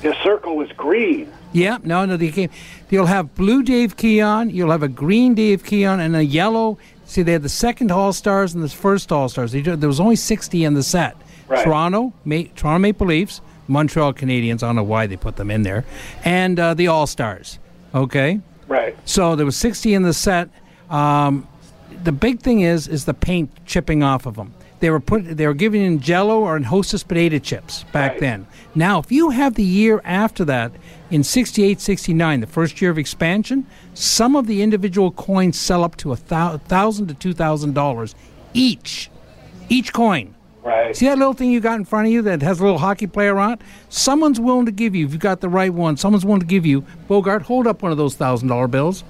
His 0.00 0.14
circle 0.22 0.56
was 0.56 0.70
green. 0.72 1.32
Yeah, 1.52 1.78
no, 1.82 2.04
no, 2.04 2.16
they 2.16 2.30
came. 2.30 2.50
You'll 2.90 3.06
have 3.06 3.34
blue 3.34 3.62
Dave 3.62 3.96
Keon, 3.96 4.50
you'll 4.50 4.70
have 4.70 4.82
a 4.82 4.88
green 4.88 5.34
Dave 5.34 5.64
Keon, 5.64 6.00
and 6.00 6.14
a 6.16 6.24
yellow. 6.24 6.78
See, 7.06 7.22
they 7.22 7.32
had 7.32 7.42
the 7.42 7.48
second 7.48 7.90
All 7.90 8.12
Stars 8.12 8.54
and 8.54 8.62
the 8.62 8.68
first 8.68 9.12
All 9.12 9.28
Stars. 9.28 9.52
There 9.52 9.76
was 9.88 10.00
only 10.00 10.16
60 10.16 10.64
in 10.64 10.74
the 10.74 10.82
set. 10.82 11.16
Right. 11.48 11.62
Toronto, 11.64 12.12
Ma- 12.24 12.42
Toronto 12.56 12.78
Maple 12.78 13.06
Leafs, 13.06 13.40
Montreal 13.68 14.14
Canadiens. 14.14 14.62
I 14.62 14.66
don't 14.66 14.76
know 14.76 14.82
why 14.82 15.06
they 15.06 15.16
put 15.16 15.36
them 15.36 15.50
in 15.50 15.62
there, 15.62 15.84
and 16.24 16.58
uh, 16.58 16.74
the 16.74 16.88
All 16.88 17.06
Stars. 17.06 17.58
Okay. 17.94 18.40
Right. 18.66 18.96
So 19.04 19.36
there 19.36 19.46
was 19.46 19.56
60 19.56 19.94
in 19.94 20.02
the 20.02 20.12
set. 20.12 20.48
Um, 20.90 21.46
the 22.02 22.12
big 22.12 22.40
thing 22.40 22.60
is 22.60 22.88
is 22.88 23.04
the 23.04 23.14
paint 23.14 23.50
chipping 23.66 24.02
off 24.02 24.26
of 24.26 24.36
them. 24.36 24.54
They 24.80 24.90
were 24.90 25.00
put 25.00 25.36
they 25.36 25.46
were 25.46 25.54
given 25.54 25.80
in 25.80 26.00
Jello 26.00 26.40
or 26.40 26.56
in 26.56 26.64
Hostess 26.64 27.02
potato 27.02 27.38
chips 27.38 27.84
back 27.92 28.18
then. 28.18 28.46
Now, 28.74 28.98
if 28.98 29.10
you 29.10 29.30
have 29.30 29.54
the 29.54 29.62
year 29.62 30.00
after 30.04 30.44
that 30.46 30.72
in 31.10 31.22
68, 31.22 31.80
69, 31.80 32.40
the 32.40 32.46
first 32.46 32.82
year 32.82 32.90
of 32.90 32.98
expansion, 32.98 33.66
some 33.94 34.34
of 34.34 34.46
the 34.46 34.62
individual 34.62 35.10
coins 35.12 35.58
sell 35.58 35.84
up 35.84 35.96
to 35.98 36.12
a 36.12 36.16
thousand 36.16 37.06
to 37.08 37.14
two 37.14 37.32
thousand 37.32 37.74
dollars 37.74 38.14
each, 38.52 39.10
each 39.68 39.92
coin. 39.92 40.34
Right. 40.64 40.96
See 40.96 41.06
that 41.06 41.18
little 41.18 41.34
thing 41.34 41.50
you 41.50 41.60
got 41.60 41.74
in 41.74 41.84
front 41.84 42.06
of 42.06 42.12
you 42.12 42.22
that 42.22 42.40
has 42.40 42.58
a 42.58 42.64
little 42.64 42.78
hockey 42.78 43.06
player 43.06 43.38
on 43.38 43.52
it? 43.52 43.60
Someone's 43.90 44.40
willing 44.40 44.64
to 44.64 44.72
give 44.72 44.94
you, 44.94 45.04
if 45.04 45.12
you 45.12 45.18
got 45.18 45.40
the 45.42 45.48
right 45.48 45.72
one, 45.72 45.98
someone's 45.98 46.24
willing 46.24 46.40
to 46.40 46.46
give 46.46 46.64
you. 46.64 46.86
Bogart, 47.06 47.42
hold 47.42 47.66
up 47.66 47.82
one 47.82 47.92
of 47.92 47.98
those 47.98 48.14
thousand 48.14 48.48
dollar 48.48 48.66
bills. 48.66 49.04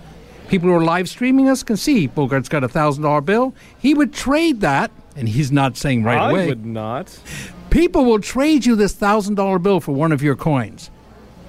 People 0.49 0.69
who 0.69 0.75
are 0.75 0.85
live 0.85 1.09
streaming 1.09 1.49
us 1.49 1.63
can 1.63 1.77
see 1.77 2.09
Bogart's 2.09 2.49
got 2.49 2.65
a 2.65 2.69
thousand 2.69 3.05
dollar 3.05 3.21
bill. 3.21 3.55
He 3.79 3.95
would 3.95 4.13
trade 4.13 4.61
that, 4.63 4.91
and 5.17 5.29
he's 5.29 5.53
not 5.53 5.77
saying 5.77 6.03
right 6.03 6.21
I 6.21 6.31
away. 6.31 6.45
I 6.45 6.49
would 6.49 6.67
not. 6.67 7.19
People 7.71 8.05
will 8.05 8.21
trade 8.21 8.67
you 8.67 8.75
this 8.75 8.93
thousand 8.93 9.37
dollar 9.37 9.61
bill 9.61 9.81
for 9.81 9.93
one 9.93 10.11
of 10.11 10.23
your 10.23 10.37
coins 10.37 10.91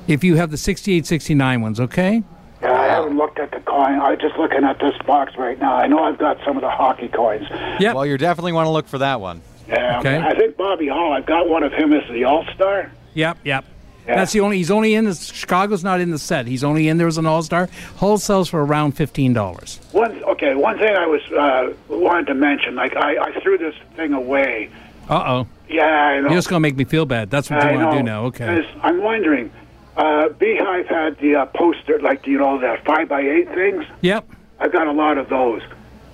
if 0.08 0.24
you 0.24 0.36
have 0.36 0.52
the 0.52 0.58
68, 0.58 1.06
69 1.06 1.62
ones, 1.62 1.80
okay? 1.80 2.24
Yeah, 2.62 2.74
I 2.74 2.86
haven't 2.86 3.18
looked 3.18 3.40
at 3.40 3.52
the 3.52 3.60
coin. 3.60 4.00
I'm 4.00 4.20
just 4.20 4.38
looking 4.38 4.64
at 4.64 4.80
this 4.80 4.96
box 5.06 5.34
right 5.38 5.60
now. 5.60 5.76
I 5.76 5.88
know 5.88 6.00
I've 6.00 6.18
got 6.18 6.38
some 6.46 6.58
of 6.58 6.62
the 6.62 6.70
hockey 6.70 7.08
coins. 7.08 7.46
Yeah. 7.80 7.94
Well, 7.94 8.06
you 8.06 8.18
definitely 8.18 8.54
want 8.54 8.68
to 8.68 8.72
look 8.72 8.88
for 8.88 9.00
that 9.00 9.20
one. 9.20 9.42
Yeah. 9.68 10.00
Okay. 10.00 10.18
I 10.18 10.36
think 10.36 10.58
Bobby 10.58 10.88
Hull. 10.88 11.14
I've 11.14 11.26
got 11.26 11.50
one 11.50 11.64
of 11.64 11.74
him 11.74 11.94
as 11.94 12.08
the 12.12 12.24
All 12.24 12.46
Star. 12.54 12.92
Yep, 13.14 13.38
yep. 13.44 13.66
That's 14.06 14.34
the 14.34 14.42
only. 14.42 14.58
He's 14.58 14.72
only 14.72 14.94
in 14.94 15.06
the 15.06 15.16
Chicago's 15.16 15.84
not 15.84 16.00
in 16.00 16.12
the 16.12 16.20
set. 16.20 16.46
He's 16.46 16.64
only 16.64 16.88
in 16.88 16.98
there 16.98 17.08
as 17.08 17.18
an 17.18 17.26
all 17.26 17.42
star. 17.42 17.70
Hull 17.98 18.18
sells 18.18 18.50
for 18.50 18.64
around 18.64 18.92
fifteen 18.94 19.34
dollars. 19.34 19.80
One 19.92 20.24
okay. 20.26 20.54
One 20.54 20.78
thing 20.78 20.96
I 20.96 21.08
was 21.08 21.22
uh, 21.32 21.74
wanted 21.90 22.28
to 22.28 22.36
mention. 22.36 22.76
Like 22.76 22.96
I, 22.96 23.18
I 23.18 23.40
threw 23.40 23.58
this 23.58 23.76
thing 23.96 24.14
away. 24.14 24.70
Uh 25.10 25.24
oh. 25.26 25.48
Yeah, 25.70 25.86
I 25.86 26.20
know. 26.20 26.28
You're 26.28 26.38
just 26.38 26.50
gonna 26.50 26.60
make 26.60 26.76
me 26.76 26.84
feel 26.84 27.06
bad. 27.06 27.32
That's 27.32 27.50
what 27.50 27.64
you 27.64 27.70
I 27.70 27.76
want 27.76 27.92
to 27.92 27.98
do 27.98 28.04
now. 28.04 28.26
Okay. 28.26 28.68
I'm 28.82 29.02
wondering. 29.02 29.52
Uh, 29.98 30.28
Beehive 30.30 30.88
had 30.88 31.18
the 31.20 31.36
uh, 31.36 31.46
poster, 31.46 32.00
like 32.02 32.28
you 32.28 32.38
know, 32.38 32.60
the 32.60 32.78
five 32.86 33.08
by 33.08 33.22
eight 33.22 33.48
things. 33.54 33.86
Yep. 34.02 34.30
I've 34.60 34.72
got 34.72 34.88
a 34.88 34.92
lot 34.92 35.18
of 35.18 35.30
those. 35.30 35.62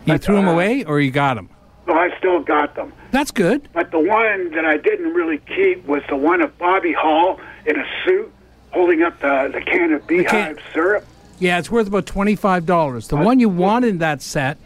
You 0.06 0.18
threw 0.20 0.38
uh, 0.38 0.42
them 0.42 0.48
away, 0.48 0.84
or 0.84 1.00
you 1.00 1.12
got 1.12 1.34
them? 1.34 1.50
Well, 1.86 1.98
I 1.98 2.16
still 2.18 2.42
got 2.42 2.76
them. 2.76 2.94
That's 3.12 3.32
good. 3.32 3.68
But 3.74 3.92
the 3.92 4.00
one 4.00 4.52
that 4.52 4.66
I 4.66 4.78
didn't 4.78 5.14
really 5.14 5.40
keep 5.40 5.86
was 5.86 6.04
the 6.10 6.16
one 6.16 6.42
of 6.42 6.58
Bobby 6.58 6.94
Hull 6.94 7.40
in 7.66 7.80
a 7.80 7.86
suit 8.06 8.32
holding 8.72 9.02
up 9.04 9.20
the, 9.20 9.50
the 9.54 9.62
can 9.62 9.94
of 9.94 10.06
Beehive 10.08 10.60
syrup. 10.74 11.06
Yeah, 11.40 11.58
it's 11.58 11.72
worth 11.72 11.88
about 11.88 12.06
twenty 12.06 12.36
five 12.36 12.66
dollars. 12.66 13.08
The 13.08 13.18
one 13.18 13.40
you 13.40 13.50
want 13.50 13.84
in 13.84 13.98
that 13.98 14.22
set 14.22 14.58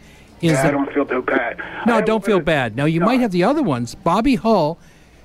is 0.42 0.52
yeah, 0.52 0.62
the 0.62 0.68
I 0.68 0.70
don't 0.72 0.92
feel 0.92 1.06
too 1.06 1.22
bad. 1.22 1.60
no, 1.86 2.00
don't 2.02 2.24
feel 2.24 2.40
bad. 2.40 2.76
Now 2.76 2.84
you 2.84 3.00
might 3.00 3.20
have 3.20 3.32
the 3.32 3.44
other 3.44 3.62
ones. 3.62 3.94
Bobby 3.94 4.34
Hull 4.34 4.78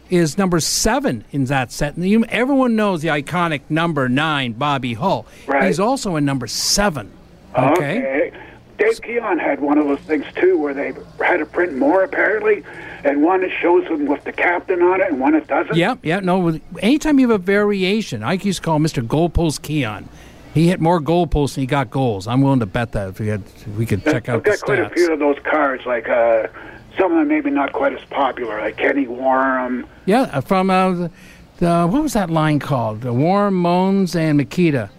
is 0.09 0.37
number 0.37 0.59
seven 0.59 1.23
in 1.31 1.45
that 1.45 1.71
set. 1.71 1.95
And 1.95 2.07
you, 2.07 2.23
everyone 2.25 2.75
knows 2.75 3.01
the 3.01 3.07
iconic 3.09 3.61
number 3.69 4.09
nine, 4.09 4.53
Bobby 4.53 4.93
Hull. 4.93 5.25
Right. 5.47 5.67
He's 5.67 5.79
also 5.79 6.15
in 6.17 6.25
number 6.25 6.47
seven. 6.47 7.11
Okay. 7.57 8.31
Dave 8.81 9.01
Keon 9.01 9.39
had 9.39 9.59
one 9.59 9.77
of 9.77 9.87
those 9.87 9.99
things 9.99 10.25
too, 10.35 10.57
where 10.57 10.73
they 10.73 10.93
had 11.23 11.37
to 11.37 11.45
print 11.45 11.75
more 11.77 12.03
apparently, 12.03 12.63
and 13.03 13.23
one 13.23 13.43
it 13.43 13.51
shows 13.61 13.87
them 13.87 14.05
with 14.05 14.23
the 14.23 14.31
captain 14.31 14.81
on 14.81 15.01
it, 15.01 15.09
and 15.09 15.19
one 15.19 15.35
it 15.35 15.47
doesn't. 15.47 15.75
Yeah, 15.75 15.95
yeah. 16.03 16.19
No, 16.19 16.59
anytime 16.79 17.19
you 17.19 17.29
have 17.29 17.41
a 17.41 17.43
variation, 17.43 18.23
I 18.23 18.33
used 18.33 18.59
to 18.59 18.65
call 18.65 18.79
Mr. 18.79 19.05
Goalpost 19.05 19.61
Keon. 19.61 20.09
He 20.53 20.67
hit 20.67 20.81
more 20.81 20.99
goalposts 20.99 21.55
than 21.55 21.61
he 21.61 21.67
got 21.67 21.89
goals. 21.89 22.27
I'm 22.27 22.41
willing 22.41 22.59
to 22.59 22.65
bet 22.65 22.91
that 22.91 23.09
if 23.09 23.19
we 23.19 23.27
had, 23.27 23.41
if 23.45 23.67
we 23.69 23.85
could 23.85 24.03
check 24.03 24.27
out 24.27 24.37
I've 24.37 24.43
the 24.43 24.49
got 24.49 24.61
quite 24.61 24.79
a 24.79 24.89
few 24.89 25.13
of 25.13 25.19
those 25.19 25.37
cards, 25.43 25.85
like 25.85 26.09
uh, 26.09 26.47
some 26.97 27.13
of 27.13 27.19
them 27.19 27.27
maybe 27.29 27.49
not 27.49 27.71
quite 27.71 27.93
as 27.93 28.03
popular, 28.09 28.59
like 28.59 28.77
Kenny 28.77 29.05
Wharram. 29.05 29.87
Yeah, 30.05 30.23
uh, 30.23 30.41
from 30.41 30.69
uh, 30.69 30.91
the, 30.91 31.11
the 31.57 31.87
what 31.87 32.03
was 32.03 32.13
that 32.13 32.29
line 32.29 32.59
called? 32.59 33.01
The 33.01 33.13
Wharram 33.13 33.53
Mohns 33.53 34.15
and 34.15 34.37
Mikita. 34.37 34.89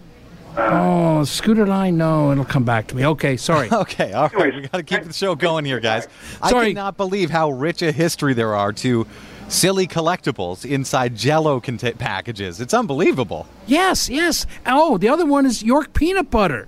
Oh, 0.57 1.23
scooter 1.23 1.65
line? 1.65 1.97
No, 1.97 2.31
it'll 2.31 2.45
come 2.45 2.63
back 2.63 2.87
to 2.87 2.95
me. 2.95 3.05
Okay, 3.05 3.37
sorry. 3.37 3.69
okay, 3.71 4.13
all 4.13 4.29
right. 4.29 4.53
We 4.53 4.61
got 4.61 4.77
to 4.77 4.83
keep 4.83 5.03
the 5.03 5.13
show 5.13 5.35
going 5.35 5.65
here, 5.65 5.79
guys. 5.79 6.07
Sorry. 6.47 6.67
I 6.67 6.69
cannot 6.69 6.97
believe 6.97 7.29
how 7.29 7.51
rich 7.51 7.81
a 7.81 7.91
history 7.91 8.33
there 8.33 8.55
are 8.55 8.73
to 8.73 9.07
silly 9.47 9.87
collectibles 9.87 10.65
inside 10.65 11.15
Jello 11.15 11.59
conta- 11.59 11.97
packages. 11.97 12.59
It's 12.61 12.73
unbelievable. 12.73 13.47
Yes, 13.67 14.09
yes. 14.09 14.45
Oh, 14.65 14.97
the 14.97 15.09
other 15.09 15.25
one 15.25 15.45
is 15.45 15.63
York 15.63 15.93
peanut 15.93 16.29
butter. 16.29 16.67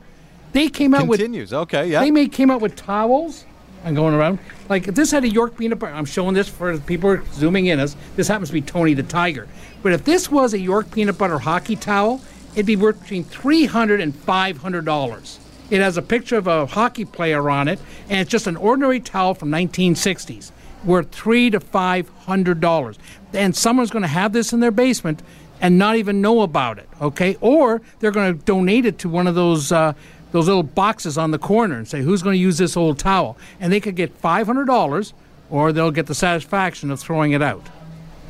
They 0.54 0.70
came 0.70 0.94
out 0.94 1.08
with 1.08 1.20
Continues. 1.20 1.54
Okay, 1.54 1.90
yeah. 1.90 2.00
They 2.00 2.12
made 2.12 2.32
came 2.32 2.50
out 2.50 2.62
with 2.62 2.76
towels. 2.76 3.46
I'm 3.84 3.94
going 3.94 4.16
around 4.16 4.40
like 4.68 4.88
if 4.88 4.96
this 4.96 5.12
had 5.12 5.24
a 5.24 5.30
York 5.30 5.58
peanut 5.58 5.80
butter. 5.80 5.94
I'm 5.94 6.06
showing 6.06 6.34
this 6.34 6.50
for 6.50 6.78
people 6.80 7.10
who 7.14 7.22
are 7.22 7.26
zooming 7.34 7.68
in. 7.68 7.80
Us 7.80 7.96
this 8.16 8.28
happens 8.28 8.50
to 8.50 8.54
be 8.54 8.62
Tony 8.62 8.94
the 8.94 9.04
Tiger. 9.04 9.48
But 9.84 9.94
if 9.94 10.04
this 10.06 10.32
was 10.32 10.54
a 10.54 10.60
York 10.60 10.90
peanut 10.92 11.18
butter 11.18 11.38
hockey 11.38 11.76
towel, 11.76 12.22
it'd 12.56 12.66
be 12.66 12.76
worth 12.76 13.02
between 13.02 13.24
three 13.24 13.66
hundred 13.66 14.02
and 14.02 14.16
five 14.16 14.58
hundred 14.58 14.86
dollars. 14.86 15.40
It 15.70 15.82
has 15.82 15.98
a 15.98 16.02
picture 16.02 16.38
of 16.38 16.48
a 16.48 16.66
hockey 16.66 17.06
player 17.06 17.50
on 17.50 17.68
it, 17.68 17.80
and 18.10 18.20
it's 18.20 18.30
just 18.30 18.48
an 18.48 18.56
ordinary 18.56 19.00
towel 19.00 19.34
from 19.34 19.50
1960s, 19.50 20.52
worth 20.84 21.12
three 21.12 21.50
to 21.50 21.60
five 21.60 22.10
hundred 22.10 22.60
dollars. 22.60 22.98
And 23.34 23.56
someone's 23.56 23.92
going 23.92 24.04
to 24.04 24.08
have 24.08 24.32
this 24.32 24.54
in 24.54 24.60
their 24.60 24.72
basement 24.72 25.22
and 25.60 25.78
not 25.78 25.96
even 25.96 26.22
know 26.22 26.42
about 26.42 26.78
it. 26.78 26.88
Okay, 27.02 27.38
or 27.42 27.82
they're 28.00 28.12
going 28.12 28.38
to 28.38 28.46
donate 28.46 28.86
it 28.86 29.00
to 29.00 29.10
one 29.10 29.28
of 29.28 29.36
those. 29.36 29.72
Uh, 29.72 29.94
those 30.32 30.48
little 30.48 30.64
boxes 30.64 31.18
on 31.18 31.32
the 31.32 31.40
corner 31.40 31.78
and 31.78 31.88
say 31.88 32.02
who's 32.02 32.22
going 32.22 32.34
to 32.34 32.40
use 32.40 32.58
this 32.58 32.76
old 32.76 33.00
towel 33.00 33.38
and 33.62 33.72
they 33.72 33.80
could 33.80 33.96
get 33.96 34.22
$500 34.22 35.14
or 35.50 35.72
they'll 35.72 35.92
get 35.92 36.08
the 36.08 36.16
satisfaction 36.16 36.92
of 36.92 37.00
throwing 37.00 37.32
it 37.32 37.42
out 37.42 37.66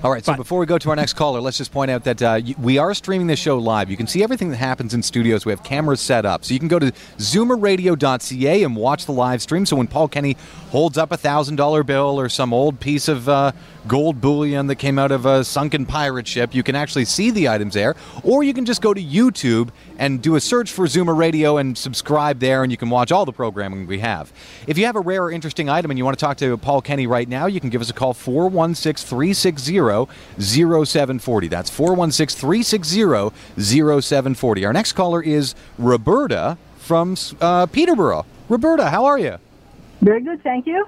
All 0.04 0.12
right, 0.12 0.24
so 0.24 0.36
before 0.36 0.60
we 0.60 0.68
go 0.68 0.78
to 0.78 0.90
our 0.92 0.96
next 0.96 1.14
caller, 1.14 1.42
let's 1.42 1.58
just 1.58 1.72
point 1.72 1.90
out 1.90 2.04
that 2.04 2.22
uh, 2.22 2.40
we 2.60 2.78
are 2.78 2.94
streaming 2.94 3.26
the 3.26 3.36
show 3.36 3.58
live. 3.58 3.90
You 3.90 3.98
can 3.98 4.06
see 4.06 4.22
everything 4.22 4.52
that 4.52 4.58
happens 4.58 4.94
in 4.94 5.02
studios. 5.02 5.46
We 5.46 5.52
have 5.52 5.64
cameras 5.64 6.00
set 6.00 6.26
up. 6.26 6.46
So 6.46 6.54
you 6.54 6.60
can 6.60 6.68
go 6.68 6.78
to 6.78 6.92
zoomerradio.ca 7.18 8.64
and 8.64 8.76
watch 8.76 9.06
the 9.06 9.14
live 9.14 9.42
stream. 9.42 9.66
So 9.66 9.78
when 9.78 9.88
Paul 9.88 10.08
Kenny 10.08 10.38
holds 10.70 11.00
up 11.00 11.12
a 11.12 11.18
$1,000 11.18 11.86
bill 11.88 12.20
or 12.20 12.30
some 12.30 12.54
old 12.54 12.80
piece 12.80 13.08
of 13.08 13.28
uh, 13.28 13.54
gold 13.88 14.22
bullion 14.22 14.68
that 14.68 14.76
came 14.76 14.98
out 14.98 15.12
of 15.12 15.26
a 15.26 15.44
sunken 15.44 15.86
pirate 15.86 16.28
ship, 16.28 16.54
you 16.54 16.64
can 16.64 16.76
actually 16.76 17.06
see 17.06 17.32
the 17.32 17.50
items 17.50 17.74
there. 17.74 17.96
Or 18.24 18.44
you 18.44 18.54
can 18.54 18.66
just 18.66 18.82
go 18.82 18.94
to 18.94 19.02
YouTube 19.02 19.70
and 19.98 20.22
do 20.22 20.36
a 20.36 20.42
search 20.42 20.72
for 20.72 20.86
Zoomer 20.86 21.18
Radio 21.18 21.58
and 21.58 21.78
subscribe 21.78 22.40
there, 22.40 22.64
and 22.64 22.72
you 22.72 22.78
can 22.78 22.90
watch 22.90 23.12
all 23.12 23.26
the 23.26 23.32
programming 23.32 23.88
we 23.88 24.00
have. 24.00 24.32
If 24.68 24.78
you 24.78 24.86
have 24.86 24.96
a 24.96 25.00
rare 25.00 25.24
or 25.24 25.32
interesting 25.32 25.70
item 25.70 25.92
and 25.92 25.98
you 25.98 26.06
want 26.06 26.18
to 26.18 26.26
talk 26.26 26.38
to 26.38 26.58
Paul 26.58 26.82
Kenny 26.82 27.08
right 27.08 27.28
now, 27.28 27.46
you 27.46 27.60
can 27.60 27.70
give 27.70 27.82
us 27.82 27.90
a 27.90 27.94
call 27.94 28.14
416 28.14 29.08
360 29.08 30.08
0740. 30.40 31.48
That's 31.48 31.70
416 31.70 32.40
360 32.40 34.02
0740. 34.02 34.66
Our 34.66 34.74
next 34.74 34.94
caller 34.94 35.22
is 35.22 35.56
Roberta 35.78 36.58
from 36.78 37.16
uh, 37.42 37.66
Peterborough. 37.68 38.26
Roberta, 38.50 38.90
how 38.90 39.06
are 39.06 39.18
you? 39.18 39.38
Very 40.02 40.22
good, 40.22 40.44
thank 40.44 40.68
you. 40.68 40.88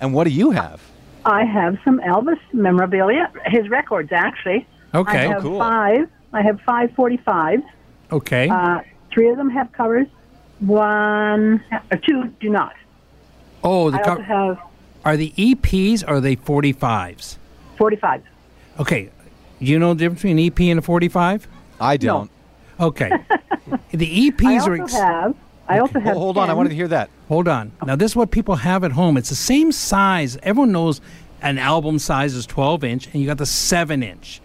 And 0.00 0.14
what 0.14 0.24
do 0.24 0.30
you 0.30 0.52
have? 0.52 0.80
I 1.28 1.44
have 1.44 1.78
some 1.84 2.00
Elvis 2.00 2.40
memorabilia, 2.52 3.30
his 3.46 3.68
records 3.68 4.10
actually. 4.12 4.66
Okay. 4.94 5.18
I 5.18 5.26
Oh, 5.26 5.30
have 5.32 5.42
cool. 5.42 5.58
five. 5.58 6.08
I 6.32 6.42
have 6.42 6.60
five 6.62 6.92
forty-fives. 6.94 7.62
okay 8.12 8.48
Uh, 8.48 8.80
three 9.12 9.28
of 9.30 9.36
them 9.36 9.50
have 9.50 9.70
covers. 9.72 10.06
One, 10.60 11.62
uh, 11.72 11.96
two 12.06 12.24
do 12.40 12.48
not. 12.50 12.74
oh 13.64 13.90
the 13.90 13.98
I 13.98 14.02
co- 14.02 14.10
also 14.12 14.22
have 14.22 14.58
are 15.04 15.16
the 15.16 15.32
eps 15.36 16.02
or 16.06 16.14
are 16.16 16.20
they 16.20 16.36
45s 16.36 17.36
forty-five. 17.76 18.22
okay 18.80 19.10
you 19.60 19.78
know 19.78 19.94
the 19.94 20.00
difference 20.00 20.20
between 20.22 20.38
an 20.38 20.44
ep 20.46 20.60
and 20.60 20.78
a 20.78 20.82
45 20.82 21.48
i 21.80 21.96
don't 21.96 22.30
okay 22.80 23.10
the 23.90 24.30
eps 24.30 24.44
I 24.46 24.54
are 24.54 24.60
also 24.60 24.72
ex- 24.82 24.92
have. 24.94 25.34
I 25.68 25.78
also 25.80 26.00
have. 26.00 26.16
Hold 26.16 26.38
on, 26.38 26.48
I 26.50 26.54
wanted 26.54 26.70
to 26.70 26.74
hear 26.74 26.88
that. 26.88 27.10
Hold 27.28 27.46
on. 27.48 27.72
Now, 27.84 27.94
this 27.96 28.12
is 28.12 28.16
what 28.16 28.30
people 28.30 28.56
have 28.56 28.84
at 28.84 28.92
home. 28.92 29.16
It's 29.16 29.28
the 29.28 29.34
same 29.34 29.70
size. 29.72 30.38
Everyone 30.42 30.72
knows 30.72 31.00
an 31.42 31.58
album 31.58 31.98
size 31.98 32.34
is 32.34 32.46
12 32.46 32.82
inch, 32.84 33.06
and 33.12 33.16
you 33.20 33.26
got 33.26 33.38
the 33.38 33.46
7 33.46 34.02
inch. 34.02 34.40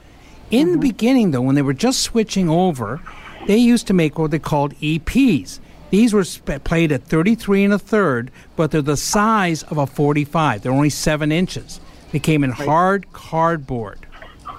In 0.52 0.68
Mm-hmm. 0.68 0.72
the 0.74 0.78
beginning, 0.80 1.32
though, 1.32 1.42
when 1.42 1.56
they 1.56 1.62
were 1.62 1.74
just 1.74 2.02
switching 2.02 2.50
over, 2.50 3.02
they 3.48 3.58
used 3.58 3.88
to 3.88 3.94
make 3.94 4.20
what 4.20 4.32
they 4.32 4.40
called 4.40 4.76
EPs. 4.76 5.60
These 5.90 6.14
were 6.14 6.24
sp- 6.26 6.64
played 6.64 6.92
at 6.92 7.04
33 7.04 7.64
and 7.66 7.74
a 7.74 7.80
third, 7.80 8.30
but 8.56 8.72
they're 8.72 8.82
the 8.82 8.98
size 8.98 9.64
of 9.64 9.78
a 9.78 9.88
45. 9.88 10.62
They're 10.62 10.72
only 10.72 10.90
7 10.90 11.32
inches. 11.32 11.80
They 12.12 12.20
came 12.20 12.44
in 12.44 12.52
hard 12.52 13.12
cardboard. 13.14 14.06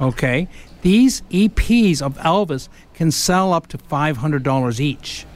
Okay? 0.01 0.49
These 0.83 1.23
EPs 1.31 2.03
of 2.03 2.17
Elvis 2.19 2.69
can 2.95 3.11
sell 3.11 3.53
up 3.53 3.67
to 3.69 3.79
$500 3.79 4.81
each. 4.81 5.27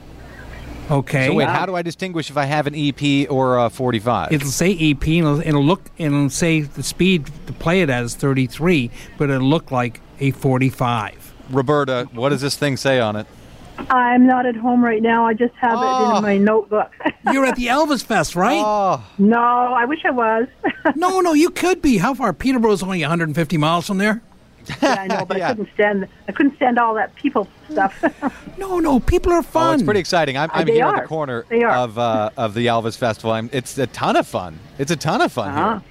Okay. 0.89 1.27
So 1.27 1.33
wait, 1.35 1.47
how 1.47 1.65
do 1.65 1.75
I 1.75 1.81
distinguish 1.81 2.29
if 2.29 2.37
I 2.37 2.45
have 2.45 2.67
an 2.67 2.73
EP 2.75 3.29
or 3.29 3.57
a 3.57 3.69
45? 3.69 4.31
It'll 4.31 4.47
say 4.49 4.71
EP, 4.71 5.05
and 5.07 5.17
it'll, 5.17 5.41
it'll 5.41 5.63
look, 5.63 5.89
and 5.99 6.13
it'll 6.13 6.29
say 6.29 6.61
the 6.61 6.83
speed 6.83 7.29
to 7.47 7.53
play 7.53 7.81
it 7.81 7.89
at 7.89 8.03
is 8.03 8.15
33, 8.15 8.89
but 9.17 9.29
it'll 9.29 9.47
look 9.47 9.71
like 9.71 10.01
a 10.19 10.31
45. 10.31 11.33
Roberta, 11.51 12.07
what 12.13 12.29
does 12.29 12.41
this 12.41 12.55
thing 12.55 12.77
say 12.77 12.99
on 12.99 13.15
it? 13.15 13.27
I'm 13.89 14.27
not 14.27 14.45
at 14.45 14.55
home 14.55 14.83
right 14.83 15.01
now. 15.01 15.25
I 15.25 15.33
just 15.33 15.53
have 15.55 15.73
it 15.73 15.75
in 15.75 16.17
oh. 16.17 16.21
my 16.21 16.37
notebook. 16.37 16.91
You're 17.31 17.45
at 17.45 17.55
the 17.55 17.67
Elvis 17.67 18.03
Fest, 18.03 18.35
right? 18.35 18.61
Oh. 18.63 19.03
No, 19.17 19.39
I 19.39 19.85
wish 19.85 19.99
I 20.03 20.11
was. 20.11 20.47
no, 20.95 21.21
no, 21.21 21.33
you 21.33 21.49
could 21.49 21.81
be. 21.81 21.97
How 21.97 22.13
far? 22.13 22.33
Peterborough's 22.33 22.83
only 22.83 23.01
150 23.01 23.57
miles 23.57 23.87
from 23.87 23.97
there. 23.97 24.21
Yeah, 24.81 24.95
I 24.99 25.07
know, 25.07 25.25
but 25.25 25.41
I 25.41 25.49
couldn't 25.49 25.69
stand. 25.73 26.07
I 26.27 26.31
couldn't 26.31 26.55
stand 26.55 26.77
all 26.79 26.93
that 26.95 27.13
people 27.15 27.47
stuff. 27.69 28.03
no, 28.57 28.79
no, 28.79 28.99
people 28.99 29.31
are 29.33 29.43
fun. 29.43 29.69
Oh, 29.69 29.73
it's 29.73 29.83
pretty 29.83 29.99
exciting. 29.99 30.37
I'm, 30.37 30.49
I'm 30.53 30.67
here 30.67 30.85
at 30.85 30.93
are. 30.95 31.01
the 31.01 31.07
corner 31.07 31.45
of 31.67 31.97
uh, 31.97 32.29
of 32.37 32.53
the 32.53 32.67
Elvis 32.67 32.97
Festival. 32.97 33.31
I'm, 33.31 33.49
it's 33.53 33.77
a 33.77 33.87
ton 33.87 34.15
of 34.15 34.27
fun. 34.27 34.59
It's 34.77 34.91
a 34.91 34.95
ton 34.95 35.21
of 35.21 35.31
fun 35.31 35.49
Uh-huh. 35.49 35.69
here. 35.79 35.81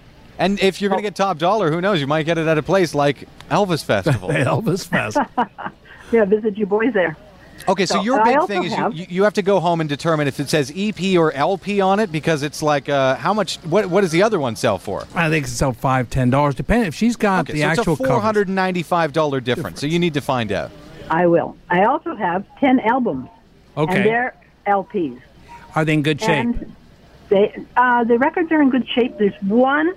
And 0.41 0.61
if 0.61 0.81
you're 0.81 0.89
going 0.89 0.99
to 1.01 1.03
get 1.03 1.16
top 1.16 1.39
dollar, 1.39 1.71
who 1.73 1.81
knows? 1.81 2.01
You 2.01 2.07
might 2.07 2.23
get 2.23 2.39
it 2.39 2.47
at 2.47 2.59
a 2.59 2.62
place 2.62 2.95
like 2.95 3.29
Elvis 3.51 3.85
Festival. 3.93 4.29
Elvis 4.29 4.87
Fest. 4.87 5.19
yeah, 6.12 6.25
visit 6.25 6.57
you 6.57 6.64
boys 6.66 6.93
there. 6.95 7.16
Okay, 7.69 7.85
so, 7.87 7.97
So, 7.97 8.03
your 8.03 8.25
big 8.25 8.41
thing 8.47 8.64
is 8.64 8.71
you, 8.73 8.77
have- 8.77 8.95
you, 8.95 9.07
you 9.09 9.23
have 9.25 9.35
to 9.35 9.43
go 9.43 9.61
home 9.61 9.81
and 9.81 9.89
determine 9.89 10.27
if 10.27 10.41
it 10.41 10.49
says 10.49 10.73
EP 10.75 11.16
or 11.19 11.33
LP 11.33 11.81
on 11.81 12.01
it 12.01 12.11
because 12.11 12.43
it's 12.43 12.62
like 12.62 12.89
uh, 12.89 13.16
how 13.16 13.35
much. 13.35 13.57
What 13.59 13.87
what 13.87 14.01
does 14.01 14.11
the 14.11 14.23
other 14.23 14.39
one 14.41 14.57
sell 14.57 14.79
for? 14.79 15.07
I 15.14 15.29
think 15.29 15.45
it's 15.45 15.53
sell 15.53 15.73
five, 15.73 16.09
ten 16.11 16.31
dollars, 16.31 16.55
depending 16.55 16.89
if 16.89 16.95
she's 16.95 17.16
got 17.16 17.41
Okay, 17.49 17.53
the 17.53 17.61
so 17.61 17.66
actual 17.66 17.93
it's 17.93 18.01
a 18.03 18.07
four 18.07 18.21
hundred 18.21 18.49
and 18.49 18.55
ninety-five 18.57 19.12
dollar 19.12 19.41
difference. 19.41 19.81
So 19.81 19.87
you 19.87 19.99
need 19.99 20.14
to 20.14 20.21
find 20.21 20.51
out. 20.51 20.71
I 21.11 21.27
will. 21.27 21.57
I 21.71 21.85
also 21.85 22.14
have 22.16 22.45
ten 22.59 22.81
albums. 22.81 23.29
Okay. 23.77 23.97
And 23.97 24.05
they're 24.07 24.35
LPs. 24.66 25.21
Are 25.75 25.85
they 25.85 25.95
in 25.95 26.03
good 26.03 26.21
shape? 26.21 26.31
And 26.31 26.77
they, 27.29 27.64
uh, 27.77 28.05
the 28.05 28.19
records 28.19 28.51
are 28.51 28.61
in 28.62 28.71
good 28.71 28.89
shape. 28.89 29.19
There's 29.19 29.35
one, 29.43 29.95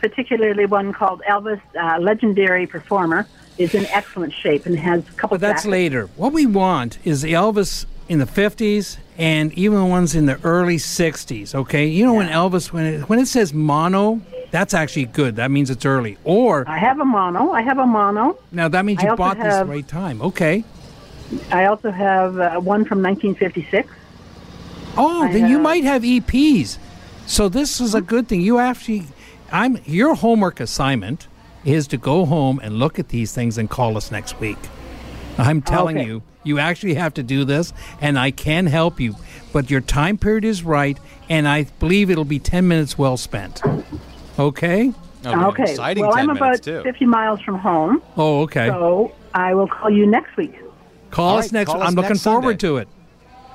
particularly 0.00 0.66
one 0.66 0.92
called 0.92 1.22
Elvis, 1.28 1.60
uh, 1.80 1.98
Legendary 2.00 2.66
Performer, 2.66 3.26
is 3.58 3.74
in 3.74 3.86
excellent 3.86 4.32
shape 4.32 4.66
and 4.66 4.78
has 4.78 5.06
a 5.08 5.12
couple. 5.12 5.36
But 5.36 5.40
that's 5.40 5.66
later. 5.66 6.08
What 6.16 6.32
we 6.32 6.46
want 6.46 6.98
is 7.04 7.22
the 7.22 7.32
Elvis 7.32 7.86
in 8.08 8.18
the 8.18 8.26
50s 8.26 8.98
and 9.18 9.52
even 9.54 9.78
the 9.78 9.86
ones 9.86 10.14
in 10.14 10.26
the 10.26 10.40
early 10.44 10.76
60s, 10.76 11.54
okay? 11.54 11.86
You 11.86 12.04
know 12.04 12.14
when 12.14 12.28
Elvis 12.28 12.72
when 12.72 12.84
it, 12.84 13.08
when 13.08 13.18
it 13.18 13.26
says 13.26 13.52
mono, 13.52 14.20
that's 14.50 14.74
actually 14.74 15.06
good. 15.06 15.36
That 15.36 15.50
means 15.50 15.70
it's 15.70 15.86
early. 15.86 16.18
Or 16.24 16.68
I 16.68 16.78
have 16.78 17.00
a 17.00 17.04
mono. 17.04 17.52
I 17.52 17.62
have 17.62 17.78
a 17.78 17.86
mono. 17.86 18.38
now 18.50 18.68
that 18.68 18.84
means 18.84 19.02
you 19.02 19.14
bought 19.16 19.36
this 19.36 19.46
have- 19.46 19.66
the 19.66 19.72
right 19.72 19.86
time. 19.86 20.20
Okay. 20.22 20.64
I 21.50 21.64
also 21.64 21.90
have 21.90 22.38
uh, 22.38 22.60
one 22.60 22.84
from 22.84 23.02
1956. 23.02 23.88
Oh, 24.98 25.22
I 25.22 25.32
then 25.32 25.48
you 25.48 25.58
might 25.58 25.84
have 25.84 26.02
EPs. 26.02 26.76
So 27.26 27.48
this 27.48 27.80
is 27.80 27.94
a 27.94 28.02
good 28.02 28.28
thing. 28.28 28.42
You 28.42 28.58
actually 28.58 29.04
I'm 29.50 29.78
your 29.84 30.14
homework 30.14 30.60
assignment 30.60 31.28
is 31.64 31.86
to 31.88 31.96
go 31.96 32.24
home 32.24 32.60
and 32.62 32.74
look 32.78 32.98
at 32.98 33.08
these 33.08 33.32
things 33.32 33.58
and 33.58 33.68
call 33.70 33.96
us 33.96 34.10
next 34.10 34.38
week. 34.40 34.58
I'm 35.38 35.58
oh, 35.58 35.70
telling 35.70 35.98
Okay. 35.98 36.06
you, 36.06 36.22
you 36.44 36.58
actually 36.58 36.94
have 36.94 37.14
to 37.14 37.22
do 37.22 37.44
this, 37.44 37.72
and 38.00 38.18
I 38.18 38.30
can 38.30 38.66
help 38.66 39.00
you. 39.00 39.14
But 39.52 39.70
your 39.70 39.80
time 39.80 40.18
period 40.18 40.44
is 40.44 40.62
right, 40.62 40.98
and 41.28 41.46
I 41.48 41.64
believe 41.78 42.10
it'll 42.10 42.24
be 42.24 42.38
10 42.38 42.66
minutes 42.66 42.98
well 42.98 43.16
spent. 43.16 43.62
Okay? 44.38 44.92
Oh, 45.24 45.48
okay. 45.50 45.76
well, 45.78 46.14
I'm 46.14 46.30
about 46.30 46.64
50 46.64 47.06
miles 47.06 47.40
from 47.42 47.58
home. 47.58 48.02
Oh, 48.16 48.42
okay. 48.42 48.68
So 48.68 49.14
I 49.34 49.54
will 49.54 49.68
call 49.68 49.90
you 49.90 50.06
next 50.06 50.36
week. 50.36 50.54
Call 51.10 51.28
All 51.28 51.38
us 51.38 51.46
right, 51.46 51.52
next. 51.52 51.70
call 51.70 51.80
I'm 51.82 51.88
us 51.88 51.94
looking 51.94 52.08
next 52.10 52.22
forward 52.24 52.60
Sunday. 52.60 52.66
to 52.68 52.76
it. 52.78 52.88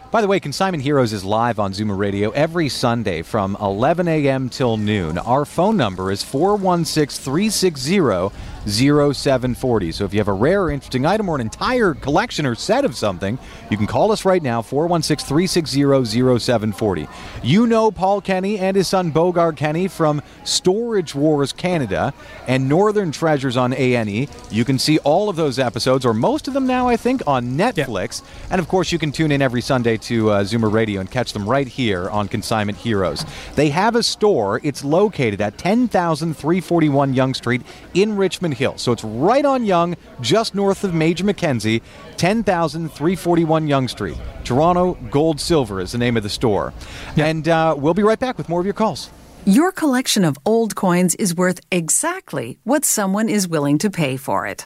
By 0.10 0.22
the 0.22 0.28
way, 0.28 0.40
Consignment 0.40 0.84
Heroes 0.84 1.12
is 1.12 1.26
live 1.26 1.60
on 1.60 1.74
Zoomer 1.74 1.98
Radio 1.98 2.30
every 2.30 2.70
Sunday 2.70 3.24
from 3.24 3.58
11 3.60 4.08
a.m. 4.08 4.48
till 4.48 4.78
noon. 4.78 5.18
Our 5.18 5.44
phone 5.44 5.76
number 5.76 6.12
is 6.14 6.24
416 6.24 7.22
360 7.26 8.00
0740. 8.68 9.92
So 9.92 10.06
if 10.06 10.14
you 10.14 10.20
have 10.20 10.28
a 10.28 10.34
rare 10.34 10.64
or 10.64 10.72
interesting 10.72 11.06
item 11.06 11.30
or 11.30 11.36
an 11.36 11.42
entire 11.42 11.94
collection 11.94 12.46
or 12.46 12.56
set 12.56 12.86
of 12.86 12.96
something, 12.96 13.40
you 13.70 13.78
can 13.78 13.88
call 13.88 14.12
us 14.12 14.26
right 14.26 14.42
now, 14.44 14.62
416 14.62 15.28
360 15.28 16.40
0740. 16.40 17.08
You 17.44 17.68
know 17.68 17.92
Paul 17.92 18.22
Kenny 18.22 18.60
and 18.60 18.76
his 18.76 18.88
son 18.88 19.12
Bogart 19.12 19.56
Kenny 19.56 19.88
from 19.88 20.22
Storage 20.44 21.16
Wars 21.16 21.54
Canada 21.54 22.14
and 22.48 22.68
Northern 22.68 23.12
Treasures 23.12 23.58
on 23.58 23.74
A&E. 23.74 24.28
You 24.52 24.66
can 24.66 24.80
see 24.80 25.00
all 25.00 25.30
of 25.30 25.36
those 25.36 25.60
episodes, 25.60 26.06
or 26.06 26.14
most 26.14 26.48
of 26.48 26.54
them 26.54 26.68
now, 26.68 26.88
I 26.88 26.98
think, 26.98 27.22
on 27.28 27.58
Netflix. 27.58 28.22
And 28.50 28.60
of 28.60 28.68
course, 28.68 28.92
you 28.92 29.00
can 29.00 29.12
tune 29.12 29.32
in 29.32 29.42
every 29.42 29.62
Sunday 29.62 29.98
to 29.98 30.30
uh, 30.30 30.44
Zoomer 30.44 30.72
Radio 30.72 31.00
and 31.00 31.10
catch 31.10 31.34
them 31.34 31.48
right 31.48 31.68
here 31.68 32.10
on 32.10 32.28
Consignment 32.28 32.78
Heroes. 32.78 33.26
They 33.56 33.70
have 33.70 33.96
a 33.96 34.04
store. 34.04 34.60
It's 34.64 34.84
located 34.84 35.42
at 35.42 35.58
10,341 35.58 37.14
Yonge 37.14 37.36
Street 37.36 37.62
in 37.94 38.16
Richmond 38.18 38.57
Hill. 38.58 38.78
So 38.78 38.92
it's 38.92 39.04
right 39.04 39.46
on 39.46 39.66
Yonge, 39.66 39.96
just 40.20 40.56
north 40.56 40.84
of 40.84 40.94
Major 40.94 41.24
Mackenzie, 41.24 41.82
10,341 42.18 43.68
Yonge 43.68 43.92
Street. 43.92 44.18
Toronto 44.44 44.96
Gold 45.10 45.40
Silver 45.40 45.80
is 45.80 45.92
the 45.92 45.98
name 45.98 46.18
of 46.18 46.24
the 46.24 46.30
store. 46.30 46.74
And 47.16 47.48
uh, 47.48 47.76
we'll 47.78 47.94
be 47.94 48.04
right 48.04 48.20
back 48.20 48.38
with 48.38 48.50
more 48.50 48.60
of 48.60 48.66
your 48.66 48.74
calls. 48.74 49.10
Your 49.46 49.72
collection 49.72 50.26
of 50.26 50.38
old 50.46 50.76
coins 50.76 51.16
is 51.16 51.34
worth 51.34 51.62
exactly 51.72 52.60
what 52.66 52.84
someone 52.84 53.30
is 53.30 53.48
willing 53.48 53.78
to 53.78 53.90
pay 53.90 54.18
for 54.18 54.46
it. 54.46 54.66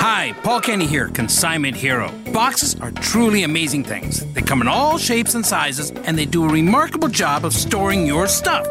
Hi, 0.00 0.32
Paul 0.42 0.62
Kenny 0.62 0.86
here, 0.86 1.08
Consignment 1.08 1.76
Hero. 1.76 2.10
Boxes 2.32 2.74
are 2.80 2.90
truly 2.90 3.42
amazing 3.42 3.84
things. 3.84 4.24
They 4.32 4.40
come 4.40 4.62
in 4.62 4.66
all 4.66 4.96
shapes 4.96 5.34
and 5.34 5.44
sizes, 5.44 5.90
and 5.90 6.16
they 6.16 6.24
do 6.24 6.42
a 6.42 6.48
remarkable 6.48 7.08
job 7.08 7.44
of 7.44 7.52
storing 7.52 8.06
your 8.06 8.26
stuff. 8.26 8.66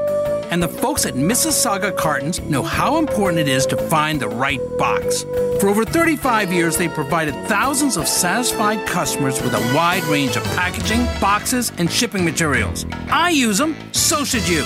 And 0.49 0.61
the 0.63 0.67
folks 0.67 1.05
at 1.05 1.13
Mississauga 1.13 1.95
Cartons 1.95 2.39
know 2.41 2.63
how 2.63 2.97
important 2.97 3.39
it 3.41 3.47
is 3.47 3.67
to 3.67 3.77
find 3.77 4.19
the 4.19 4.27
right 4.27 4.59
box. 4.79 5.21
For 5.61 5.69
over 5.69 5.85
35 5.85 6.51
years, 6.51 6.77
they've 6.77 6.91
provided 6.91 7.35
thousands 7.47 7.95
of 7.95 8.07
satisfied 8.07 8.87
customers 8.87 9.39
with 9.43 9.53
a 9.53 9.73
wide 9.75 10.05
range 10.05 10.35
of 10.35 10.43
packaging, 10.55 11.05
boxes, 11.21 11.71
and 11.77 11.91
shipping 11.91 12.25
materials. 12.25 12.87
I 13.11 13.29
use 13.29 13.59
them, 13.59 13.75
so 13.91 14.25
should 14.25 14.47
you. 14.49 14.63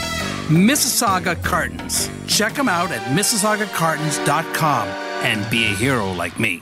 Mississauga 0.48 1.44
Cartons. 1.44 2.10
Check 2.26 2.54
them 2.54 2.70
out 2.70 2.90
at 2.92 3.02
MississaugaCartons.com 3.18 5.13
and 5.24 5.50
be 5.50 5.66
a 5.66 5.70
hero 5.70 6.12
like 6.12 6.38
me. 6.38 6.62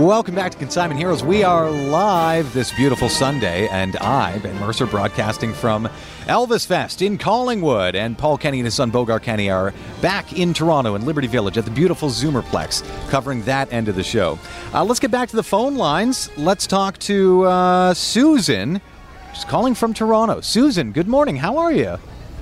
Welcome 0.00 0.34
back 0.34 0.52
to 0.52 0.58
Consignment 0.58 0.98
Heroes. 0.98 1.22
We 1.22 1.44
are 1.44 1.70
live 1.70 2.52
this 2.52 2.72
beautiful 2.72 3.08
Sunday, 3.08 3.68
and 3.68 3.96
I, 3.96 4.38
Ben 4.38 4.58
Mercer, 4.58 4.86
broadcasting 4.86 5.54
from 5.54 5.88
Elvis 6.26 6.66
Fest 6.66 7.02
in 7.02 7.18
Collingwood. 7.18 7.94
And 7.94 8.18
Paul 8.18 8.36
Kenny 8.36 8.58
and 8.58 8.64
his 8.64 8.74
son 8.74 8.90
Bogart 8.90 9.22
Kenny 9.22 9.48
are 9.48 9.72
back 10.00 10.32
in 10.32 10.52
Toronto 10.52 10.96
in 10.96 11.06
Liberty 11.06 11.28
Village 11.28 11.56
at 11.56 11.64
the 11.64 11.70
beautiful 11.70 12.08
Zoomerplex, 12.08 12.82
covering 13.10 13.42
that 13.42 13.72
end 13.72 13.88
of 13.88 13.94
the 13.94 14.02
show. 14.02 14.38
Uh, 14.74 14.84
let's 14.84 15.00
get 15.00 15.10
back 15.10 15.28
to 15.28 15.36
the 15.36 15.42
phone 15.42 15.76
lines. 15.76 16.30
Let's 16.36 16.66
talk 16.66 16.98
to 17.00 17.44
uh, 17.44 17.94
Susan. 17.94 18.80
She's 19.34 19.44
calling 19.44 19.74
from 19.74 19.94
Toronto. 19.94 20.40
Susan, 20.40 20.92
good 20.92 21.08
morning. 21.08 21.36
How 21.36 21.58
are 21.58 21.72
you? 21.72 21.96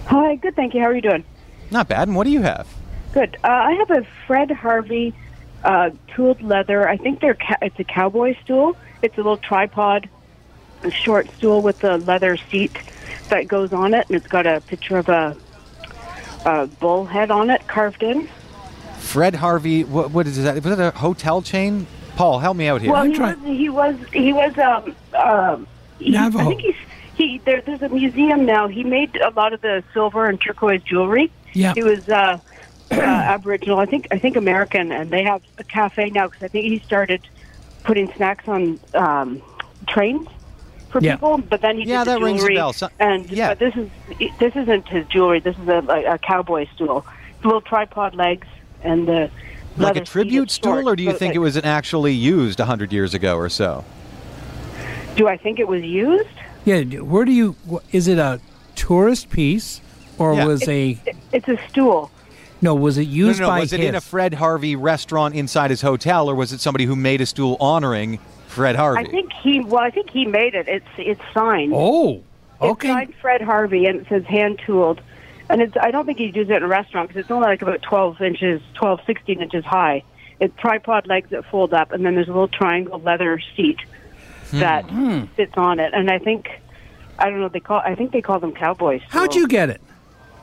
Hi, 0.06 0.36
good, 0.36 0.56
thank 0.56 0.72
you. 0.74 0.80
How 0.80 0.86
are 0.86 0.94
you 0.94 1.02
doing? 1.02 1.24
Not 1.70 1.88
bad. 1.88 2.08
And 2.08 2.16
what 2.16 2.24
do 2.24 2.30
you 2.30 2.42
have? 2.42 2.66
Good. 3.12 3.36
Uh, 3.42 3.48
I 3.48 3.72
have 3.72 3.90
a 3.90 4.06
Fred 4.26 4.50
Harvey 4.50 5.14
uh, 5.64 5.90
tooled 6.14 6.42
leather. 6.42 6.88
I 6.88 6.96
think 6.96 7.20
they're 7.20 7.34
ca- 7.34 7.58
it's 7.62 7.78
a 7.78 7.84
cowboy 7.84 8.36
stool. 8.42 8.76
It's 9.02 9.14
a 9.14 9.18
little 9.18 9.36
tripod, 9.36 10.08
a 10.82 10.90
short 10.90 11.28
stool 11.36 11.62
with 11.62 11.82
a 11.84 11.96
leather 11.98 12.36
seat 12.36 12.76
that 13.28 13.48
goes 13.48 13.72
on 13.72 13.94
it, 13.94 14.06
and 14.08 14.16
it's 14.16 14.26
got 14.26 14.46
a 14.46 14.60
picture 14.60 14.98
of 14.98 15.08
a, 15.08 15.36
a 16.44 16.66
bull 16.66 17.04
head 17.04 17.30
on 17.30 17.50
it 17.50 17.66
carved 17.66 18.02
in. 18.02 18.28
Fred 18.98 19.34
Harvey. 19.34 19.84
What, 19.84 20.10
what 20.10 20.26
is 20.26 20.42
that? 20.42 20.62
Was 20.62 20.78
it 20.78 20.78
a 20.78 20.90
hotel 20.92 21.42
chain? 21.42 21.86
Paul, 22.16 22.38
help 22.38 22.56
me 22.56 22.68
out 22.68 22.82
here. 22.82 22.92
Well, 22.92 23.04
he 23.04 23.18
was 23.18 23.36
he 23.42 23.68
was 23.70 23.96
he 24.12 24.32
was 24.32 24.58
um 24.58 24.94
um 25.14 25.66
he, 25.98 26.16
I 26.16 26.28
think 26.30 26.60
he's 26.60 26.76
he 27.14 27.38
there, 27.44 27.60
there's 27.62 27.82
a 27.82 27.88
museum 27.88 28.44
now. 28.44 28.68
He 28.68 28.84
made 28.84 29.16
a 29.16 29.30
lot 29.30 29.52
of 29.52 29.62
the 29.62 29.82
silver 29.94 30.26
and 30.26 30.40
turquoise 30.40 30.82
jewelry. 30.82 31.30
Yeah. 31.52 31.72
He 31.74 31.82
was 31.82 32.08
uh, 32.08 32.38
uh 32.90 32.96
Aboriginal, 32.96 33.78
I 33.78 33.86
think 33.86 34.08
I 34.10 34.18
think 34.18 34.36
American 34.36 34.92
and 34.92 35.10
they 35.10 35.22
have 35.24 35.42
a 35.58 35.64
cafe 35.64 36.10
now 36.10 36.28
cuz 36.28 36.42
I 36.42 36.48
think 36.48 36.64
he 36.66 36.78
started 36.80 37.20
putting 37.84 38.12
snacks 38.14 38.46
on 38.48 38.78
um 38.94 39.42
trains 39.86 40.26
for 40.90 41.00
Yeah. 41.00 41.14
people, 41.14 41.38
but 41.38 41.60
then 41.60 41.76
he 41.78 41.84
Yeah, 41.84 41.98
did 42.04 42.14
the 42.14 42.18
that 42.18 42.24
rings 42.24 42.40
a 42.42 42.46
jewelry, 42.46 42.54
bell. 42.56 42.72
So- 42.72 42.88
and 42.98 43.30
yeah. 43.30 43.48
but 43.50 43.58
this 43.60 43.74
is 43.76 43.88
this 44.38 44.56
isn't 44.56 44.88
his 44.88 45.06
jewelry. 45.06 45.40
This 45.40 45.56
is 45.58 45.68
a, 45.68 45.80
like 45.82 46.04
a 46.06 46.18
cowboy 46.18 46.66
stool. 46.74 47.06
The 47.42 47.48
little 47.48 47.60
tripod 47.60 48.14
legs 48.14 48.48
and 48.82 49.06
the 49.06 49.30
like 49.76 49.96
a 49.96 50.00
tribute 50.00 50.50
stool, 50.50 50.74
short, 50.82 50.84
or 50.86 50.96
do 50.96 51.02
you 51.04 51.12
think 51.12 51.30
like- 51.30 51.36
it 51.36 51.38
was 51.38 51.56
an 51.56 51.64
actually 51.64 52.12
used 52.12 52.58
100 52.58 52.92
years 52.92 53.14
ago 53.14 53.36
or 53.36 53.48
so? 53.48 53.84
Do 55.16 55.28
I 55.28 55.36
think 55.36 55.58
it 55.60 55.68
was 55.68 55.82
used? 55.82 56.28
Yeah, 56.64 56.82
where 57.00 57.24
do 57.24 57.32
you? 57.32 57.54
Is 57.92 58.08
it 58.08 58.18
a 58.18 58.40
tourist 58.74 59.30
piece, 59.30 59.80
or 60.18 60.34
was 60.34 60.68
a? 60.68 60.98
It's 61.32 61.48
a 61.48 61.56
stool. 61.68 62.10
No, 62.62 62.74
was 62.74 62.98
it 62.98 63.08
used 63.08 63.40
no, 63.40 63.46
no, 63.46 63.50
no. 63.52 63.56
by 63.56 63.60
was 63.60 63.72
it 63.72 63.80
his? 63.80 63.88
in 63.88 63.94
a 63.94 64.00
Fred 64.00 64.34
Harvey 64.34 64.76
restaurant 64.76 65.34
inside 65.34 65.70
his 65.70 65.80
hotel, 65.80 66.28
or 66.28 66.34
was 66.34 66.52
it 66.52 66.60
somebody 66.60 66.84
who 66.84 66.94
made 66.96 67.20
a 67.20 67.26
stool 67.26 67.56
honoring 67.60 68.18
Fred 68.48 68.76
Harvey? 68.76 69.00
I 69.00 69.10
think 69.10 69.32
he. 69.32 69.60
Well, 69.60 69.80
I 69.82 69.90
think 69.90 70.10
he 70.10 70.26
made 70.26 70.54
it. 70.54 70.68
It's 70.68 70.86
it's 70.98 71.20
signed. 71.32 71.72
Oh, 71.74 72.22
It's 72.60 72.82
signed 72.82 73.14
Fred 73.20 73.40
Harvey, 73.40 73.86
and 73.86 74.00
it 74.00 74.08
says 74.08 74.24
hand 74.26 74.60
tooled. 74.66 75.00
And 75.48 75.62
it's. 75.62 75.74
I 75.80 75.90
don't 75.90 76.04
think 76.06 76.18
he'd 76.18 76.36
use 76.36 76.50
it 76.50 76.56
in 76.56 76.62
a 76.62 76.68
restaurant 76.68 77.08
because 77.08 77.20
it's 77.22 77.30
only 77.30 77.46
like 77.48 77.62
about 77.62 77.82
12 77.82 78.20
inches, 78.20 78.60
12, 78.74 79.00
16 79.06 79.40
inches 79.40 79.64
high. 79.64 80.02
It's 80.38 80.54
tripod 80.58 81.06
legs 81.06 81.30
that 81.30 81.44
fold 81.46 81.72
up, 81.74 81.92
and 81.92 82.04
then 82.04 82.14
there's 82.14 82.28
a 82.28 82.32
little 82.32 82.48
triangle 82.48 83.00
leather 83.00 83.40
seat 83.56 83.78
that 84.52 84.84
Hmm. 84.88 85.24
sits 85.36 85.52
on 85.56 85.78
it. 85.80 85.92
And 85.94 86.10
I 86.10 86.18
think, 86.18 86.50
I 87.18 87.30
don't 87.30 87.40
know. 87.40 87.48
They 87.48 87.60
call. 87.60 87.80
I 87.84 87.94
think 87.94 88.12
they 88.12 88.20
call 88.22 88.38
them 88.40 88.52
cowboys. 88.52 89.00
How'd 89.08 89.34
you 89.34 89.46
get 89.48 89.70
it? 89.70 89.80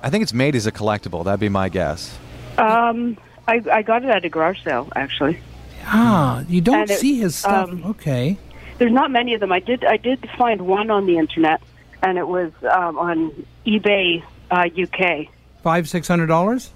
I 0.04 0.10
think 0.10 0.22
it's 0.24 0.34
made 0.34 0.56
as 0.56 0.68
a 0.68 0.72
collectible. 0.72 1.24
That'd 1.26 1.40
be 1.40 1.50
my 1.50 1.70
guess. 1.70 2.18
Um, 2.58 3.18
I 3.48 3.62
I 3.72 3.82
got 3.82 4.04
it 4.04 4.10
at 4.10 4.24
a 4.26 4.30
garage 4.30 4.64
sale 4.64 4.88
actually. 4.96 5.40
Ah, 5.86 6.44
you 6.50 6.62
don't 6.62 6.82
And 6.82 6.92
it- 6.92 7.00
see 7.00 7.18
his 7.20 7.36
stuff. 7.36 7.70
um, 7.70 7.84
okay. 7.86 8.38
There's 8.78 8.92
not 8.92 9.10
many 9.10 9.34
of 9.34 9.40
them. 9.40 9.52
I 9.52 9.60
did 9.60 9.84
I 9.86 9.98
did 9.98 10.28
find 10.38 10.62
one 10.68 10.92
on 10.92 11.06
the 11.06 11.18
internet, 11.18 11.62
and 12.04 12.18
it 12.18 12.28
was 12.28 12.52
um, 12.72 12.98
on 12.98 13.32
eBay 13.66 14.22
uh, 14.52 14.68
UK. 14.78 15.28
Five 15.64 15.90
six 15.90 16.08
hundred 16.08 16.28
dollars. 16.28 16.72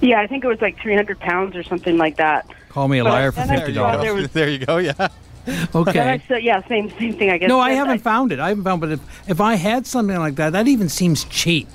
Yeah, 0.00 0.20
I 0.20 0.26
think 0.26 0.44
it 0.44 0.48
was 0.48 0.60
like 0.60 0.78
300 0.80 1.18
pounds 1.18 1.56
or 1.56 1.62
something 1.62 1.96
like 1.96 2.16
that. 2.18 2.46
Call 2.68 2.86
me 2.86 2.98
a 2.98 3.04
But 3.04 3.10
liar 3.14 3.32
for 3.32 3.40
then 3.40 3.50
I 3.50 3.56
fifty 3.56 3.74
saw 3.74 3.92
dollars. 3.92 4.02
there 4.02 4.14
was- 4.14 4.28
there 4.32 4.48
you 4.50 4.58
go. 4.58 4.76
Yeah. 4.78 4.92
Then 5.46 5.68
I 5.74 5.78
Okay. 5.78 6.22
saw- 6.26 6.34
yeah, 6.34 6.60
same 6.66 6.90
same 6.98 7.14
thing. 7.16 7.30
I 7.30 7.38
guess. 7.38 7.48
No, 7.48 7.60
I 7.60 7.70
But 7.70 7.76
haven't 7.76 7.98
found 8.00 8.32
it. 8.32 8.40
I 8.40 8.48
haven't 8.48 8.64
found. 8.64 8.80
But 8.80 8.90
if 8.92 9.00
if 9.28 9.40
I 9.40 9.54
had 9.54 9.86
something 9.86 10.18
like 10.18 10.34
that, 10.36 10.52
that 10.54 10.66
even 10.66 10.88
seems 10.88 11.22
cheap, 11.24 11.68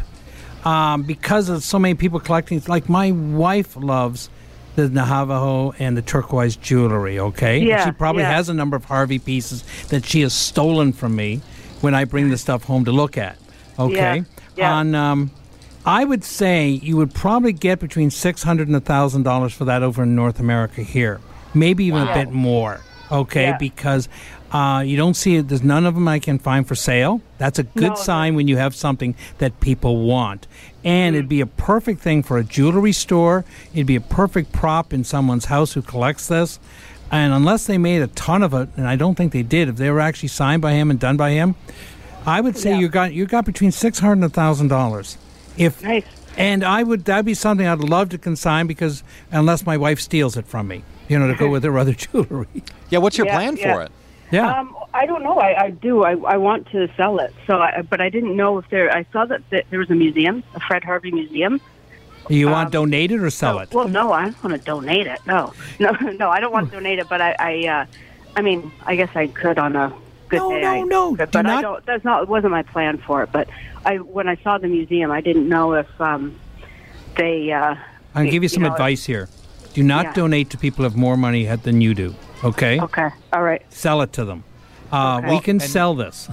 um, 0.65 1.03
because 1.03 1.49
of 1.49 1.63
so 1.63 1.79
many 1.79 1.95
people 1.95 2.19
collecting. 2.19 2.61
Like 2.67 2.89
my 2.89 3.11
wife 3.11 3.75
loves 3.75 4.29
the 4.75 4.87
Navajo 4.89 5.73
and 5.79 5.97
the 5.97 6.01
turquoise 6.01 6.55
jewelry. 6.55 7.19
Okay. 7.19 7.59
And 7.59 7.67
Yeah, 7.67 7.85
She 7.85 7.91
probably 7.91 8.23
yeah. 8.23 8.31
has 8.35 8.49
a 8.49 8.53
number 8.53 8.77
of 8.77 8.85
Harvey 8.85 9.19
pieces 9.19 9.63
that 9.89 10.05
she 10.05 10.21
has 10.21 10.33
stolen 10.33 10.93
from 10.93 11.15
me 11.15 11.41
when 11.81 11.93
I 11.95 12.05
bring 12.05 12.29
the 12.29 12.37
stuff 12.37 12.63
home 12.63 12.85
to 12.85 12.91
look 12.91 13.17
at. 13.17 13.37
Okay. 13.79 14.17
Yeah, 14.17 14.23
yeah. 14.55 14.73
On. 14.75 14.95
Um, 14.95 15.31
I 15.83 16.05
would 16.05 16.23
say 16.23 16.69
you 16.69 16.95
would 16.97 17.13
probably 17.13 17.53
get 17.53 17.79
between 17.79 18.11
six 18.11 18.43
hundred 18.43 18.67
and 18.69 18.85
thousand 18.85 19.23
dollars 19.23 19.51
for 19.53 19.65
that 19.65 19.81
over 19.81 20.03
in 20.03 20.15
North 20.15 20.39
America 20.39 20.83
here. 20.83 21.19
maybe 21.55 21.85
even 21.85 22.07
a 22.07 22.13
bit 22.13 22.31
more. 22.31 22.81
Okay, 23.11 23.43
Yeah. 23.47 23.57
because 23.57 24.07
uh, 24.51 24.83
you 24.85 24.97
don't 24.97 25.15
see 25.15 25.35
it. 25.37 25.47
There's 25.47 25.63
none 25.63 25.85
of 25.85 25.93
them 25.95 26.07
I 26.07 26.19
can 26.19 26.37
find 26.39 26.67
for 26.67 26.75
sale. 26.75 27.21
That's 27.37 27.57
a 27.59 27.63
good 27.63 27.89
No, 27.91 27.95
sign 27.95 28.35
when 28.35 28.47
you 28.47 28.57
have 28.57 28.75
something 28.75 29.15
that 29.37 29.59
people 29.61 29.97
want. 30.05 30.47
And 30.83 31.13
Mm. 31.13 31.17
it'd 31.19 31.29
be 31.29 31.41
a 31.41 31.45
perfect 31.45 32.01
thing 32.01 32.21
for 32.23 32.37
a 32.37 32.43
jewelry 32.43 32.91
store. 32.91 33.45
It'd 33.73 33.87
be 33.87 33.95
a 33.95 34.01
perfect 34.01 34.51
prop 34.51 34.91
in 34.93 35.03
someone's 35.03 35.45
house 35.45 35.73
who 35.73 35.81
collects 35.81 36.27
this. 36.27 36.59
And 37.11 37.33
unless 37.33 37.65
they 37.65 37.77
made 37.77 38.01
a 38.01 38.07
ton 38.07 38.41
of 38.43 38.53
it, 38.53 38.69
and 38.77 38.87
I 38.87 38.95
don't 38.95 39.15
think 39.15 39.31
they 39.33 39.43
did, 39.43 39.67
if 39.69 39.75
they 39.75 39.89
were 39.89 39.99
actually 39.99 40.29
signed 40.29 40.61
by 40.61 40.73
him 40.73 40.89
and 40.89 40.99
done 40.99 41.17
by 41.17 41.31
him, 41.31 41.55
I 42.25 42.39
would 42.39 42.57
say 42.57 42.77
you 42.77 42.87
got 42.87 43.13
you 43.13 43.25
got 43.25 43.45
between 43.45 43.71
six 43.71 43.99
hundred 43.99 44.13
and 44.13 44.23
a 44.25 44.29
thousand 44.29 44.67
dollars. 44.69 45.17
If 45.57 45.81
nice. 45.83 46.05
and 46.37 46.63
I 46.63 46.83
would 46.83 47.03
that'd 47.05 47.25
be 47.25 47.33
something 47.33 47.65
I'd 47.67 47.79
love 47.79 48.09
to 48.09 48.17
consign 48.17 48.67
because 48.67 49.03
unless 49.31 49.65
my 49.65 49.75
wife 49.75 49.99
steals 49.99 50.37
it 50.37 50.45
from 50.45 50.67
me, 50.67 50.83
you 51.11 51.19
know, 51.19 51.27
to 51.27 51.35
go 51.35 51.49
with 51.49 51.63
her 51.65 51.77
other 51.77 51.93
jewelry. 52.05 52.47
Yeah, 52.89 52.99
what's 52.99 53.17
your 53.17 53.27
Yeah, 53.27 53.35
plan 53.35 53.57
yeah. 53.57 53.73
for 53.73 53.81
it? 53.83 53.91
Yeah. 54.31 54.59
Um, 54.59 54.73
I 54.93 55.05
don't 55.05 55.23
know. 55.23 55.39
I, 55.39 55.63
I 55.65 55.69
do. 55.71 56.03
I, 56.03 56.11
I 56.11 56.37
want 56.37 56.69
to 56.71 56.87
sell 56.95 57.19
it. 57.19 57.33
So, 57.45 57.59
I, 57.59 57.81
but 57.81 57.99
I 57.99 58.07
didn't 58.09 58.37
know 58.37 58.57
if 58.59 58.69
there. 58.69 58.89
I 58.95 59.05
saw 59.11 59.25
that, 59.25 59.41
that 59.49 59.65
there 59.69 59.79
was 59.79 59.89
a 59.89 59.95
museum, 59.95 60.41
a 60.55 60.61
Fred 60.61 60.85
Harvey 60.85 61.11
museum. 61.11 61.59
You 62.29 62.47
want 62.47 62.69
to 62.71 62.77
donate 62.77 63.11
it 63.11 63.19
or 63.19 63.29
sell 63.29 63.59
it? 63.59 63.73
Well, 63.73 63.89
no, 63.89 64.13
I 64.13 64.23
don't 64.25 64.41
want 64.43 64.57
to 64.57 64.65
donate 64.65 65.05
it. 65.07 65.19
No, 65.27 65.51
no, 65.79 65.91
no. 65.91 66.29
I 66.29 66.39
don't 66.39 66.53
want 66.53 66.69
to 66.69 66.77
donate 66.77 66.99
it. 66.99 67.09
But 67.09 67.19
I, 67.19 67.35
I, 67.39 67.67
uh, 67.67 67.85
I 68.37 68.41
mean, 68.41 68.71
I 68.85 68.95
guess 68.95 69.09
I 69.15 69.27
could 69.27 69.57
on 69.59 69.75
a 69.75 69.93
good 70.29 70.37
No, 70.37 70.51
day. 70.51 70.61
no, 70.61 70.69
I 70.71 70.81
no, 70.83 71.09
could, 71.17 71.17
do 71.31 71.31
but 71.39 71.45
I 71.45 71.55
not- 71.55 71.61
don't. 71.61 71.85
That's 71.85 72.05
not. 72.05 72.23
It 72.23 72.29
wasn't 72.29 72.51
my 72.51 72.63
plan 72.63 72.99
for 72.99 73.23
it. 73.23 73.33
But 73.33 73.49
I, 73.83 73.97
when 73.97 74.29
I 74.29 74.37
saw 74.37 74.57
the 74.57 74.69
museum, 74.69 75.11
I 75.11 75.19
didn't 75.19 75.49
know 75.49 75.73
if 75.73 75.89
um, 75.99 76.39
they. 77.17 77.51
Uh, 77.51 77.75
I'll 78.15 78.29
give 78.29 78.43
you 78.43 78.49
some 78.49 78.63
know, 78.63 78.71
advice 78.71 79.03
here. 79.03 79.27
Do 79.73 79.83
not 79.83 80.05
Yeah. 80.07 80.13
donate 80.13 80.49
to 80.51 80.57
people 80.57 80.77
who 80.77 80.83
have 80.83 80.95
more 80.97 81.15
money 81.17 81.45
than 81.45 81.81
you 81.81 81.93
do. 81.93 82.15
Okay. 82.43 82.79
Okay. 82.79 83.09
All 83.31 83.41
right. 83.43 83.61
Sell 83.69 84.01
it 84.01 84.11
to 84.13 84.25
them. 84.25 84.43
Uh, 84.91 85.17
Okay. 85.23 85.29
We 85.29 85.39
can 85.39 85.55
and- 85.61 85.61
sell 85.61 85.93
this. 85.95 86.27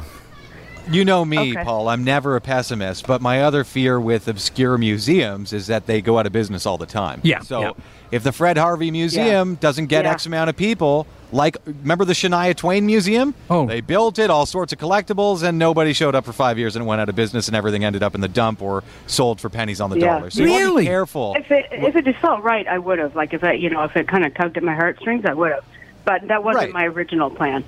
You 0.90 1.04
know 1.04 1.24
me, 1.26 1.52
Okay. 1.52 1.64
Paul. 1.64 1.88
I'm 1.90 2.02
never 2.02 2.34
a 2.34 2.40
pessimist, 2.40 3.06
but 3.06 3.20
my 3.20 3.42
other 3.42 3.62
fear 3.62 4.00
with 4.00 4.26
obscure 4.26 4.78
museums 4.78 5.52
is 5.52 5.66
that 5.66 5.86
they 5.86 6.00
go 6.00 6.18
out 6.18 6.24
of 6.24 6.32
business 6.32 6.64
all 6.64 6.78
the 6.78 6.86
time. 6.86 7.20
Yeah, 7.22 7.40
So 7.40 7.60
yeah. 7.60 7.70
if 8.10 8.22
the 8.22 8.32
Fred 8.32 8.56
Harvey 8.56 8.90
Museum 8.90 9.56
doesn't 9.60 9.86
get 9.86 10.06
Yeah. 10.06 10.12
X 10.12 10.24
amount 10.24 10.48
of 10.48 10.56
people, 10.56 11.06
like 11.32 11.56
remember 11.66 12.04
the 12.04 12.12
Shania 12.12 12.54
Twain 12.56 12.86
Museum? 12.86 13.34
Oh. 13.50 13.66
They 13.66 13.80
built 13.80 14.18
it, 14.18 14.30
all 14.30 14.46
sorts 14.46 14.72
of 14.72 14.78
collectibles, 14.78 15.42
and 15.42 15.58
nobody 15.58 15.92
showed 15.92 16.14
up 16.14 16.24
for 16.24 16.32
five 16.32 16.58
years 16.58 16.74
and 16.76 16.84
it 16.84 16.88
went 16.88 17.00
out 17.00 17.08
of 17.08 17.16
business 17.16 17.48
and 17.48 17.56
everything 17.56 17.84
ended 17.84 18.02
up 18.02 18.14
in 18.14 18.20
the 18.20 18.28
dump 18.28 18.62
or 18.62 18.82
sold 19.06 19.40
for 19.40 19.48
pennies 19.48 19.80
on 19.80 19.90
the 19.90 19.98
Yeah. 19.98 20.18
dollar. 20.18 20.30
So 20.30 20.42
you 20.42 20.50
want 20.50 20.60
to 20.62 20.64
Really? 20.66 20.82
be 20.84 20.86
careful. 20.86 21.34
If 21.36 21.50
it 21.50 21.66
if 21.70 21.96
it 21.96 22.04
just 22.04 22.18
felt 22.18 22.42
right, 22.42 22.66
I 22.66 22.78
would 22.78 22.98
have. 22.98 23.14
Like 23.16 23.34
if 23.34 23.42
it 23.44 23.60
you 23.60 23.70
know 23.70 23.82
if 23.84 23.96
it 23.96 24.08
kind 24.08 24.24
of 24.24 24.34
tugged 24.34 24.56
at 24.56 24.62
my 24.62 24.74
heartstrings, 24.74 25.24
I 25.24 25.34
would 25.34 25.52
have. 25.52 25.64
But 26.04 26.28
that 26.28 26.42
wasn't 26.42 26.64
Right. 26.64 26.72
my 26.72 26.84
original 26.86 27.28
plan. 27.30 27.64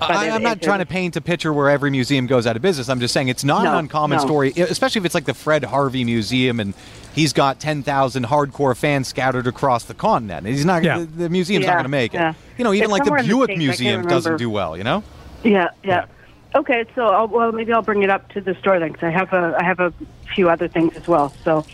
But 0.00 0.10
I, 0.10 0.26
if- 0.26 0.32
I'm 0.34 0.42
not 0.42 0.60
trying 0.60 0.80
to 0.80 0.86
paint 0.86 1.14
a 1.14 1.20
picture 1.20 1.52
where 1.52 1.70
every 1.70 1.90
museum 1.90 2.26
goes 2.26 2.46
out 2.48 2.56
of 2.56 2.62
business. 2.62 2.88
I'm 2.88 2.98
just 2.98 3.14
saying 3.14 3.28
it's 3.28 3.44
not 3.44 3.64
an 3.64 3.74
uncommon 3.74 4.18
no. 4.18 4.24
story, 4.24 4.50
especially 4.56 4.98
if 4.98 5.04
it's 5.04 5.14
like 5.14 5.24
the 5.26 5.34
Fred 5.34 5.62
Harvey 5.62 6.02
Museum 6.02 6.58
and 6.58 6.74
he's 7.14 7.32
got 7.32 7.60
10,000 7.60 8.26
hardcore 8.26 8.76
fans 8.76 9.08
scattered 9.08 9.46
across 9.46 9.84
the 9.84 9.94
continent. 9.94 10.46
He's 10.46 10.64
not 10.64 10.82
Yeah. 10.84 10.98
the, 10.98 11.04
the 11.04 11.28
museum's 11.28 11.66
not 11.66 11.72
going 11.74 11.84
to 11.84 11.88
make 11.88 12.12
it. 12.14 12.18
yeah. 12.18 12.34
You 12.58 12.64
know, 12.64 12.72
even 12.72 12.84
It's 12.84 12.92
like 12.92 13.02
the 13.02 13.06
somewhere 13.06 13.20
in 13.20 13.26
the 13.28 13.32
Buick 13.34 13.48
States, 13.50 13.58
Museum 13.58 14.02
doesn't 14.06 14.36
do 14.36 14.50
well, 14.50 14.76
you 14.76 14.84
know? 14.84 15.02
Yeah, 15.42 15.68
yeah. 15.82 16.06
Okay, 16.54 16.84
so 16.94 17.06
I'll, 17.08 17.26
well 17.28 17.50
maybe 17.52 17.72
I'll 17.72 17.82
bring 17.82 18.02
it 18.02 18.10
up 18.10 18.28
to 18.32 18.40
the 18.40 18.54
store 18.56 18.78
then 18.78 18.92
because 18.92 19.06
I 19.06 19.10
have 19.10 19.32
a 19.32 19.56
I 19.60 19.64
have 19.64 19.80
a 19.80 19.92
few 20.34 20.48
other 20.48 20.68
things 20.68 20.96
as 20.96 21.08
well. 21.08 21.34
So 21.42 21.66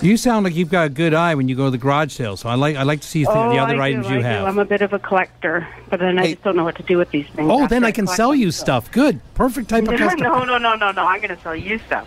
You 0.00 0.16
sound 0.16 0.44
like 0.44 0.54
you've 0.54 0.70
got 0.70 0.86
a 0.86 0.88
good 0.88 1.14
eye 1.14 1.34
when 1.34 1.48
you 1.48 1.56
go 1.56 1.64
to 1.64 1.70
the 1.72 1.78
garage 1.78 2.12
sale. 2.12 2.36
So 2.36 2.48
I 2.48 2.54
like 2.54 2.76
I 2.76 2.84
like 2.84 3.00
to 3.00 3.08
see 3.08 3.24
the, 3.24 3.30
oh, 3.32 3.50
the 3.50 3.58
other 3.58 3.74
I 3.82 3.88
items 3.88 4.06
do, 4.06 4.12
you 4.12 4.18
I 4.20 4.22
do. 4.22 4.26
have. 4.28 4.46
I'm 4.46 4.58
a 4.60 4.64
bit 4.64 4.82
of 4.82 4.92
a 4.92 4.98
collector, 5.00 5.66
but 5.90 5.98
then 5.98 6.16
I 6.18 6.30
just 6.32 6.44
don't 6.44 6.54
know 6.56 6.62
what 6.64 6.76
to 6.76 6.84
do 6.84 6.96
with 6.96 7.10
these 7.10 7.26
things. 7.28 7.48
Oh, 7.50 7.66
then 7.66 7.82
I 7.84 7.90
can 7.90 8.06
sell 8.06 8.34
you 8.36 8.52
so- 8.52 8.62
stuff. 8.64 8.92
Good, 8.92 9.20
perfect 9.34 9.68
type 9.68 9.82
of 9.88 9.96
customer. 9.98 10.28
no, 10.28 10.44
no, 10.44 10.58
no, 10.58 10.76
no, 10.76 10.92
no. 10.92 11.02
I'm 11.04 11.20
going 11.20 11.34
to 11.36 11.42
sell 11.42 11.56
you 11.56 11.78
stuff. 11.80 12.06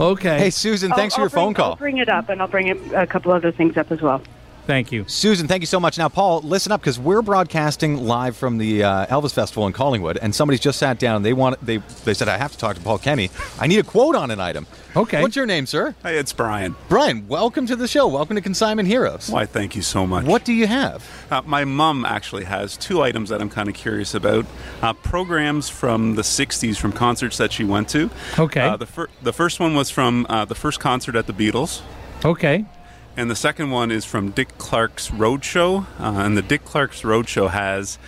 Okay. 0.00 0.38
Hey, 0.38 0.50
Susan, 0.50 0.90
thanks 0.92 1.14
I'll- 1.14 1.28
for 1.28 1.36
your 1.36 1.40
I'll 1.40 1.46
bring- 1.46 1.54
phone 1.54 1.54
call. 1.54 1.70
I'll 1.72 1.76
bring 1.76 1.98
it 1.98 2.08
up, 2.08 2.28
and 2.28 2.40
I'll 2.40 2.48
bring 2.48 2.68
it, 2.68 2.78
a 2.94 3.06
couple 3.06 3.32
other 3.32 3.50
things 3.52 3.76
up 3.76 3.90
as 3.92 4.00
well. 4.00 4.22
Thank 4.66 4.92
you. 4.92 5.04
Susan, 5.06 5.46
thank 5.46 5.60
you 5.60 5.66
so 5.66 5.78
much. 5.78 5.98
Now, 5.98 6.08
Paul, 6.08 6.40
listen 6.40 6.72
up 6.72 6.80
because 6.80 6.98
we're 6.98 7.20
broadcasting 7.20 8.06
live 8.06 8.34
from 8.36 8.56
the 8.56 8.82
uh, 8.82 9.06
Elvis 9.06 9.34
Festival 9.34 9.66
in 9.66 9.74
Collingwood, 9.74 10.16
and 10.16 10.34
somebody's 10.34 10.60
just 10.60 10.78
sat 10.78 10.98
down. 10.98 11.16
And 11.16 11.24
they 11.24 11.34
want 11.34 11.64
they 11.64 11.78
they 12.04 12.14
said 12.14 12.28
I 12.28 12.38
have 12.38 12.52
to 12.52 12.58
talk 12.58 12.76
to 12.76 12.82
Paul 12.82 12.98
Kenny. 12.98 13.30
I 13.60 13.66
need 13.66 13.78
a 13.78 13.82
quote 13.82 14.14
on 14.14 14.30
an 14.30 14.40
item. 14.40 14.66
Okay. 14.96 15.20
What's 15.20 15.36
your 15.36 15.44
name, 15.44 15.66
sir? 15.66 15.94
Hey, 16.02 16.16
it's 16.16 16.32
Brian. 16.32 16.76
Brian, 16.88 17.28
welcome 17.28 17.66
to 17.66 17.76
the 17.76 17.88
show. 17.88 18.06
Welcome 18.06 18.36
to 18.36 18.42
Consignment 18.42 18.88
Heroes. 18.88 19.28
Why, 19.28 19.44
thank 19.44 19.76
you 19.76 19.82
so 19.82 20.06
much. 20.06 20.24
What 20.24 20.44
do 20.44 20.52
you 20.52 20.66
have? 20.66 21.04
Uh, 21.30 21.42
my 21.44 21.64
mom 21.64 22.04
actually 22.06 22.44
has 22.44 22.76
two 22.76 23.02
items 23.02 23.28
that 23.30 23.42
I'm 23.42 23.50
kind 23.50 23.68
of 23.68 23.74
curious 23.74 24.14
about. 24.14 24.46
Uh, 24.82 24.92
programs 24.92 25.68
from 25.68 26.14
the 26.14 26.22
60s 26.22 26.76
from 26.78 26.92
concerts 26.92 27.36
that 27.38 27.52
she 27.52 27.64
went 27.64 27.88
to. 27.90 28.08
Okay. 28.38 28.60
Uh, 28.60 28.76
the, 28.76 28.86
fir- 28.86 29.08
the 29.22 29.32
first 29.32 29.58
one 29.60 29.74
was 29.74 29.90
from 29.90 30.26
uh, 30.28 30.44
the 30.44 30.54
first 30.54 30.78
concert 30.80 31.16
at 31.16 31.26
the 31.26 31.32
Beatles. 31.34 31.82
Okay. 32.24 32.64
And 33.16 33.30
the 33.30 33.36
second 33.36 33.70
one 33.70 33.90
is 33.90 34.04
from 34.04 34.30
Dick 34.30 34.58
Clark's 34.58 35.10
Roadshow. 35.10 35.86
Uh, 36.00 36.20
and 36.24 36.36
the 36.36 36.42
Dick 36.42 36.64
Clark's 36.64 37.02
Roadshow 37.02 37.50
has 37.50 37.98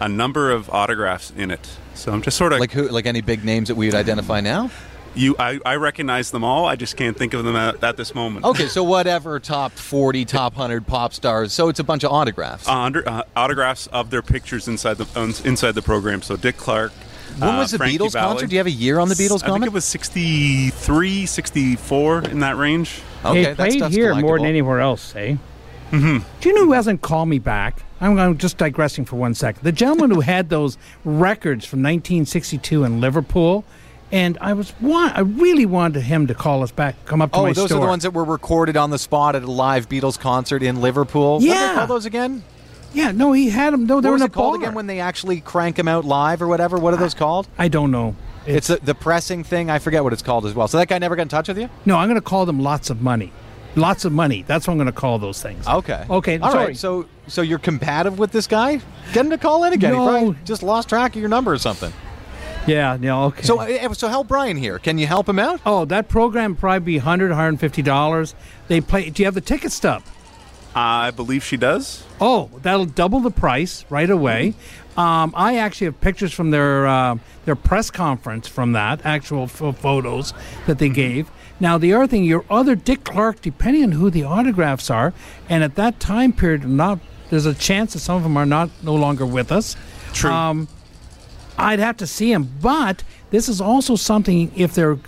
a 0.00 0.08
number 0.08 0.50
of 0.50 0.68
autographs 0.70 1.32
in 1.36 1.50
it. 1.50 1.68
So 1.94 2.12
I'm 2.12 2.22
just 2.22 2.36
sort 2.36 2.52
of 2.52 2.60
Like 2.60 2.72
who? 2.72 2.88
Like 2.88 3.06
any 3.06 3.20
big 3.20 3.44
names 3.44 3.68
that 3.68 3.76
we 3.76 3.86
would 3.86 3.94
identify 3.94 4.40
now? 4.40 4.70
you. 5.14 5.34
I, 5.38 5.58
I 5.64 5.76
recognize 5.76 6.30
them 6.30 6.44
all. 6.44 6.66
I 6.66 6.76
just 6.76 6.96
can't 6.96 7.16
think 7.16 7.32
of 7.32 7.44
them 7.44 7.56
at, 7.56 7.82
at 7.82 7.96
this 7.96 8.14
moment. 8.14 8.44
Okay, 8.44 8.68
so 8.68 8.84
whatever 8.84 9.40
top 9.40 9.72
40, 9.72 10.24
top 10.26 10.54
100 10.56 10.86
pop 10.86 11.14
stars. 11.14 11.52
So 11.54 11.68
it's 11.68 11.80
a 11.80 11.84
bunch 11.84 12.04
of 12.04 12.12
autographs. 12.12 12.68
Uh, 12.68 12.72
under, 12.72 13.08
uh, 13.08 13.22
autographs 13.34 13.86
of 13.88 14.10
their 14.10 14.20
pictures 14.22 14.68
inside 14.68 14.98
the 14.98 15.42
inside 15.44 15.72
the 15.72 15.82
program. 15.82 16.22
So 16.22 16.36
Dick 16.36 16.56
Clark. 16.56 16.92
When 17.38 17.48
uh, 17.54 17.58
was 17.58 17.70
the 17.70 17.78
Frankie 17.78 17.98
Beatles 17.98 18.12
Valli. 18.12 18.26
concert? 18.32 18.46
Do 18.48 18.52
you 18.54 18.58
have 18.58 18.66
a 18.66 18.70
year 18.70 18.98
on 18.98 19.08
the 19.08 19.14
Beatles 19.14 19.42
I 19.42 19.46
think 19.46 19.52
concert? 19.52 19.66
it 19.66 19.72
was 19.72 19.84
63, 19.84 21.26
64 21.26 22.22
in 22.28 22.40
that 22.40 22.56
range. 22.56 23.00
Okay, 23.24 23.38
Hey, 23.38 23.44
that 23.44 23.56
played 23.56 23.72
stuff's 23.74 23.94
here 23.94 24.14
more 24.14 24.36
collectible. 24.36 24.38
than 24.40 24.46
anywhere 24.46 24.80
else, 24.80 25.14
eh? 25.16 25.36
Mm-hmm. 25.90 26.18
Do 26.40 26.48
you 26.48 26.54
know 26.54 26.64
who 26.66 26.72
hasn't 26.72 27.02
called 27.02 27.28
me 27.28 27.38
back? 27.38 27.82
I'm, 28.00 28.18
I'm 28.18 28.36
just 28.38 28.58
digressing 28.58 29.04
for 29.04 29.16
one 29.16 29.34
second. 29.34 29.62
The 29.62 29.72
gentleman 29.72 30.10
who 30.10 30.20
had 30.20 30.48
those 30.50 30.76
records 31.04 31.64
from 31.64 31.80
1962 31.80 32.84
in 32.84 33.00
Liverpool, 33.00 33.64
and 34.12 34.36
I 34.40 34.52
was 34.52 34.72
want, 34.80 35.16
I 35.16 35.20
really 35.20 35.64
wanted 35.66 36.02
him 36.02 36.26
to 36.26 36.34
call 36.34 36.62
us 36.62 36.70
back, 36.72 36.96
come 37.06 37.22
up 37.22 37.32
to 37.32 37.38
Oh, 37.38 37.42
my 37.44 37.52
those 37.52 37.66
store. 37.66 37.78
are 37.78 37.80
the 37.82 37.86
ones 37.86 38.02
that 38.02 38.12
were 38.12 38.24
recorded 38.24 38.76
on 38.76 38.90
the 38.90 38.98
spot 38.98 39.34
at 39.36 39.42
a 39.44 39.50
live 39.50 39.88
Beatles 39.88 40.18
concert 40.18 40.62
in 40.62 40.80
Liverpool. 40.80 41.34
What 41.34 41.40
do 41.42 41.46
they 41.48 41.54
Yeah. 41.54 41.74
call 41.74 41.86
those 41.86 42.04
again? 42.06 42.42
Yeah, 42.92 43.12
no, 43.12 43.32
he 43.32 43.50
had 43.50 43.72
them. 43.72 43.86
No, 43.86 43.96
What 43.96 44.00
they 44.02 44.08
were 44.08 44.14
was 44.14 44.22
in 44.22 44.26
a 44.26 44.30
called 44.30 44.54
bar. 44.54 44.62
again 44.62 44.74
when 44.74 44.86
they 44.86 45.00
actually 45.00 45.40
crank 45.40 45.76
them 45.76 45.88
out 45.88 46.04
live 46.04 46.40
or 46.42 46.46
whatever? 46.48 46.78
What 46.78 46.94
are 46.94 46.98
those 46.98 47.14
called? 47.14 47.46
I 47.58 47.68
don't 47.68 47.90
know. 47.90 48.16
It's, 48.46 48.68
the, 48.68 48.76
the 48.76 48.94
pressing 48.94 49.42
thing. 49.44 49.70
I 49.70 49.78
forget 49.80 50.04
what 50.04 50.12
it's 50.12 50.22
called 50.22 50.46
as 50.46 50.54
well. 50.54 50.68
So 50.68 50.78
that 50.78 50.86
guy 50.88 50.98
never 50.98 51.16
got 51.16 51.22
in 51.22 51.28
touch 51.28 51.48
with 51.48 51.58
you? 51.58 51.68
No, 51.84 51.96
I'm 51.96 52.08
going 52.08 52.14
to 52.20 52.24
call 52.24 52.46
them 52.46 52.60
lots 52.60 52.90
of 52.90 53.02
money. 53.02 53.32
Lots 53.74 54.04
of 54.04 54.12
money. 54.12 54.42
That's 54.46 54.66
what 54.66 54.72
I'm 54.72 54.78
going 54.78 54.86
to 54.86 54.92
call 54.92 55.18
those 55.18 55.42
things. 55.42 55.66
Okay. 55.68 56.06
Okay, 56.08 56.38
All 56.38 56.50
sorry. 56.52 56.66
right. 56.68 56.76
So 56.76 57.06
so 57.26 57.42
you're 57.42 57.58
compatible 57.58 58.16
with 58.16 58.32
this 58.32 58.46
guy? 58.46 58.76
Get 59.12 59.24
him 59.26 59.30
to 59.30 59.36
call 59.38 59.64
in 59.64 59.72
again. 59.74 59.92
No. 59.92 60.34
just 60.44 60.62
lost 60.62 60.88
track 60.88 61.14
of 61.14 61.20
your 61.20 61.28
number 61.28 61.52
or 61.52 61.58
something. 61.58 61.92
Yeah, 62.66 62.96
yeah, 63.00 63.24
okay. 63.24 63.42
So 63.42 63.60
uh, 63.60 63.92
so 63.94 64.08
help 64.08 64.28
Brian 64.28 64.56
here. 64.56 64.78
Can 64.78 64.96
you 64.98 65.06
help 65.06 65.28
him 65.28 65.38
out? 65.38 65.60
Oh, 65.66 65.84
that 65.86 66.08
program 66.08 66.56
probably 66.56 66.84
be 66.94 66.96
100 66.98 67.30
$150. 67.32 68.34
They 68.68 68.80
play. 68.80 69.10
Do 69.10 69.22
you 69.22 69.26
have 69.26 69.34
the 69.34 69.40
ticket 69.40 69.72
stub? 69.72 70.02
I 70.76 71.10
believe 71.10 71.42
she 71.42 71.56
does. 71.56 72.04
Oh, 72.20 72.50
that'll 72.60 72.84
double 72.84 73.20
the 73.20 73.30
price 73.30 73.86
right 73.88 74.10
away. 74.10 74.54
Um, 74.96 75.32
I 75.34 75.56
actually 75.56 75.86
have 75.86 76.00
pictures 76.02 76.32
from 76.34 76.50
their 76.50 76.86
uh, 76.86 77.16
their 77.46 77.56
press 77.56 77.90
conference 77.90 78.46
from 78.46 78.72
that 78.72 79.00
actual 79.04 79.44
f- 79.44 79.78
photos 79.78 80.34
that 80.66 80.78
they 80.78 80.90
gave. 80.90 81.30
Now 81.60 81.78
the 81.78 81.94
other 81.94 82.06
thing, 82.06 82.24
your 82.24 82.44
other 82.50 82.74
Dick 82.74 83.04
Clark, 83.04 83.40
depending 83.40 83.84
on 83.84 83.92
who 83.92 84.10
the 84.10 84.24
autographs 84.24 84.90
are, 84.90 85.14
and 85.48 85.64
at 85.64 85.76
that 85.76 85.98
time 85.98 86.32
period, 86.34 86.66
not 86.66 86.98
there's 87.30 87.46
a 87.46 87.54
chance 87.54 87.94
that 87.94 88.00
some 88.00 88.16
of 88.18 88.22
them 88.22 88.36
are 88.36 88.46
not 88.46 88.68
no 88.82 88.94
longer 88.94 89.24
with 89.24 89.50
us. 89.50 89.76
True. 90.12 90.30
Um, 90.30 90.68
I'd 91.58 91.78
have 91.78 91.96
to 91.98 92.06
see 92.06 92.30
them, 92.32 92.50
but 92.60 93.02
this 93.30 93.48
is 93.48 93.62
also 93.62 93.96
something 93.96 94.52
if 94.54 94.74
they're 94.74 94.98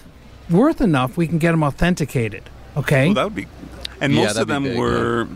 worth 0.48 0.80
enough, 0.80 1.18
we 1.18 1.26
can 1.26 1.36
get 1.36 1.50
them 1.50 1.62
authenticated. 1.62 2.44
Okay. 2.74 3.06
Well, 3.06 3.14
that 3.14 3.24
would 3.24 3.34
be. 3.34 3.46
And 4.00 4.14
Yeah, 4.14 4.20
most 4.24 4.34
that'd 4.34 4.42
of 4.42 4.48
them 4.48 4.62
big, 4.64 4.78
were. 4.78 5.28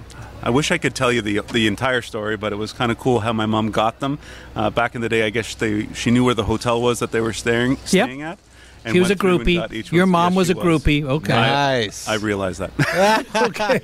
I 0.42 0.50
wish 0.50 0.70
I 0.70 0.78
could 0.78 0.94
tell 0.94 1.12
you 1.12 1.22
the 1.22 1.40
the 1.52 1.66
entire 1.66 2.02
story, 2.02 2.36
but 2.36 2.52
it 2.52 2.56
was 2.56 2.72
kind 2.72 2.90
of 2.92 2.98
cool 2.98 3.20
how 3.20 3.32
my 3.32 3.46
mom 3.46 3.70
got 3.70 4.00
them. 4.00 4.18
Uh, 4.56 4.70
back 4.70 4.94
in 4.94 5.00
the 5.00 5.08
day, 5.08 5.22
I 5.24 5.30
guess 5.30 5.54
they 5.54 5.86
she 5.94 6.10
knew 6.10 6.24
where 6.24 6.34
the 6.34 6.44
hotel 6.44 6.80
was 6.82 6.98
that 6.98 7.12
they 7.12 7.20
were 7.20 7.32
staying 7.32 7.76
staying 7.84 8.22
at. 8.22 8.38
She 8.90 8.98
was 8.98 9.10
a 9.10 9.14
groupie. 9.14 9.92
Your 9.92 10.06
mom 10.06 10.32
Yes, 10.32 10.36
was 10.38 10.46
she 10.48 10.52
a 10.54 10.56
groupie. 10.56 11.04
Okay. 11.04 11.32
Nice. 11.32 12.08
I 12.08 12.14
realize 12.14 12.58
that. 12.58 12.72
Okay. 13.32 13.80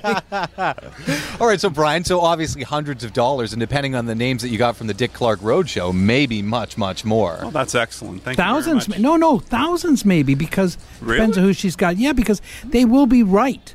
All 1.39 1.47
right, 1.47 1.59
so 1.61 1.69
Brian, 1.69 2.03
so 2.03 2.19
obviously 2.19 2.63
hundreds 2.63 3.05
of 3.05 3.13
dollars, 3.13 3.53
and 3.53 3.61
depending 3.61 3.95
on 3.95 4.05
the 4.07 4.15
names 4.15 4.41
that 4.41 4.49
you 4.49 4.57
got 4.57 4.75
from 4.75 4.87
the 4.87 4.93
Dick 4.93 5.13
Clark 5.13 5.39
Roadshow, 5.39 5.93
maybe 5.95 6.41
much, 6.41 6.77
much 6.77 7.05
more. 7.05 7.39
oh, 7.41 7.49
that's 7.51 7.75
excellent. 7.75 8.23
Thank 8.23 8.35
thousands 8.37 8.87
you 8.87 8.93
very 8.95 9.03
much. 9.03 9.19
no 9.21 9.35
no 9.35 9.39
thousands 9.39 10.03
maybe 10.03 10.35
because 10.35 10.77
Really? 10.99 11.15
depends 11.19 11.37
on 11.37 11.43
who 11.45 11.53
she's 11.53 11.77
got 11.77 11.95
yeah 11.97 12.11
because 12.11 12.41
they 12.65 12.83
will 12.83 13.05
be 13.07 13.23
right 13.23 13.73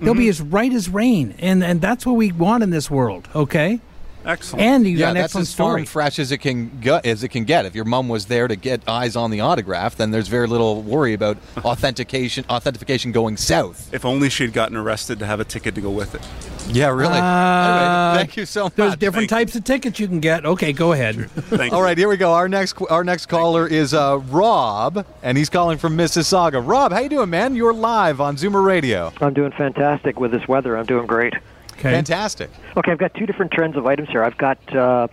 they'll 0.00 0.12
Mm-hmm. 0.14 0.18
be 0.18 0.28
as 0.28 0.40
right 0.40 0.72
as 0.72 0.88
rain 0.88 1.34
and 1.38 1.62
and 1.64 1.80
that's 1.80 2.06
what 2.06 2.14
we 2.16 2.32
want 2.32 2.62
in 2.62 2.70
this 2.70 2.90
world 2.90 3.28
okay 3.34 3.80
Excellent. 4.28 4.62
And 4.62 4.86
you 4.86 4.98
got 4.98 5.00
yeah, 5.00 5.08
an 5.08 5.14
that's 5.14 5.24
excellent 5.24 5.48
as 5.48 5.54
farm 5.54 5.70
story. 5.70 5.84
fresh 5.86 6.18
as 6.18 6.30
it 6.32 6.38
can 6.38 6.80
go, 6.80 7.00
as 7.02 7.24
it 7.24 7.28
can 7.28 7.44
get. 7.44 7.64
If 7.64 7.74
your 7.74 7.86
mom 7.86 8.10
was 8.10 8.26
there 8.26 8.46
to 8.46 8.56
get 8.56 8.86
eyes 8.86 9.16
on 9.16 9.30
the 9.30 9.40
autograph, 9.40 9.96
then 9.96 10.10
there's 10.10 10.28
very 10.28 10.46
little 10.46 10.82
worry 10.82 11.14
about 11.14 11.38
authentication 11.64 12.44
authentication 12.50 13.10
going 13.10 13.38
south. 13.38 13.92
If 13.94 14.04
only 14.04 14.28
she'd 14.28 14.52
gotten 14.52 14.76
arrested 14.76 15.18
to 15.20 15.26
have 15.26 15.40
a 15.40 15.44
ticket 15.44 15.74
to 15.76 15.80
go 15.80 15.90
with 15.90 16.14
it. 16.14 16.20
Yeah, 16.70 16.88
really. 16.88 17.18
Uh, 17.18 18.10
anyway, 18.12 18.18
thank 18.18 18.36
you 18.36 18.44
so 18.44 18.64
much. 18.64 18.74
There's 18.74 18.96
different 18.96 19.30
types 19.30 19.56
of 19.56 19.64
tickets 19.64 19.98
you 19.98 20.06
can 20.06 20.20
get. 20.20 20.44
Okay, 20.44 20.74
go 20.74 20.92
ahead. 20.92 21.30
All 21.72 21.80
right, 21.80 21.96
here 21.96 22.10
we 22.10 22.18
go. 22.18 22.34
Our 22.34 22.50
next 22.50 22.76
our 22.90 23.04
next 23.04 23.26
caller 23.26 23.66
is 23.66 23.94
uh, 23.94 24.20
Rob, 24.28 25.06
and 25.22 25.38
he's 25.38 25.48
calling 25.48 25.78
from 25.78 25.96
Mississauga. 25.96 26.62
Rob, 26.62 26.92
how 26.92 26.98
you 26.98 27.08
doing, 27.08 27.30
man? 27.30 27.54
You're 27.54 27.72
live 27.72 28.20
on 28.20 28.36
Zoomer 28.36 28.62
Radio. 28.62 29.10
I'm 29.22 29.32
doing 29.32 29.52
fantastic 29.52 30.20
with 30.20 30.32
this 30.32 30.46
weather. 30.46 30.76
I'm 30.76 30.84
doing 30.84 31.06
great. 31.06 31.32
Fantastic. 31.82 32.50
Okay, 32.76 32.92
I've 32.92 32.98
got 32.98 33.14
two 33.14 33.26
different 33.26 33.52
trends 33.52 33.76
of 33.76 33.86
items 33.86 34.08
here. 34.08 34.22
I've 34.22 34.38
got 34.38 34.58
uh, 34.74 35.08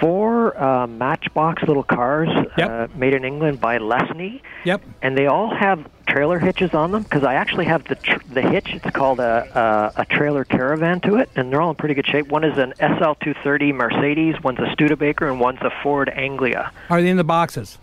four 0.00 0.60
uh, 0.60 0.86
Matchbox 0.86 1.62
little 1.64 1.82
cars 1.82 2.28
uh, 2.56 2.88
made 2.94 3.14
in 3.14 3.24
England 3.24 3.60
by 3.60 3.78
Lesney. 3.78 4.40
Yep. 4.64 4.82
And 5.02 5.16
they 5.16 5.26
all 5.26 5.54
have 5.54 5.88
trailer 6.06 6.38
hitches 6.38 6.74
on 6.74 6.92
them 6.92 7.02
because 7.02 7.24
I 7.24 7.34
actually 7.34 7.64
have 7.66 7.84
the 7.84 7.94
tr- 7.96 8.22
the 8.32 8.42
hitch. 8.42 8.74
It's 8.74 8.90
called 8.90 9.20
a, 9.20 9.92
a 9.96 10.02
a 10.02 10.04
trailer 10.06 10.44
caravan 10.44 11.00
to 11.00 11.16
it, 11.16 11.30
and 11.36 11.52
they're 11.52 11.60
all 11.60 11.70
in 11.70 11.76
pretty 11.76 11.94
good 11.94 12.06
shape. 12.06 12.28
One 12.28 12.44
is 12.44 12.58
an 12.58 12.74
SL230 12.80 13.74
Mercedes, 13.74 14.42
one's 14.42 14.58
a 14.58 14.70
Studebaker, 14.72 15.28
and 15.28 15.40
one's 15.40 15.60
a 15.62 15.70
Ford 15.82 16.08
Anglia. 16.10 16.70
Are 16.90 17.00
they 17.02 17.08
in 17.08 17.16
the 17.16 17.24
boxes? 17.24 17.78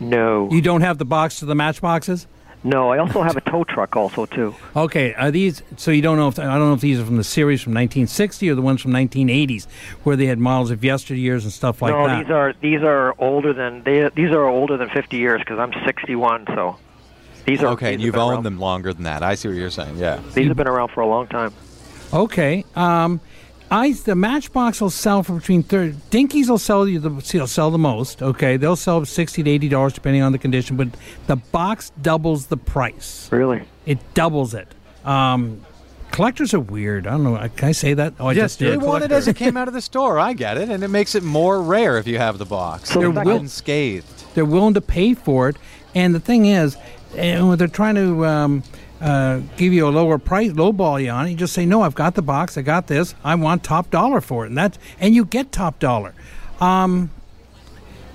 No. 0.00 0.48
You 0.50 0.60
don't 0.60 0.80
have 0.80 0.98
the 0.98 1.04
box 1.04 1.38
to 1.40 1.46
the 1.46 1.54
matchboxes? 1.54 2.26
No, 2.64 2.90
I 2.90 2.98
also 2.98 3.22
have 3.22 3.36
a 3.36 3.40
tow 3.40 3.62
truck 3.64 3.94
also 3.94 4.26
too. 4.26 4.54
Okay, 4.74 5.14
are 5.14 5.30
these? 5.30 5.62
So 5.76 5.90
you 5.90 6.02
don't 6.02 6.16
know 6.16 6.28
if 6.28 6.38
I 6.38 6.44
don't 6.44 6.58
know 6.68 6.74
if 6.74 6.80
these 6.80 6.98
are 6.98 7.04
from 7.04 7.16
the 7.16 7.24
series 7.24 7.62
from 7.62 7.72
1960 7.72 8.50
or 8.50 8.54
the 8.54 8.62
ones 8.62 8.80
from 8.82 8.92
1980s, 8.92 9.66
where 10.02 10.16
they 10.16 10.26
had 10.26 10.38
models 10.38 10.70
of 10.70 10.80
yesteryears 10.80 11.44
and 11.44 11.52
stuff 11.52 11.80
like 11.80 11.92
no, 11.92 12.06
that. 12.06 12.12
No, 12.12 12.22
these 12.22 12.30
are 12.30 12.52
these 12.60 12.82
are 12.82 13.14
older 13.18 13.52
than 13.52 13.84
they 13.84 14.08
these 14.14 14.30
are 14.32 14.44
older 14.44 14.76
than 14.76 14.88
50 14.90 15.16
years 15.16 15.40
because 15.40 15.58
I'm 15.58 15.72
61. 15.84 16.46
So 16.46 16.76
these 17.46 17.62
are 17.62 17.68
okay. 17.68 17.96
these 17.96 18.04
You've 18.04 18.16
owned 18.16 18.34
around- 18.34 18.42
them 18.44 18.58
longer 18.58 18.92
than 18.92 19.04
that. 19.04 19.22
I 19.22 19.36
see 19.36 19.48
what 19.48 19.56
you're 19.56 19.70
saying. 19.70 19.96
Yeah. 19.96 20.20
These 20.34 20.48
have 20.48 20.56
been 20.56 20.68
around 20.68 20.88
for 20.88 21.00
a 21.00 21.06
long 21.06 21.28
time. 21.28 21.52
Okay. 22.12 22.64
Um, 22.74 23.20
I 23.70 23.92
the 23.92 24.14
Matchbox 24.14 24.80
will 24.80 24.90
sell 24.90 25.22
for 25.22 25.34
between 25.34 25.62
thirty. 25.62 25.92
Dinkies 26.10 26.48
will 26.48 26.58
sell 26.58 26.88
you 26.88 26.98
the 26.98 27.10
will 27.10 27.46
sell 27.46 27.70
the 27.70 27.78
most. 27.78 28.22
Okay, 28.22 28.56
they'll 28.56 28.76
sell 28.76 29.04
sixty 29.04 29.42
to 29.42 29.50
eighty 29.50 29.68
dollars 29.68 29.92
depending 29.92 30.22
on 30.22 30.32
the 30.32 30.38
condition, 30.38 30.76
but 30.76 30.88
the 31.26 31.36
box 31.36 31.90
doubles 32.00 32.46
the 32.46 32.56
price. 32.56 33.28
Really? 33.30 33.62
It 33.84 33.98
doubles 34.14 34.54
it. 34.54 34.68
Um, 35.04 35.64
collectors 36.10 36.54
are 36.54 36.60
weird. 36.60 37.06
I 37.06 37.10
don't 37.12 37.24
know. 37.24 37.48
Can 37.56 37.68
I 37.68 37.72
say 37.72 37.94
that? 37.94 38.14
Oh, 38.18 38.28
I 38.28 38.32
yes, 38.32 38.44
just 38.44 38.58
did. 38.60 38.72
they 38.72 38.76
want 38.86 39.04
it 39.04 39.12
as 39.12 39.28
it 39.28 39.36
came 39.36 39.56
out 39.56 39.68
of 39.68 39.74
the 39.74 39.80
store. 39.90 40.18
I 40.18 40.32
get 40.32 40.56
it, 40.56 40.70
and 40.70 40.82
it 40.82 40.88
makes 40.88 41.14
it 41.14 41.22
more 41.22 41.60
rare 41.62 41.98
if 41.98 42.06
you 42.06 42.16
have 42.18 42.38
the 42.38 42.46
box. 42.46 42.90
So 42.90 43.00
they're 43.00 43.08
the 43.10 43.14
fact- 43.16 43.28
unscathed. 43.28 44.34
They're 44.34 44.44
willing 44.44 44.74
to 44.74 44.80
pay 44.80 45.14
for 45.14 45.48
it, 45.48 45.56
and 45.94 46.14
the 46.14 46.20
thing 46.20 46.46
is, 46.46 46.76
and 47.16 47.52
they're 47.58 47.66
trying 47.68 47.96
to 47.96 48.24
um, 48.24 48.62
uh, 49.00 49.40
give 49.56 49.72
you 49.72 49.86
a 49.86 49.90
lower 49.90 50.18
price, 50.18 50.52
lowball 50.52 51.02
you 51.02 51.10
on 51.10 51.26
it, 51.26 51.30
you 51.30 51.36
just 51.36 51.52
say, 51.52 51.64
"No, 51.66 51.82
I've 51.82 51.94
got 51.94 52.14
the 52.14 52.22
box. 52.22 52.58
I 52.58 52.62
got 52.62 52.86
this. 52.86 53.14
I 53.22 53.34
want 53.34 53.62
top 53.62 53.90
dollar 53.90 54.20
for 54.20 54.44
it," 54.44 54.48
and 54.48 54.58
that, 54.58 54.78
and 54.98 55.14
you 55.14 55.24
get 55.24 55.52
top 55.52 55.78
dollar. 55.78 56.14
Um, 56.60 57.10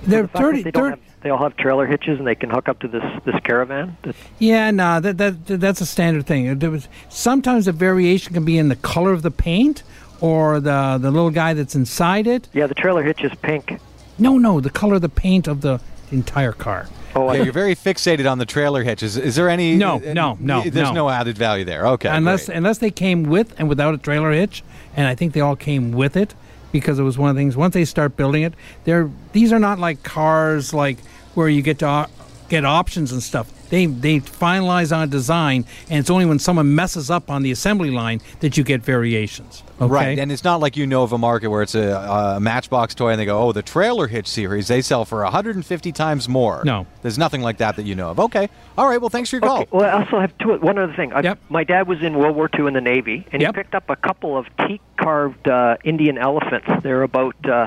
they're 0.02 0.22
the 0.22 0.28
thirty. 0.28 0.62
they, 0.62 0.70
30 0.70 0.90
have, 0.90 1.00
they 1.22 1.30
all 1.30 1.42
have 1.42 1.56
trailer 1.56 1.86
hitches 1.86 2.18
and 2.18 2.26
they 2.26 2.34
can 2.34 2.50
hook 2.50 2.68
up 2.68 2.80
to 2.80 2.88
this 2.88 3.02
this 3.24 3.36
caravan. 3.44 3.96
That's, 4.02 4.18
Yeah, 4.38 4.70
no, 4.70 5.00
that, 5.00 5.16
that 5.16 5.46
that's 5.46 5.80
a 5.80 5.86
standard 5.86 6.26
thing. 6.26 6.58
There 6.58 6.70
was 6.70 6.88
sometimes 7.08 7.64
the 7.64 7.72
variation 7.72 8.34
can 8.34 8.44
be 8.44 8.58
in 8.58 8.68
the 8.68 8.76
color 8.76 9.12
of 9.12 9.22
the 9.22 9.30
paint 9.30 9.82
or 10.20 10.60
the 10.60 10.98
the 11.00 11.10
little 11.10 11.30
guy 11.30 11.54
that's 11.54 11.74
inside 11.74 12.26
it. 12.26 12.48
yeah, 12.52 12.66
the 12.66 12.74
trailer 12.74 13.02
hitch 13.02 13.24
is 13.24 13.32
pink. 13.36 13.80
No, 14.18 14.36
no, 14.38 14.60
the 14.60 14.70
color 14.70 14.96
of 14.96 15.00
the 15.00 15.08
paint 15.08 15.48
of 15.48 15.62
the 15.62 15.80
entire 16.12 16.52
car. 16.52 16.88
Oh, 17.16 17.32
yeah, 17.32 17.42
you're 17.44 17.52
very 17.52 17.74
fixated 17.76 18.30
on 18.30 18.38
the 18.38 18.46
trailer 18.46 18.82
hitch. 18.82 19.02
Is, 19.02 19.16
is 19.16 19.36
there 19.36 19.48
any? 19.48 19.76
No, 19.76 19.96
uh, 19.96 20.12
no, 20.12 20.36
no, 20.40 20.62
There's 20.62 20.88
no. 20.88 20.92
no 20.92 21.10
added 21.10 21.38
value 21.38 21.64
there. 21.64 21.86
Okay. 21.88 22.08
unless 22.08 22.46
great. 22.46 22.56
unless 22.58 22.78
they 22.78 22.90
came 22.90 23.24
with 23.24 23.54
and 23.58 23.68
without 23.68 23.94
a 23.94 23.98
trailer 23.98 24.32
hitch, 24.32 24.62
and 24.96 25.06
I 25.06 25.14
think 25.14 25.32
they 25.32 25.40
all 25.40 25.56
came 25.56 25.92
with 25.92 26.16
it 26.16 26.34
because 26.72 26.98
it 26.98 27.02
was 27.02 27.16
one 27.16 27.30
of 27.30 27.36
the 27.36 27.40
things. 27.40 27.56
Once 27.56 27.74
they 27.74 27.84
start 27.84 28.16
building 28.16 28.42
it, 28.42 28.54
they're 28.84 29.10
these 29.32 29.52
are 29.52 29.58
not 29.60 29.78
like 29.78 30.02
cars 30.02 30.74
like 30.74 30.98
where 31.34 31.48
you 31.48 31.62
get 31.62 31.78
to 31.80 31.88
o- 31.88 32.06
get 32.48 32.64
options 32.64 33.12
and 33.12 33.22
stuff. 33.22 33.50
They 33.70 33.86
they 33.86 34.20
finalize 34.20 34.94
on 34.94 35.02
a 35.02 35.06
design, 35.06 35.64
and 35.88 35.98
it's 36.00 36.10
only 36.10 36.26
when 36.26 36.38
someone 36.38 36.74
messes 36.74 37.10
up 37.10 37.30
on 37.30 37.42
the 37.42 37.50
assembly 37.50 37.90
line 37.90 38.20
that 38.40 38.56
you 38.56 38.64
get 38.64 38.82
variations. 38.82 39.62
Okay? 39.80 39.92
Right, 39.92 40.18
and 40.18 40.30
it's 40.30 40.44
not 40.44 40.60
like 40.60 40.76
you 40.76 40.86
know 40.86 41.02
of 41.02 41.12
a 41.12 41.18
market 41.18 41.48
where 41.48 41.62
it's 41.62 41.74
a, 41.74 41.90
a 42.36 42.40
Matchbox 42.40 42.94
toy 42.94 43.10
and 43.10 43.20
they 43.20 43.24
go, 43.24 43.40
"Oh, 43.40 43.52
the 43.52 43.62
trailer 43.62 44.06
hitch 44.06 44.28
series 44.28 44.68
they 44.68 44.80
sell 44.80 45.04
for 45.04 45.22
150 45.24 45.90
times 45.92 46.28
more." 46.28 46.62
No. 46.64 46.86
there's 47.02 47.18
nothing 47.18 47.42
like 47.42 47.58
that 47.58 47.76
that 47.76 47.84
you 47.84 47.94
know 47.96 48.10
of. 48.10 48.20
Okay, 48.20 48.48
all 48.78 48.88
right. 48.88 49.00
Well, 49.00 49.10
thanks 49.10 49.30
for 49.30 49.36
your 49.36 49.40
call. 49.42 49.64
Well, 49.72 49.84
I 49.84 50.02
also 50.04 50.20
have 50.20 50.36
two, 50.38 50.54
one 50.58 50.78
other 50.78 50.94
thing. 50.94 51.12
I, 51.12 51.22
My 51.48 51.64
dad 51.64 51.88
was 51.88 52.02
in 52.02 52.14
World 52.16 52.36
War 52.36 52.48
II 52.56 52.68
in 52.68 52.74
the 52.74 52.80
Navy, 52.80 53.26
and 53.32 53.42
he 53.42 53.52
picked 53.52 53.74
up 53.74 53.90
a 53.90 53.96
couple 53.96 54.36
of 54.36 54.46
teak 54.58 54.80
carved 54.96 55.48
uh, 55.48 55.76
Indian 55.82 56.18
elephants. 56.18 56.68
They're 56.82 57.02
about 57.02 57.34
uh, 57.44 57.66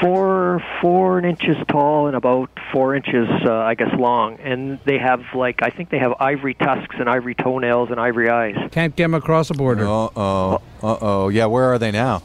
four 0.00 0.62
four 0.80 1.20
inches 1.24 1.56
tall 1.68 2.06
and 2.06 2.16
about 2.16 2.50
four 2.72 2.94
inches, 2.94 3.28
uh, 3.44 3.52
I 3.52 3.74
guess, 3.74 3.92
long. 3.98 4.38
And 4.40 4.78
they 4.84 4.98
have 4.98 5.22
like 5.34 5.62
I 5.62 5.70
think 5.70 5.90
they 5.90 5.98
have 5.98 6.14
ivory 6.20 6.54
tusks 6.54 6.96
and 6.98 7.08
ivory 7.08 7.34
toenails 7.34 7.90
and 7.90 8.00
ivory 8.00 8.30
eyes. 8.30 8.56
Can't 8.72 8.94
get 8.96 9.04
them 9.04 9.14
across 9.14 9.48
the 9.48 9.54
border. 9.54 9.86
Uh 9.86 10.08
oh. 10.16 10.62
Uh 10.82 10.96
oh. 11.00 11.19
Yeah, 11.28 11.46
where 11.46 11.72
are 11.72 11.78
they 11.78 11.90
now? 11.90 12.22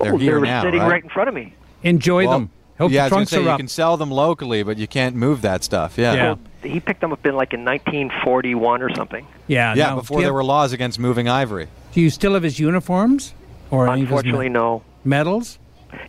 They're 0.00 0.14
oh, 0.14 0.16
here 0.16 0.34
they 0.34 0.40
were 0.40 0.46
now. 0.46 0.62
sitting 0.62 0.80
right? 0.80 0.90
right 0.90 1.02
in 1.04 1.10
front 1.10 1.28
of 1.28 1.34
me. 1.34 1.54
Enjoy 1.82 2.26
Well, 2.26 2.38
them. 2.38 2.50
Hope 2.78 2.90
yeah, 2.92 3.06
I 3.06 3.08
the 3.08 3.16
was 3.16 3.16
gonna 3.16 3.26
trunks 3.26 3.30
say, 3.30 3.36
are 3.48 3.52
you 3.52 3.56
can 3.56 3.68
sell 3.68 3.96
them 3.96 4.10
locally, 4.10 4.62
but 4.62 4.76
you 4.76 4.86
can't 4.86 5.16
move 5.16 5.40
that 5.42 5.64
stuff. 5.64 5.96
Yeah. 5.96 6.12
Yeah. 6.14 6.34
So 6.62 6.68
he 6.68 6.78
picked 6.80 7.00
them 7.00 7.12
up 7.12 7.24
in 7.24 7.34
like 7.34 7.54
in 7.54 7.64
1941 7.64 8.82
or 8.82 8.94
something. 8.94 9.26
Yeah, 9.46 9.74
Yeah, 9.74 9.90
no, 9.90 9.96
before 9.96 10.18
do 10.18 10.22
there 10.22 10.28
have- 10.28 10.34
were 10.34 10.44
laws 10.44 10.72
against 10.72 10.98
moving 10.98 11.28
ivory. 11.28 11.68
Do 11.92 12.00
you 12.02 12.10
still 12.10 12.34
have 12.34 12.42
his 12.42 12.58
uniforms? 12.58 13.32
Or 13.70 13.88
any 13.88 14.02
of 14.02 14.08
Unfortunately, 14.08 14.48
no. 14.50 14.82
medals? 15.04 15.58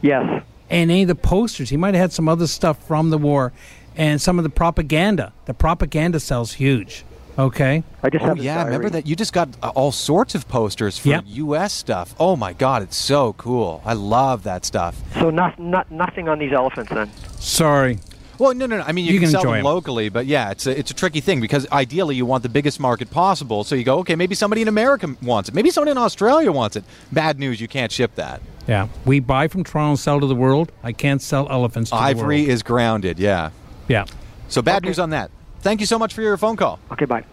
Yes. 0.02 0.44
And 0.70 0.92
any 0.92 1.04
of 1.04 1.08
the 1.08 1.16
posters. 1.16 1.70
He 1.70 1.78
might 1.78 1.94
have 1.96 2.02
had 2.02 2.12
some 2.12 2.28
other 2.28 2.46
stuff 2.48 2.86
from 2.86 3.10
the 3.10 3.18
war, 3.18 3.54
and 3.96 4.22
some 4.22 4.38
of 4.38 4.44
the 4.44 4.50
propaganda. 4.50 5.32
The 5.46 5.54
propaganda 5.54 6.20
sells 6.20 6.54
huge. 6.54 7.04
Okay. 7.38 7.84
I 8.02 8.10
just 8.10 8.26
oh 8.26 8.34
yeah, 8.36 8.64
remember 8.64 8.90
that 8.90 9.06
you 9.06 9.16
just 9.16 9.32
got 9.32 9.50
uh, 9.62 9.70
all 9.76 9.92
sorts 9.92 10.34
of 10.34 10.48
posters 10.48 10.98
for 10.98 11.10
Yep. 11.10 11.24
U.S. 11.28 11.72
stuff. 11.74 12.16
Oh 12.20 12.36
my 12.36 12.54
God, 12.54 12.82
it's 12.82 12.98
so 12.98 13.34
cool. 13.34 13.82
I 13.86 13.94
love 13.94 14.44
that 14.44 14.66
stuff. 14.66 15.00
So 15.14 15.30
not, 15.30 15.60
not 15.60 15.92
nothing 15.92 16.28
on 16.30 16.40
these 16.40 16.52
elephants 16.52 16.92
then. 16.92 17.12
Sorry. 17.40 18.00
Well, 18.40 18.54
no, 18.54 18.66
no, 18.68 18.78
no. 18.78 18.84
I 18.84 18.92
mean, 18.92 19.06
you, 19.06 19.14
You 19.14 19.20
can, 19.20 19.26
can 19.28 19.32
sell 19.32 19.42
enjoy 19.42 19.52
them 19.52 19.60
'em. 19.60 19.66
locally, 19.66 20.10
but 20.10 20.26
yeah, 20.28 20.52
it's 20.52 20.68
a, 20.68 20.78
it's 20.78 20.92
a 20.92 20.94
tricky 20.94 21.22
thing 21.22 21.42
because 21.42 21.68
ideally 21.72 22.16
you 22.16 22.26
want 22.26 22.44
the 22.44 22.50
biggest 22.50 22.80
market 22.80 23.10
possible. 23.10 23.64
So 23.64 23.74
you 23.76 23.84
go, 23.84 23.98
okay, 24.00 24.16
maybe 24.16 24.36
somebody 24.36 24.62
in 24.62 24.68
America 24.68 25.16
wants 25.22 25.50
it, 25.50 25.56
maybe 25.56 25.70
somebody 25.72 25.92
in 25.92 25.98
Australia 25.98 26.52
wants 26.52 26.76
it. 26.76 26.84
Bad 27.12 27.40
news, 27.40 27.60
you 27.62 27.68
can't 27.68 27.92
ship 27.92 28.14
that. 28.16 28.42
Yeah. 28.68 28.88
We 29.06 29.20
buy 29.20 29.48
from 29.48 29.64
Toronto 29.64 29.92
and 29.92 30.00
sell 30.00 30.20
to 30.20 30.28
the 30.28 30.36
world. 30.36 30.72
I 30.84 30.92
can't 30.92 31.22
sell 31.22 31.48
elephants 31.50 31.90
to 31.92 31.96
the 31.96 32.02
Ivory 32.02 32.48
is 32.48 32.62
grounded. 32.64 33.18
Yeah. 33.20 33.52
Yeah. 33.88 34.06
So 34.50 34.62
bad 34.62 34.84
news 34.84 35.00
on 35.00 35.10
that. 35.12 35.32
Thank 35.62 35.80
you 35.80 35.86
so 35.86 36.00
much 36.00 36.14
for 36.14 36.22
your 36.22 36.38
phone 36.38 36.56
call. 36.56 36.80
Okay, 36.92 37.06
bye. 37.06 37.24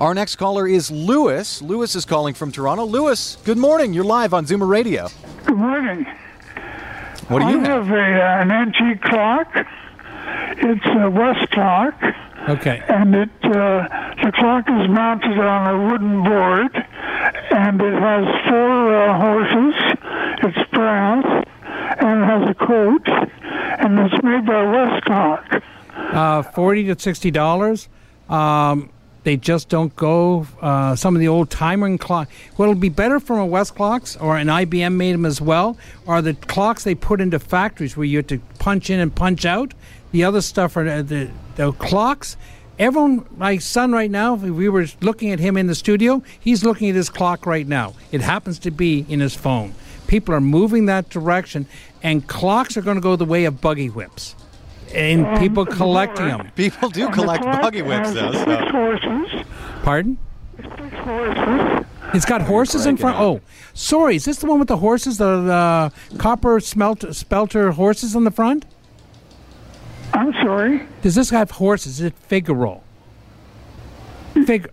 Our 0.00 0.14
next 0.14 0.36
caller 0.36 0.66
is 0.66 0.90
Lewis. 0.90 1.62
Lewis 1.62 1.94
is 1.94 2.04
calling 2.04 2.34
from 2.34 2.52
Toronto. 2.52 2.84
Lewis, 2.84 3.36
good 3.44 3.58
morning. 3.58 3.92
You're 3.92 4.04
live 4.04 4.34
on 4.34 4.46
Zoomer 4.46 4.68
Radio. 4.68 5.08
Good 5.46 5.56
morning. 5.56 6.06
What 7.28 7.38
do 7.40 7.44
I 7.46 7.50
you 7.52 7.58
have? 7.60 7.86
have 7.86 7.90
a, 7.90 8.22
uh, 8.22 8.42
an 8.42 8.50
antique 8.50 9.00
clock. 9.02 9.66
It's 10.54 10.86
a 10.86 11.10
West 11.10 11.50
clock, 11.50 11.94
Okay. 12.48 12.82
and 12.88 13.14
it 13.14 13.30
uh, 13.42 13.88
the 14.22 14.32
clock 14.34 14.68
is 14.68 14.88
mounted 14.88 15.38
on 15.38 15.74
a 15.74 15.90
wooden 15.90 16.22
board, 16.22 16.74
and 17.50 17.80
it 17.80 17.94
has 17.94 18.26
four 18.48 18.94
uh, 18.94 19.18
horses. 19.18 19.74
It's 20.44 20.70
brass, 20.70 21.24
and 21.98 22.22
it 22.22 22.26
has 22.26 22.48
a 22.50 22.54
coach, 22.54 23.08
and 23.08 23.98
it's 23.98 24.22
made 24.22 24.46
by 24.46 24.64
Westclox. 24.64 25.62
Uh, 25.96 26.42
Forty 26.42 26.84
to 26.84 26.98
sixty 26.98 27.30
dollars. 27.30 27.88
Um, 28.28 28.90
they 29.24 29.36
just 29.36 29.68
don't 29.68 29.94
go. 29.94 30.46
Uh, 30.60 30.96
some 30.96 31.14
of 31.14 31.20
the 31.20 31.28
old 31.28 31.50
timer 31.50 31.96
clock. 31.98 32.28
What'll 32.56 32.74
be 32.74 32.88
better 32.88 33.20
from 33.20 33.38
a 33.38 33.46
West 33.46 33.74
clocks 33.74 34.16
or 34.16 34.36
an 34.36 34.48
IBM 34.48 34.94
made 34.94 35.12
them 35.12 35.24
as 35.24 35.40
well 35.40 35.76
are 36.06 36.20
the 36.22 36.34
clocks 36.34 36.84
they 36.84 36.94
put 36.94 37.20
into 37.20 37.38
factories 37.38 37.96
where 37.96 38.04
you 38.04 38.18
have 38.18 38.26
to 38.28 38.38
punch 38.58 38.90
in 38.90 38.98
and 38.98 39.14
punch 39.14 39.44
out. 39.44 39.74
The 40.10 40.24
other 40.24 40.40
stuff 40.40 40.76
are 40.76 40.84
the, 40.84 41.02
the, 41.02 41.30
the 41.56 41.72
clocks. 41.72 42.36
Everyone, 42.78 43.24
my 43.36 43.58
son 43.58 43.92
right 43.92 44.10
now, 44.10 44.34
we 44.34 44.68
were 44.68 44.86
looking 45.00 45.30
at 45.30 45.38
him 45.38 45.56
in 45.56 45.66
the 45.68 45.74
studio, 45.74 46.22
he's 46.40 46.64
looking 46.64 46.88
at 46.88 46.96
his 46.96 47.10
clock 47.10 47.46
right 47.46 47.66
now. 47.66 47.94
It 48.10 48.22
happens 48.22 48.58
to 48.60 48.70
be 48.70 49.06
in 49.08 49.20
his 49.20 49.34
phone. 49.34 49.74
People 50.06 50.34
are 50.34 50.40
moving 50.40 50.86
that 50.86 51.08
direction, 51.08 51.66
and 52.02 52.26
clocks 52.26 52.76
are 52.76 52.82
going 52.82 52.96
to 52.96 53.00
go 53.00 53.14
the 53.14 53.24
way 53.24 53.44
of 53.44 53.60
buggy 53.60 53.88
whips. 53.88 54.34
And 54.94 55.26
Um, 55.26 55.38
people 55.38 55.64
collecting 55.66 56.26
them. 56.28 56.50
People 56.56 56.88
do 56.90 57.04
And 57.06 57.12
the 57.14 57.16
collect 57.16 57.42
clock 57.42 57.62
buggy 57.62 57.82
whips, 57.82 58.08
has 58.08 58.14
though. 58.14 58.32
Six 58.32 58.44
So. 58.44 58.70
horses. 58.72 59.46
Pardon? 59.82 60.18
Six 60.56 60.94
horses. 60.96 61.86
It's 62.14 62.24
got 62.26 62.42
horses 62.42 62.84
in 62.84 62.96
front. 62.98 63.18
Oh, 63.18 63.40
sorry. 63.72 64.16
Is 64.16 64.24
this 64.26 64.38
the 64.38 64.46
one 64.46 64.58
with 64.58 64.68
the 64.68 64.76
horses? 64.76 65.16
The, 65.18 65.90
the 66.10 66.18
copper 66.18 66.60
smelt, 66.60 67.04
spelter 67.14 67.72
horses 67.72 68.14
in 68.14 68.24
the 68.24 68.30
front? 68.30 68.66
I'm 70.12 70.32
sorry. 70.34 70.82
Does 71.00 71.14
this 71.14 71.30
have 71.30 71.52
horses? 71.52 71.94
Is 72.00 72.00
it 72.02 72.14
Figaro? 72.28 72.82
Fig- 74.46 74.68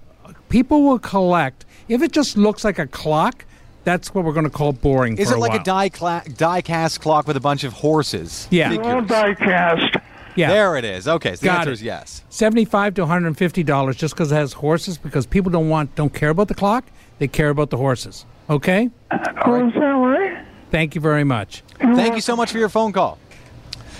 people 0.50 0.84
will 0.84 1.00
collect. 1.00 1.66
If 1.88 2.02
it 2.02 2.12
just 2.12 2.36
looks 2.38 2.64
like 2.66 2.78
a 2.78 2.88
clock, 2.88 3.46
that's 3.86 4.14
what 4.14 4.26
we're 4.26 4.34
going 4.34 4.44
to 4.46 4.50
call 4.52 4.74
boring. 4.74 5.18
Is 5.18 5.30
for 5.30 5.36
it 5.36 5.40
like 5.40 5.52
while. 5.52 5.62
a 5.62 5.64
die, 5.64 5.90
cla- 5.90 6.24
die 6.38 6.62
cast 6.62 7.00
clock 7.00 7.26
with 7.26 7.38
a 7.38 7.40
bunch 7.42 7.64
of 7.64 7.72
horses? 7.74 8.48
Yeah. 8.52 8.70
Figures? 8.70 8.86
All 8.88 9.02
die 9.02 9.34
cast. 9.36 9.96
Yeah. 10.40 10.50
There 10.50 10.78
it 10.78 10.86
is. 10.86 11.08
Okay, 11.08 11.36
so 11.36 11.42
the 11.42 11.46
Got 11.46 11.58
answer 11.60 11.72
it. 11.72 11.74
is 11.74 11.84
yes. 11.84 12.24
Seventy-five 12.30 12.94
to 12.96 13.02
one 13.02 13.10
hundred 13.10 13.28
and 13.28 13.38
fifty 13.38 13.62
dollars 13.64 13.96
just 13.98 14.14
because 14.16 14.32
it 14.32 14.36
has 14.36 14.54
horses. 14.54 14.98
Because 14.98 15.26
people 15.26 15.52
don't 15.52 15.70
want, 15.70 15.96
don't 15.96 16.14
care 16.14 16.30
about 16.30 16.48
the 16.48 16.56
clock. 16.56 16.86
They 17.20 17.28
care 17.28 17.50
about 17.50 17.70
the 17.70 17.78
horses. 17.78 18.26
Okay. 18.50 18.90
Oh, 19.12 19.68
is 19.68 19.74
that 19.74 19.80
right? 19.80 20.46
Thank 20.72 20.96
you 20.96 21.02
very 21.02 21.24
much. 21.24 21.64
Thank 21.80 22.16
you 22.16 22.22
so 22.22 22.36
much 22.36 22.52
for 22.52 22.58
your 22.58 22.70
phone 22.70 22.92
call. 22.94 23.18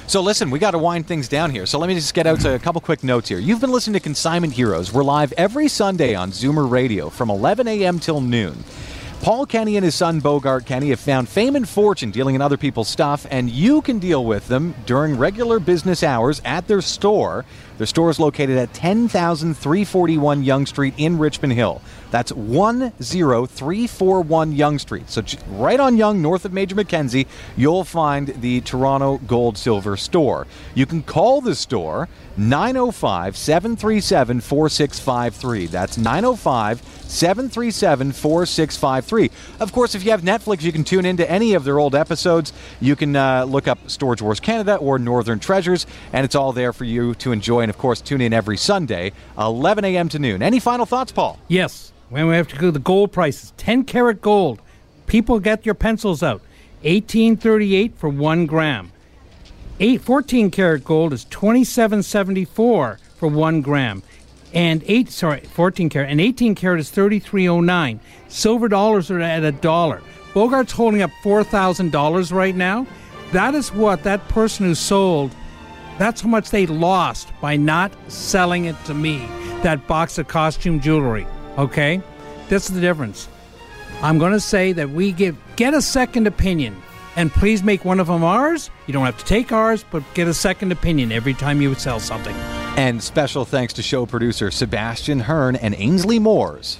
So 0.08 0.22
listen, 0.22 0.50
we 0.50 0.58
got 0.58 0.72
to 0.72 0.80
wind 0.80 1.08
things 1.08 1.28
down 1.28 1.52
here. 1.52 1.68
So 1.68 1.78
let 1.78 1.88
me 1.88 1.94
just 1.94 2.16
get 2.16 2.26
out 2.26 2.40
to 2.42 2.56
a 2.56 2.60
couple 2.60 2.82
quick 2.82 3.04
notes 3.04 3.30
here. 3.30 3.38
You've 3.38 3.62
been 3.62 3.72
listening 3.72 3.94
to 3.94 4.00
Consignment 4.00 4.54
Heroes. 4.54 4.92
We're 4.92 5.04
live 5.04 5.32
every 5.34 5.68
Sunday 5.68 6.16
on 6.16 6.32
Zoomer 6.32 6.70
Radio 6.70 7.10
from 7.10 7.30
11 7.30 7.68
a.m. 7.68 8.00
till 8.00 8.20
noon. 8.22 8.64
Paul 9.22 9.46
Kenny 9.46 9.76
and 9.76 9.84
his 9.84 9.96
son 9.96 10.22
Bogart 10.22 10.66
Kenny 10.66 10.92
have 10.92 11.00
found 11.00 11.28
fame 11.28 11.58
and 11.58 11.68
fortune 11.68 12.10
dealing 12.10 12.36
in 12.36 12.42
other 12.42 12.56
people's 12.56 12.88
stuff, 12.88 13.28
and 13.30 13.50
you 13.50 13.82
can 13.82 14.00
deal 14.00 14.24
with 14.24 14.48
them 14.48 14.74
during 14.86 15.18
regular 15.18 15.60
business 15.60 16.04
hours 16.04 16.42
at 16.46 16.68
their 16.68 16.82
store. 16.82 17.44
Their 17.80 17.88
store 17.88 18.10
is 18.10 18.20
located 18.20 18.58
at 18.58 18.74
10,341 18.74 20.44
Yonge 20.44 20.68
Street 20.68 20.94
in 20.98 21.18
Richmond 21.18 21.54
Hill. 21.54 21.82
That's 22.12 22.34
10341 22.34 24.52
Yonge 24.52 24.82
Street. 24.82 25.10
So, 25.10 25.24
right 25.48 25.80
on 25.80 25.96
Yonge, 25.96 26.20
north 26.20 26.44
of 26.44 26.52
Major 26.52 26.76
Mackenzie, 26.76 27.26
you'll 27.56 27.86
find 27.86 28.28
the 28.28 28.60
Toronto 28.62 29.20
Gold 29.20 29.58
Silver 29.58 29.96
store. 29.96 30.46
You 30.76 30.86
can 30.86 31.04
call 31.04 31.40
the 31.40 31.56
store 31.56 32.10
905 32.36 33.38
737 33.38 34.42
4653. 34.42 35.68
That's 35.68 35.98
905 35.98 36.82
737 37.04 38.12
4653. 38.12 39.32
Of 39.62 39.72
course, 39.72 39.96
if 39.96 40.04
you 40.04 40.12
have 40.12 40.22
Netflix, 40.22 40.64
you 40.64 40.74
can 40.74 40.84
tune 40.84 41.06
into 41.06 41.32
any 41.32 41.54
of 41.54 41.64
their 41.64 41.80
old 41.80 41.96
episodes. 41.96 42.52
You 42.82 42.98
can 42.98 43.16
uh, 43.16 43.46
look 43.46 43.70
up 43.70 43.90
Storage 43.90 44.22
Wars 44.22 44.42
Canada 44.42 44.76
or 44.76 45.00
Northern 45.00 45.40
Treasures, 45.40 45.88
and 46.12 46.26
it's 46.26 46.36
all 46.36 46.52
there 46.52 46.74
for 46.74 46.84
you 46.84 47.16
to 47.16 47.32
enjoy. 47.32 47.69
And 47.70 47.76
of 47.76 47.80
course, 47.80 48.02
tune 48.02 48.20
in 48.20 48.34
every 48.34 48.58
Sunday, 48.58 49.12
11 49.38 49.86
a.m. 49.86 50.10
to 50.10 50.18
noon. 50.18 50.42
Any 50.42 50.60
final 50.60 50.88
thoughts, 50.88 51.12
Paul? 51.12 51.38
Yes. 51.50 51.94
When 52.10 52.26
we 52.26 52.34
have 52.34 52.48
to 52.48 52.56
go 52.56 52.72
the 52.72 52.80
gold 52.80 53.12
prices, 53.12 53.54
10 53.58 53.84
karat 53.84 54.22
gold. 54.22 54.60
People 55.06 55.40
get 55.40 55.68
your 55.68 55.76
pencils 55.76 56.24
out. 56.24 56.42
1838 56.82 57.96
for 57.96 58.10
1 58.10 58.48
gram. 58.48 58.92
8 59.80 60.02
14 60.02 60.50
karat 60.50 60.84
gold 60.84 61.14
is 61.14 61.26
2774 61.26 62.98
for 63.18 63.28
1 63.30 63.62
gram. 63.62 64.02
And 64.52 64.84
8 64.88 65.12
sorry, 65.12 65.42
14 65.42 65.90
karat 65.90 66.10
and 66.10 66.20
18 66.20 66.56
karat 66.56 66.80
is 66.80 66.90
3309. 66.90 68.00
Silver 68.30 68.68
dollars 68.68 69.12
are 69.12 69.22
at 69.22 69.44
a 69.44 69.52
dollar. 69.52 70.02
Bogart's 70.34 70.72
holding 70.72 71.04
up 71.04 71.12
$4,000 71.22 72.34
right 72.34 72.56
now. 72.56 72.88
That 73.32 73.54
is 73.54 73.72
what 73.72 74.02
that 74.06 74.28
person 74.28 74.66
who 74.66 74.74
sold 74.74 75.36
that's 76.00 76.22
how 76.22 76.30
much 76.30 76.50
they 76.50 76.66
lost 76.66 77.32
by 77.42 77.58
not 77.58 77.92
selling 78.10 78.66
it 78.66 78.76
to 78.86 78.94
me, 78.94 79.18
that 79.64 79.86
box 79.86 80.18
of 80.18 80.28
costume 80.28 80.80
jewelry. 80.80 81.28
Okay? 81.58 82.02
This 82.48 82.70
is 82.70 82.76
the 82.76 82.82
difference. 82.82 83.28
I'm 84.02 84.18
going 84.18 84.32
to 84.32 84.40
say 84.40 84.72
that 84.72 84.90
we 84.90 85.12
give 85.12 85.38
get 85.58 85.74
a 85.74 85.82
second 85.82 86.26
opinion 86.26 86.82
and 87.18 87.30
please 87.30 87.64
make 87.64 87.84
one 87.84 88.00
of 88.00 88.08
them 88.08 88.24
ours. 88.24 88.70
You 88.88 88.94
don't 88.94 89.06
have 89.06 89.18
to 89.18 89.26
take 89.26 89.52
ours, 89.52 89.84
but 89.92 90.02
get 90.14 90.30
a 90.30 90.34
second 90.34 90.72
opinion 90.72 91.12
every 91.12 91.34
time 91.34 91.62
you 91.62 91.68
would 91.68 91.82
sell 91.82 92.00
something. 92.00 92.36
And 92.78 93.04
special 93.04 93.44
thanks 93.44 93.74
to 93.74 93.82
show 93.82 94.06
producer 94.06 94.52
Sebastian 94.52 95.20
Hearn 95.20 95.58
and 95.58 95.76
Ainsley 95.76 96.18
Moores. 96.18 96.80